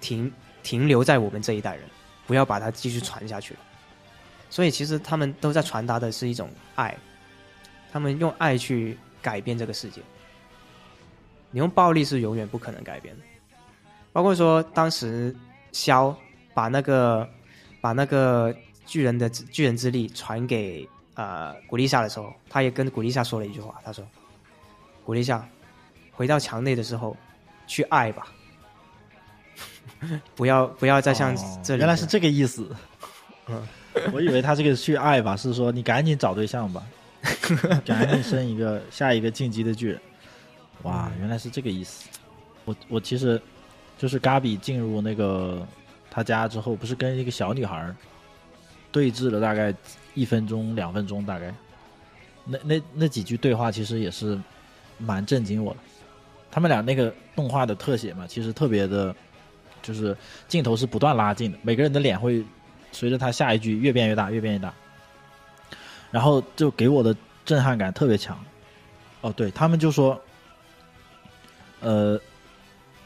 [0.00, 0.32] 停
[0.62, 1.84] 停留在我们这一代人，
[2.26, 3.54] 不要把它继续传下去。
[4.50, 6.96] 所以其实他们都在传达的是一种爱，
[7.92, 10.00] 他们用爱去改变这个世界。
[11.50, 13.22] 你用暴力是永远不可能改变的。
[14.12, 15.34] 包括说当时
[15.72, 16.16] 肖
[16.54, 17.28] 把那个
[17.80, 18.54] 把那个
[18.86, 24.06] 巨人的巨人之力传给呃古丽莎的时候，他也跟古丽莎说了一句话，他说
[25.04, 25.46] ：“古丽莎，
[26.12, 27.16] 回到墙内的时候，
[27.66, 28.28] 去爱吧，
[30.36, 32.68] 不要不要再像哦这里、原来是这个意思。
[33.48, 33.62] 嗯，
[34.12, 36.86] 我以为他这个去爱吧，是说你赶紧找对象吧，
[37.84, 40.00] 赶紧生一个下一个进击的巨人。
[40.82, 42.08] 哇，嗯原来是这个意思。
[42.64, 43.40] 我我其实
[43.96, 45.66] 就是嘎比进入那个
[46.10, 47.94] 他家之后，不是跟一个小女孩儿
[48.96, 49.74] 对峙了大概
[50.14, 51.52] 一分钟两分钟，大概
[52.46, 54.40] 那那那几句对话其实也是
[54.96, 55.80] 蛮震惊我的。
[56.50, 59.14] 他们俩那个动画的特写嘛，其实特别的，
[59.82, 60.16] 就是
[60.48, 62.42] 镜头是不断拉近的，每个人的脸会
[62.90, 64.72] 随着他下一句越变越大，越变越大，
[66.10, 67.14] 然后就给我的
[67.44, 68.42] 震撼感特别强。
[69.20, 70.18] 哦，对他们就说，
[71.80, 72.18] 呃，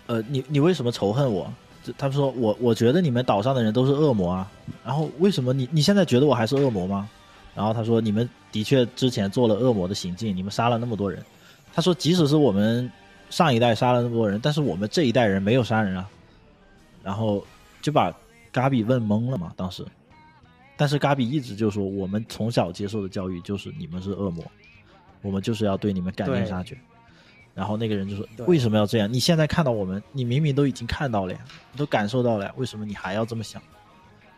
[0.07, 1.53] 呃，你你为什么仇恨我？
[1.83, 4.51] 这他们说我我觉得你们岛上的人都是恶魔啊，
[4.85, 7.09] 然后为什么你你现在觉得我还是恶魔吗？
[7.55, 11.23] 然后他说你们的确之前做了恶魔的行径，你们杀了那么多人。
[11.73, 12.91] 他说即使是我们
[13.29, 16.09] 上一代杀了那么多人，但是我们这一代人没有杀人啊。
[17.03, 17.45] 然后
[17.81, 18.13] 就把
[18.53, 19.85] 嘎比问懵了嘛，当时。
[20.77, 24.45] 但是嘎比一直就说，我们从小接受的教育就是你们是恶魔，
[25.23, 26.79] 我们就是要对你们赶尽杀绝。
[27.55, 29.13] 然后那个人就说：“为什么要这样？
[29.13, 31.39] 你现在看到我们，你明明都已经看到了呀，
[31.73, 33.61] 你都感受到了呀，为什么你还要这么想？”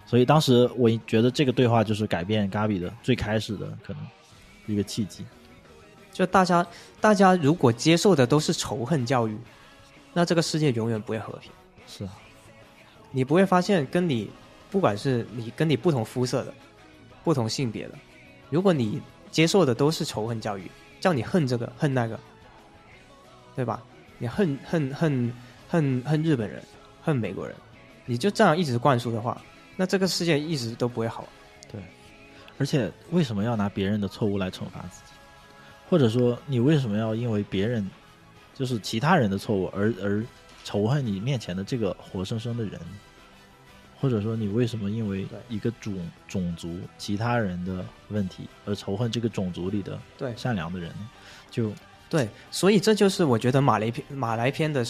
[0.07, 4.03] 所以当时我觉得这个对话就是改变嘎比的最开始的可能
[4.67, 5.25] 一个契机。
[6.13, 6.67] 就大家
[7.01, 9.39] 大家如果接受的都是仇恨教育，
[10.13, 11.51] 那这个世界永远不会和平。
[11.87, 12.11] 是啊，
[13.11, 14.31] 你不会发现，跟你
[14.71, 16.53] 不管是你跟你不同肤色的、
[17.25, 17.95] 不同性别的，
[18.51, 20.71] 如果你接受的都是仇恨教育，
[21.01, 22.21] 叫你恨这个恨那个，
[23.55, 23.83] 对吧？
[24.19, 25.33] 你恨恨恨
[25.69, 26.63] 恨恨日本人，
[27.03, 27.57] 恨美国人，
[28.07, 29.41] 你就这样一直灌输的话，
[29.77, 31.29] 那这个世界一直都不会好。
[31.71, 31.81] 对
[32.59, 35.13] 而且为什么要拿别人的错误来惩罚自己？
[35.89, 37.89] 或者说，你为什么要因为别人
[38.55, 40.25] 就是其他人的错误，而而
[40.63, 42.81] 仇恨你面前的这个活生生的人，
[43.99, 45.95] 或者说你为什么因为一个种
[46.29, 51.11] 种族其他人的问题而仇恨这个种族里的对善良的人呢？
[51.51, 51.73] 就
[52.13, 54.85] 对，所以这就是我觉得马来片马来片的，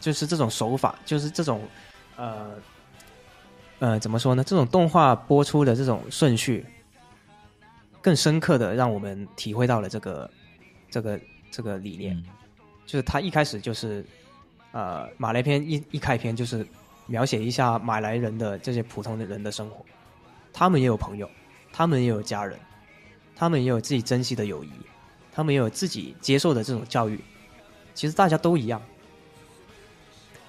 [0.00, 1.62] 就是这种手法，就是这种
[2.16, 2.54] 呃
[3.78, 4.42] 呃怎么说呢？
[4.42, 6.66] 这种动画播出的这种顺序，
[8.02, 10.28] 更深刻的让我们体会到了这个
[10.90, 11.20] 这个
[11.52, 12.16] 这个理念。
[12.16, 12.24] 嗯
[12.84, 14.04] 就是他一开始就是
[14.72, 16.66] 呃马来片一一开篇就是
[17.06, 19.84] 描写一下马来人的这些普通的人的生活，
[20.52, 21.30] 他们也有朋友，
[21.72, 22.58] 他们也有家人，
[23.36, 24.70] 他们也有自己珍惜的友谊，
[25.36, 27.20] 他们也有自己接受的这种教育，
[27.92, 28.80] 其实大家都一样。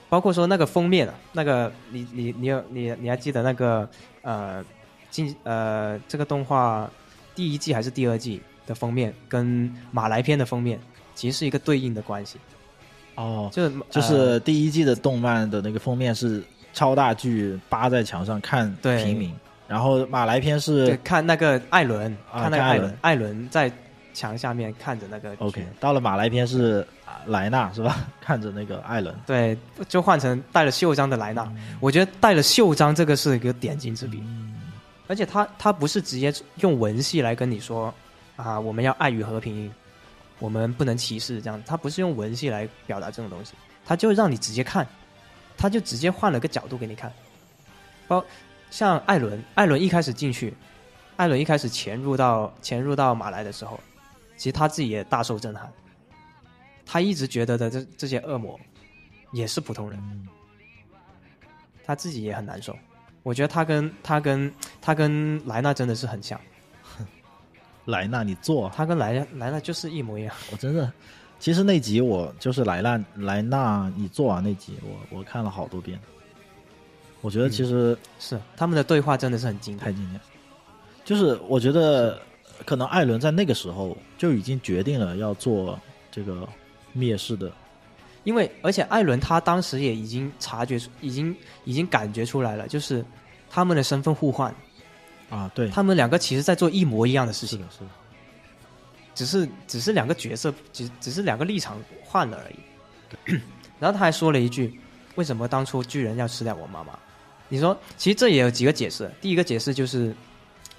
[0.08, 3.88] 包括说那个封面啊，那个你你你有你你还记得那个
[4.22, 4.64] 呃
[5.12, 6.90] 进呃这个动画
[7.36, 10.80] 第一季还是第二季的封面跟马来片的封面
[11.14, 12.38] 其实是一个对应的关系，
[13.16, 16.42] 哦，就是就呃是第一季的动漫的那个封面是
[16.72, 19.04] 超大剧扒在墙上看对。
[19.04, 19.36] 平民，
[19.68, 23.70] 然后马来片是看那个艾伦，啊看那个艾伦，艾伦在
[24.18, 28.08] 墙下面看着那个 OK，到了马来篇是啊莱纳是吧？
[28.20, 29.56] 看着那个艾伦，对，
[29.88, 31.48] 就换成带了袖章的莱纳。
[31.80, 34.24] 我觉得带了袖章这个是一个点睛之笔，
[35.08, 37.94] 而且他他不是直接用文戏来跟你说
[38.36, 39.72] 啊，我们要爱与和平，
[40.40, 43.54] 我们不能歧视这样，他不是用文戏来表达这种东西，
[43.86, 44.88] 他就让你直接看，
[45.56, 47.14] 他就直接换了个角度给你看。
[48.08, 48.26] 包
[48.72, 50.54] 像艾伦，艾伦一开始进去，
[51.18, 53.80] 艾伦一开始潜入到潜入到马来的时候，
[54.38, 55.70] 其实他自己也大受震撼，
[56.86, 58.58] 他一直觉得的这这些恶魔
[59.34, 60.28] 也是普通人。
[61.86, 62.78] 他自己也很难受。
[63.24, 66.40] 我觉得他跟他跟他跟莱纳真的是很像，
[67.86, 70.34] 莱纳你做，他跟莱莱纳就是一模一样。
[70.52, 70.92] 我真的，
[71.40, 76.00] 其实那集我就是莱纳莱纳你做完那集，我我看了好多遍，
[77.22, 79.86] 我觉得其实是他们的对话真的是很经典。
[79.86, 80.22] 太经典，
[81.04, 82.22] 就是我觉得
[82.66, 85.80] 可能艾伦在那个时候就已经决定了要做
[86.12, 86.48] 这个
[86.94, 87.52] 灭世的，
[88.24, 93.06] 因为而且艾伦他当时也已经察觉出，已经已经感觉出来了，就是
[93.50, 94.54] 他们的身份互换，
[95.30, 97.90] 啊，对，他们两个其实在做一模一样的事情，是的，
[99.14, 102.56] 只是只是两个角色，只只是两个立场换了而已。
[103.80, 104.80] 然后他还说了一句
[105.16, 106.98] ：“为什么当初巨人要吃掉我妈妈？”
[107.48, 109.10] 你说，其实这也有几个解释。
[109.22, 110.14] 第一个解释就是，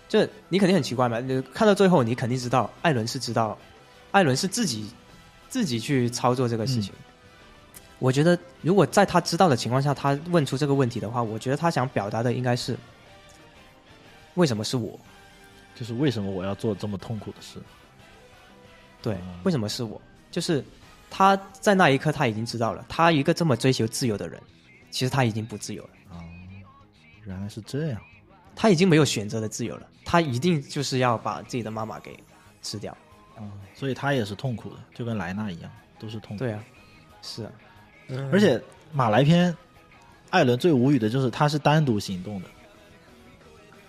[0.09, 3.57] 这你肯定很奇怪嘛，你看到最后，你肯定知道艾伦是知道，
[4.11, 4.91] 艾伦是自己
[5.49, 6.93] 自己去操作这个事情。
[7.99, 12.77] 我觉得，如果在他知道的情况下，他问出这个问题的话，我觉得他想表达的应该是：
[14.35, 14.99] 为什么是我？
[15.75, 17.61] 就是为什么我要做这么痛苦的事？
[19.03, 20.01] 对哦，为什么是我？
[20.31, 20.65] 就是
[21.11, 24.41] 他在那一刻他已经知道了，他一个这么追求自由的人，
[24.91, 26.23] 其实他已经不自由了，哦，
[27.25, 28.01] 原来是这样，
[28.61, 32.19] 他已经没有选择的自由了，他一定就是要把自己的妈妈给
[32.61, 32.95] 吃掉。
[33.39, 36.43] 嗯，所以他也是痛苦的，就跟莱纳一样，都是痛苦。
[36.43, 36.65] 对啊，
[37.23, 37.53] 是啊，
[38.33, 38.61] 而且
[38.93, 39.57] 马来篇，
[40.31, 42.49] 艾伦最无语的就是他是单独行动的，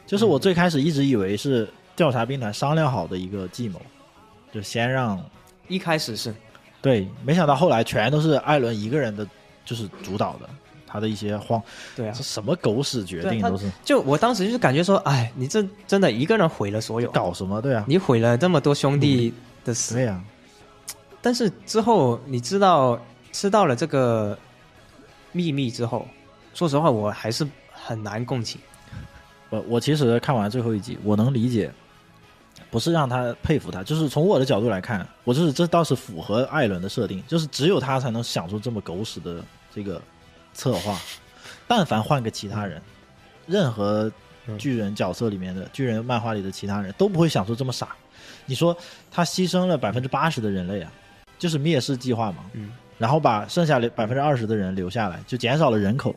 [0.05, 3.81] 就是我最开始一直以为是调查兵团商量好的一个计谋，
[4.51, 5.19] 就先让
[5.67, 6.31] 一开始是。
[6.79, 9.27] 对，没想到后来全都是艾伦一个人的，
[9.65, 10.47] 就是主导的，
[10.89, 11.61] 他的一些荒，
[11.95, 12.13] 对啊。
[12.15, 13.69] 这，什么狗屎决定都是。
[13.85, 17.61] 就我当时就是感觉说，哎，你这真的一个人毁了所有，搞什么？
[17.61, 19.33] 对啊，你毁了这么多兄弟
[19.63, 20.21] 的死，对呀、
[21.21, 22.99] 但是之后你知道
[23.31, 24.37] 知道了这个
[25.31, 26.07] 秘密之后，
[26.53, 28.59] 说实话，我还是很难共情。
[29.51, 31.71] 我我其实看完最后一集，我能理解，
[32.69, 39.43] 不是让他佩服他，就是从我的角度来看，我就是这倒是符合艾伦的设定，就是只有他才能想出这么狗屎的
[39.73, 39.99] 这个
[40.53, 40.99] 策划。
[41.67, 42.81] 但凡换个其他人，
[43.45, 44.11] 任何
[44.57, 47.89] 巨人角色里面的巨人漫画里的其他人都不会想出这么傻。
[48.45, 48.75] 你说
[49.11, 50.91] 他牺牲了百分之八十的人类啊，
[51.37, 56.15] 就是灭世计划嘛，嗯，然后把剩下的百分之二十的人留下来，就减少了人口，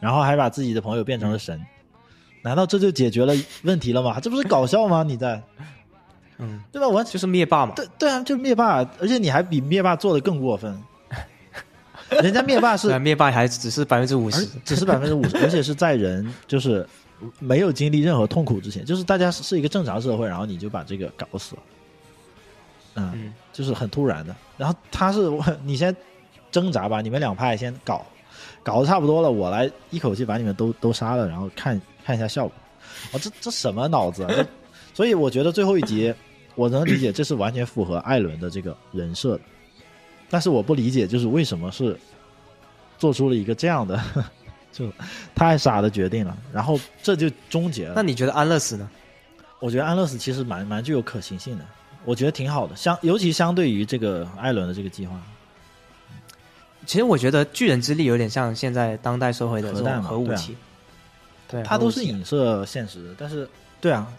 [0.00, 1.62] 然后还把自己的朋友变成了神，
[2.40, 3.34] 难道这就解决了
[3.64, 4.18] 问题了吗？
[4.18, 5.02] 这不是搞笑吗？
[5.06, 5.42] 你在
[6.38, 6.88] 嗯，对吧？
[6.88, 10.82] 我就是灭霸嘛，对对啊，就是灭霸，而且你还比灭霸做的更过分，
[12.22, 16.86] 人家灭霸是灭霸还只是百分之五十，只是百分之五十， 而且是在人就是
[17.38, 21.62] 没有经历任何痛苦之前，就是大家是一个正常社会，然后你就把这个搞死了，
[22.94, 24.34] 嗯，嗯，就是很突然的。
[24.56, 25.30] 然后他是
[25.64, 25.94] 你先
[26.50, 28.04] 挣扎吧，你们两派先搞，
[28.62, 32.52] 搞得差不多了，我来一口气把你们都都杀了，然后看看一下效果。
[33.12, 34.46] 哦，这这什么脑子啊？
[34.94, 36.14] 所以我觉得最后一集
[36.54, 39.40] 我能理解，这是完全符合艾伦的这个人设的。
[40.34, 41.96] 但是我不理解，就是为什么是
[42.98, 44.02] 做出了一个这样的，
[44.72, 44.92] 就
[45.32, 47.92] 太傻的决定了，然后这就终结了。
[47.94, 48.90] 那你觉得安乐死呢？
[49.60, 51.64] 我觉得安乐死其实蛮蛮具有可行性的，
[52.04, 55.16] 我觉得挺好的，相尤其相对于这个艾伦的这个计划，
[56.84, 60.56] 其实我觉得巨人之力有点像现在当代社会的这种核武器，
[61.46, 63.48] 对，它都是影射现实的，但是
[63.80, 64.12] 对啊，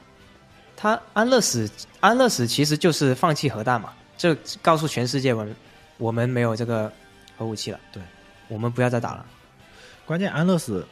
[0.78, 1.70] 他安乐死，
[2.00, 5.54] 安乐死其实就是放弃核弹嘛，就告诉全世界我们
[5.98, 6.92] 我们没有这个
[7.38, 8.02] 核武器了，对，
[8.48, 9.26] 我们不要再打了。
[10.06, 10.86] 关键安乐死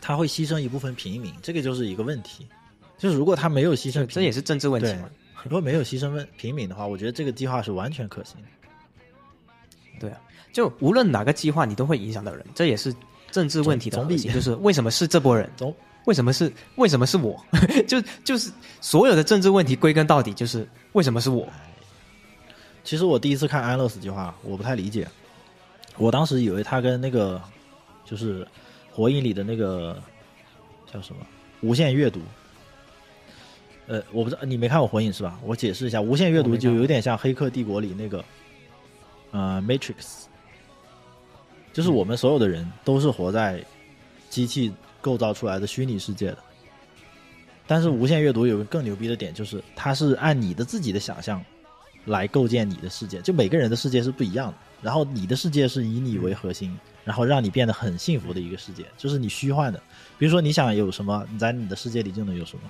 [0.00, 2.46] 他会牺牲一部分平民，这个就是一个问题。
[2.98, 5.08] 就是如果他没有牺牲，这也是政治问题嘛。
[5.44, 8.48] 如果没有牺牲问平民的话，我觉得这个计划是完全可行的。
[10.00, 10.20] 对啊，
[10.52, 12.92] 就无论哪个计划，你都会影响到人，这也是
[13.30, 15.72] 政治问题的总总比核心，就是为什么是这波人，总
[16.06, 17.40] 为什么是为什么是我，
[17.86, 18.50] 就就是
[18.80, 21.48] 所有的政治问题归根到底就是为什么是我。
[22.88, 25.06] 其实我第一次看安乐死计划，我不太理解。
[25.98, 27.38] 我当时以为他跟那个
[28.02, 28.48] 就是
[28.90, 30.02] 火影里的那个
[30.90, 31.20] 叫什么
[31.60, 32.18] 无限阅读，
[33.88, 35.38] 呃，我不知道你没看过火影是吧？
[35.44, 38.24] 我解释一下，无限阅读就有点像黑客帝国里那个
[39.32, 40.22] 呃 Matrix，
[41.74, 43.62] 就是我们所有的人都是活在
[44.30, 46.38] 机器构造出来的虚拟世界的。
[47.66, 51.44] 但是无限阅读有个更牛逼的点，就是它是按你的自己的想象
[52.08, 54.54] 来构建你的世界，就每个人的世界是不一样的。
[54.82, 59.80] 然后你的世界是以你为核心，然后让你变得很幸福的一个世界，就是你虚幻的。
[60.18, 62.62] 比如说你想有什么，你在你的世界里就能有什么。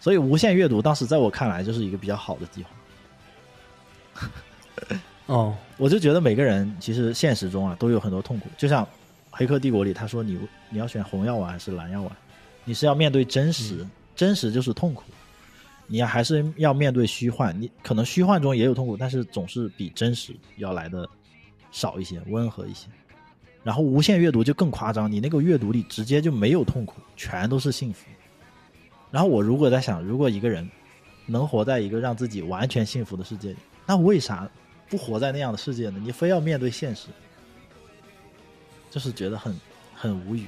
[0.00, 2.70] 所以无限阅读当时在我看来就是一个比较好的计划。
[5.26, 8.84] 哦，我就觉得每个人其实现实中啊都有很多痛苦，就像
[9.30, 10.38] 《黑客帝国》里他说你
[10.70, 12.10] 你要选红药丸还是蓝药丸，
[12.64, 15.02] 你是要面对真实，真实就是痛苦，
[15.88, 21.08] 你还是要面对虚幻，你可能虚幻中也有痛苦，但是总是比真实要来的
[21.72, 22.86] 少一些，温和一些。
[23.64, 28.06] 然后无限阅读就更夸张，你那个阅读里直接就没有痛苦，全都是幸福。
[29.10, 30.68] 然后我如果在想，如果一个人
[31.26, 33.56] 能活在一个让自己完全幸福的世界里，
[33.86, 34.48] 那为啥
[34.88, 35.98] 不活在那样的世界呢？
[36.02, 37.08] 你非要面对现实，
[38.90, 39.58] 就是觉得很
[39.94, 40.44] 很无语。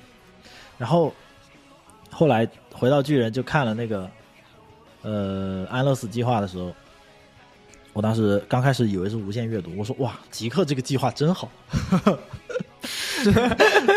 [0.79, 1.13] 然后
[2.11, 4.11] 后来回到巨人就看了那个
[5.03, 6.73] 呃安乐死计划的时候，
[7.93, 11.51] 我当时刚开始以为是无限阅读，我说哇，极客这个计划真好，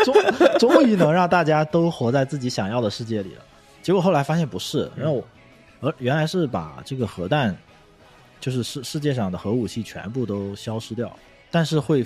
[0.04, 0.14] 终
[0.58, 3.42] 终于能让大家都活在自己想要的世界里了。
[3.82, 5.24] 结果后来发现不是，然后我
[5.80, 7.54] 而原来是把这个核弹，
[8.40, 11.14] 就是世世界上的核武器全部都消失掉，
[11.50, 12.04] 但是会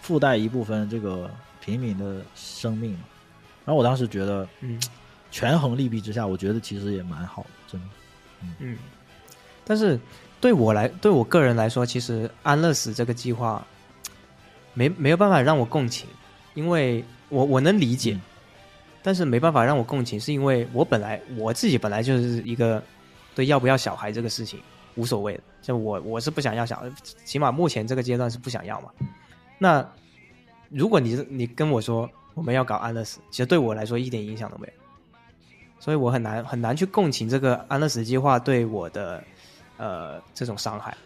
[0.00, 2.90] 附带一部分这个平民的生命。
[3.64, 4.80] 然后我当时觉得，嗯
[5.30, 7.86] 权衡利弊之下，我觉得其实也蛮好的，真的。
[8.58, 8.76] 嗯，
[9.64, 9.98] 但是
[10.40, 13.66] 对我来，对我个人来说，其实安乐死这个计划
[14.74, 16.08] 没没有办法让我共情，
[16.54, 18.20] 因为我我能理解，嗯
[19.02, 22.82] 但是没办法让我共情，是因为我本来我自己本来就是一个
[23.34, 24.60] 对要不要小孩这个事情
[24.94, 26.92] 无所谓的，就我我是不想要小孩，
[27.24, 28.90] 起码目前这个阶段是不想要嘛。
[29.58, 29.86] 那
[30.68, 34.72] 如果你你跟我说我们要搞安乐死，其实对我来说一点影响都没有。
[35.80, 39.24] 所以我很难很难去共情这个安乐死计划对我的
[39.78, 40.96] 呃这种伤害，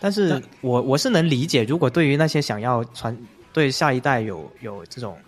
[0.00, 3.14] 但是我我是能理解，如果对于那些想要传
[3.52, 5.18] 对下一代有有这种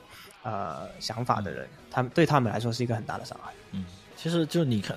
[0.45, 3.53] 呃想法的人，他们对他们来说是一个很大的伤害。
[3.73, 3.85] 嗯，
[4.16, 4.97] 其实就你看，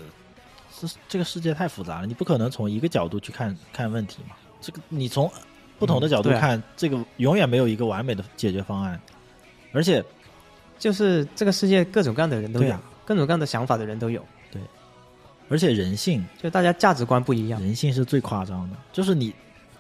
[0.72, 4.36] 是这个世界太复杂了，你不可能从一个角度去看看问题嘛。
[4.62, 5.32] 这个你从
[5.78, 9.00] 不同的角度嗯啊看，这个永远没有一个完美的解决方案。
[9.74, 10.02] 而且，
[10.80, 12.74] 就是这个世界各种各样的人都有，
[13.06, 14.62] 各种各样的想法的人都有，对
[15.48, 17.62] 而且人性，就大家价值观不一样。
[17.62, 19.34] 人性是最夸张的，就是你，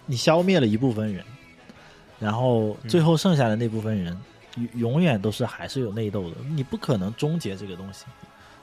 [0.05, 1.25] 你消灭了一部分人，
[2.19, 4.15] 然后嗯最后剩下的那部分人，
[4.55, 8.05] 永永远都是还是有内斗的，你不可能终结这个东西，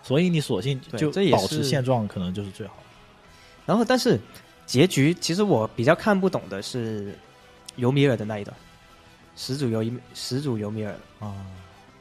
[0.02, 2.74] 所以你索性就这也保持是现状，可能就是最好。
[3.66, 4.18] 然后，但是
[4.64, 7.18] 结局其实我比较看不懂的是
[7.74, 8.56] 尤米尔的那一段，
[9.36, 9.84] 始祖尤
[10.14, 11.34] 始祖尤米尔啊，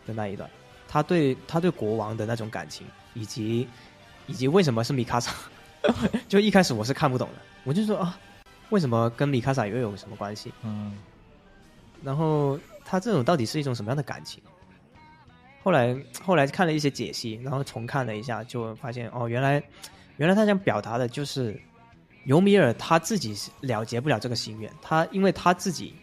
[0.05, 0.47] 的那一段，
[0.91, 3.65] 他对他对国王的那种感情，以及
[4.27, 5.31] 以及为什么是米卡萨，
[6.27, 8.19] 就一开始我是看不懂的，我就说啊，
[8.71, 10.51] 为什么跟米卡萨又有什么关系？
[10.63, 10.97] 嗯，
[12.03, 14.43] 然后他这种到底是一种什么样的感情？
[15.63, 19.63] 后来后来看了一些解析，然后重看了一下，就发现哦，原来
[20.17, 21.57] 原来他想表达的就是
[22.25, 25.95] 尤米尔他自己了结不了这个心愿，他因为他自己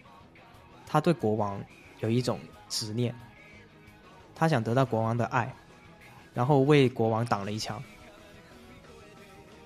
[0.87, 1.63] 他对国王
[2.01, 2.41] 有一种
[2.71, 3.15] 执念，
[4.39, 5.53] 他想得到国王的爱，
[6.33, 7.83] 然后为国王挡了一枪。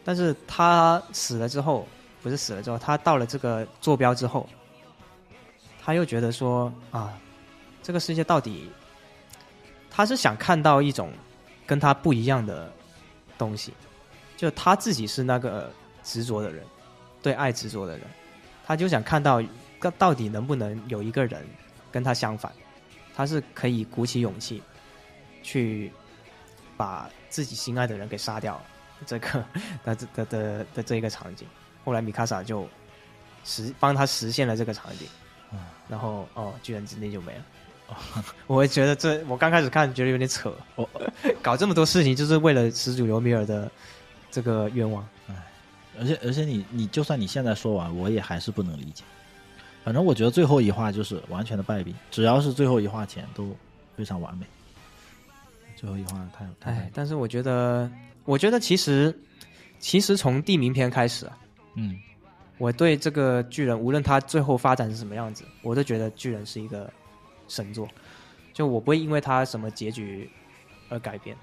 [0.02, 1.86] 但是他死了之后，
[2.22, 4.48] 不是死了之后，他到了这个坐标之后，
[5.80, 7.12] 他又觉得说啊，
[7.82, 8.70] 这个世界到底，
[9.90, 11.12] 他是想看到一种
[11.66, 12.72] 跟他不一样的
[13.36, 13.72] 东西，
[14.36, 15.70] 就他自己是那个
[16.02, 16.64] 执着的人，
[17.22, 18.06] 对爱执着的人，
[18.66, 19.42] 他就想看到
[19.98, 21.46] 到底能不能有一个人
[21.92, 22.52] 跟他相反，
[23.14, 24.62] 他是可以鼓起勇气
[25.42, 25.92] 去
[26.76, 28.60] 把自己心爱的人给杀掉
[29.06, 29.44] 这个
[29.84, 31.46] 的的的的这一个场景。
[31.84, 32.68] 后来米卡萨就
[33.44, 35.06] 实帮他实现了这个场景，
[35.88, 37.44] 然后哦，巨人之力就没了。
[38.46, 40.88] 我会觉得这我刚开始看觉得有点扯，哦
[41.42, 43.70] 搞这么多事情就是为了始祖尤米尔的
[44.30, 45.06] 这个愿望。
[45.28, 45.34] 哎
[45.98, 49.04] 而且而且你你就算你现在说完，我也还是不能理解。
[49.84, 53.54] 反正我觉得最后一话就是完全的败笔，只要是最后一话前都
[53.96, 54.46] 非常完美。
[55.76, 57.90] 最后一话太太哎，但是我觉得，
[58.24, 59.12] 我觉得其实
[59.80, 61.36] 其实从地名篇开始啊，
[61.74, 61.98] 嗯
[62.58, 66.88] 我对这个巨人，无论他最后发展是什么样子，我都觉得巨人是一个
[67.48, 67.88] 神作。
[68.52, 70.30] 就我不会因为他什么结局
[70.88, 71.36] 而改变。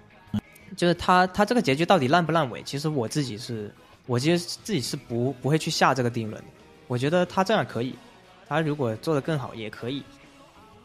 [0.78, 3.74] 就是他他这个结局到底烂不烂尾，其实我自己是，
[4.06, 6.48] 我其实自己是不不会去下这个定论的。
[6.88, 7.94] 我觉得他这样可以，
[8.50, 10.04] 他如果做得更好也可以。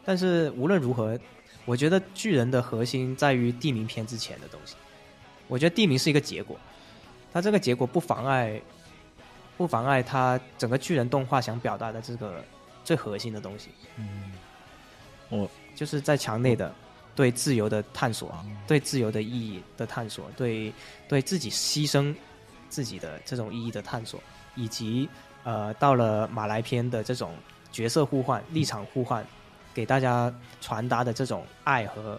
[0.05, 1.19] 但是无论如何，
[1.65, 4.75] 我觉得巨人的核心在于地名篇之前的东西。
[5.47, 6.57] 我觉得地名是一个结果，
[7.33, 8.61] 它这个结果不妨碍
[9.57, 12.43] 不妨碍他整个巨人动画想表达的这个
[12.83, 14.33] 最核心的东西，嗯，
[15.29, 16.73] 我就是在墙内的
[17.15, 18.35] 对自由的探索，
[18.67, 20.73] 对自由的意义的探索，对
[21.07, 22.13] 对自己牺牲
[22.69, 24.21] 自己的这种意义的探索，
[24.55, 25.07] 以及
[25.43, 27.33] 呃到了马来篇的这种
[27.75, 29.21] 角色互换、立场互换，
[29.73, 32.17] 给大家传达的这种爱和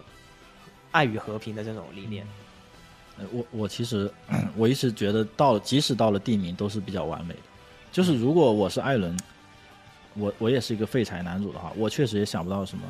[0.90, 2.26] 爱与和平的这种理念。
[3.18, 4.12] 呃我我其实
[4.54, 7.40] 我一直觉得到即使到了地名都是比较完美的。
[7.90, 9.18] 就是如果我是艾伦，
[10.12, 12.84] 我我也是一个废柴男主的话，我确实也想不到什么。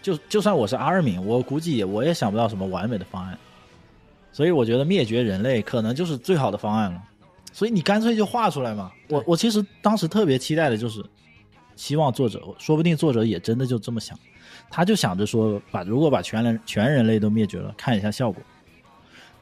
[0.00, 3.36] 就就算我是阿尔敏，我估计也我也想不到什么完美的方案。
[4.30, 7.02] 所以我觉得灭绝人类可能就是最好的方案了。
[7.52, 8.92] 所以你干脆就画出来嘛。
[9.08, 11.04] 我我其实当时特别期待的就是，
[11.76, 14.18] 希望作者说不定作者也真的就这么想，
[14.70, 18.42] 他就想着说把如果把全人全人类都灭绝了，看一下效果。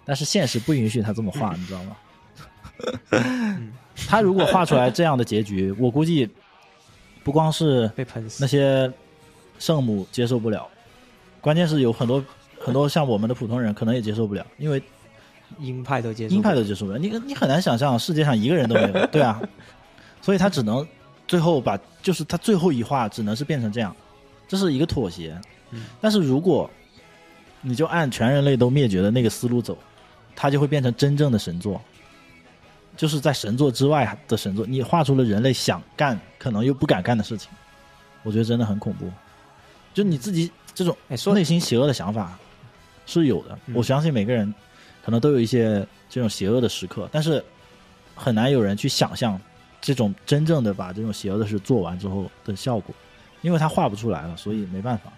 [0.04, 1.96] 但是现实不允许他这么画，你知道吗？
[4.08, 6.28] 他如果画出来这样的结局，我估计
[7.22, 8.92] 不光是被喷死那些
[9.58, 10.66] 圣母接受不了，
[11.40, 12.24] 关键是有很多
[12.58, 14.82] 很多像我们的普通人可能也接受不了，因为
[15.60, 16.98] 鹰派都接受，鹰派都接受不了。
[16.98, 19.40] 你你很难想象世界上一个人都没有，对啊，
[20.20, 20.84] 所以他只能
[21.26, 23.94] 最后把就是他最后一画只能是变成这样，
[24.48, 25.38] 这是一个妥协。
[25.70, 26.70] 嗯但是如果
[27.62, 29.78] 你就按全人类都灭绝的那个思路走，
[30.34, 31.80] 它就会变成真正的神作，
[32.96, 34.66] 就是在神作之外的神作。
[34.66, 37.50] 你画出了人类想干可能又不敢干的事情，
[38.22, 39.10] 我觉得真的很恐怖。
[39.94, 40.96] 就你自己这种
[41.34, 42.38] 内心邪恶的想法
[43.06, 44.52] 是有的，嗯我相信每个人
[45.04, 47.42] 可能都有一些这种邪恶的时刻，但是
[48.14, 49.40] 很难有人去想象
[49.82, 52.94] 这种真正的把这种邪恶的事做完之后的效果，
[53.42, 55.12] 因为他画不出来了，所以没办法。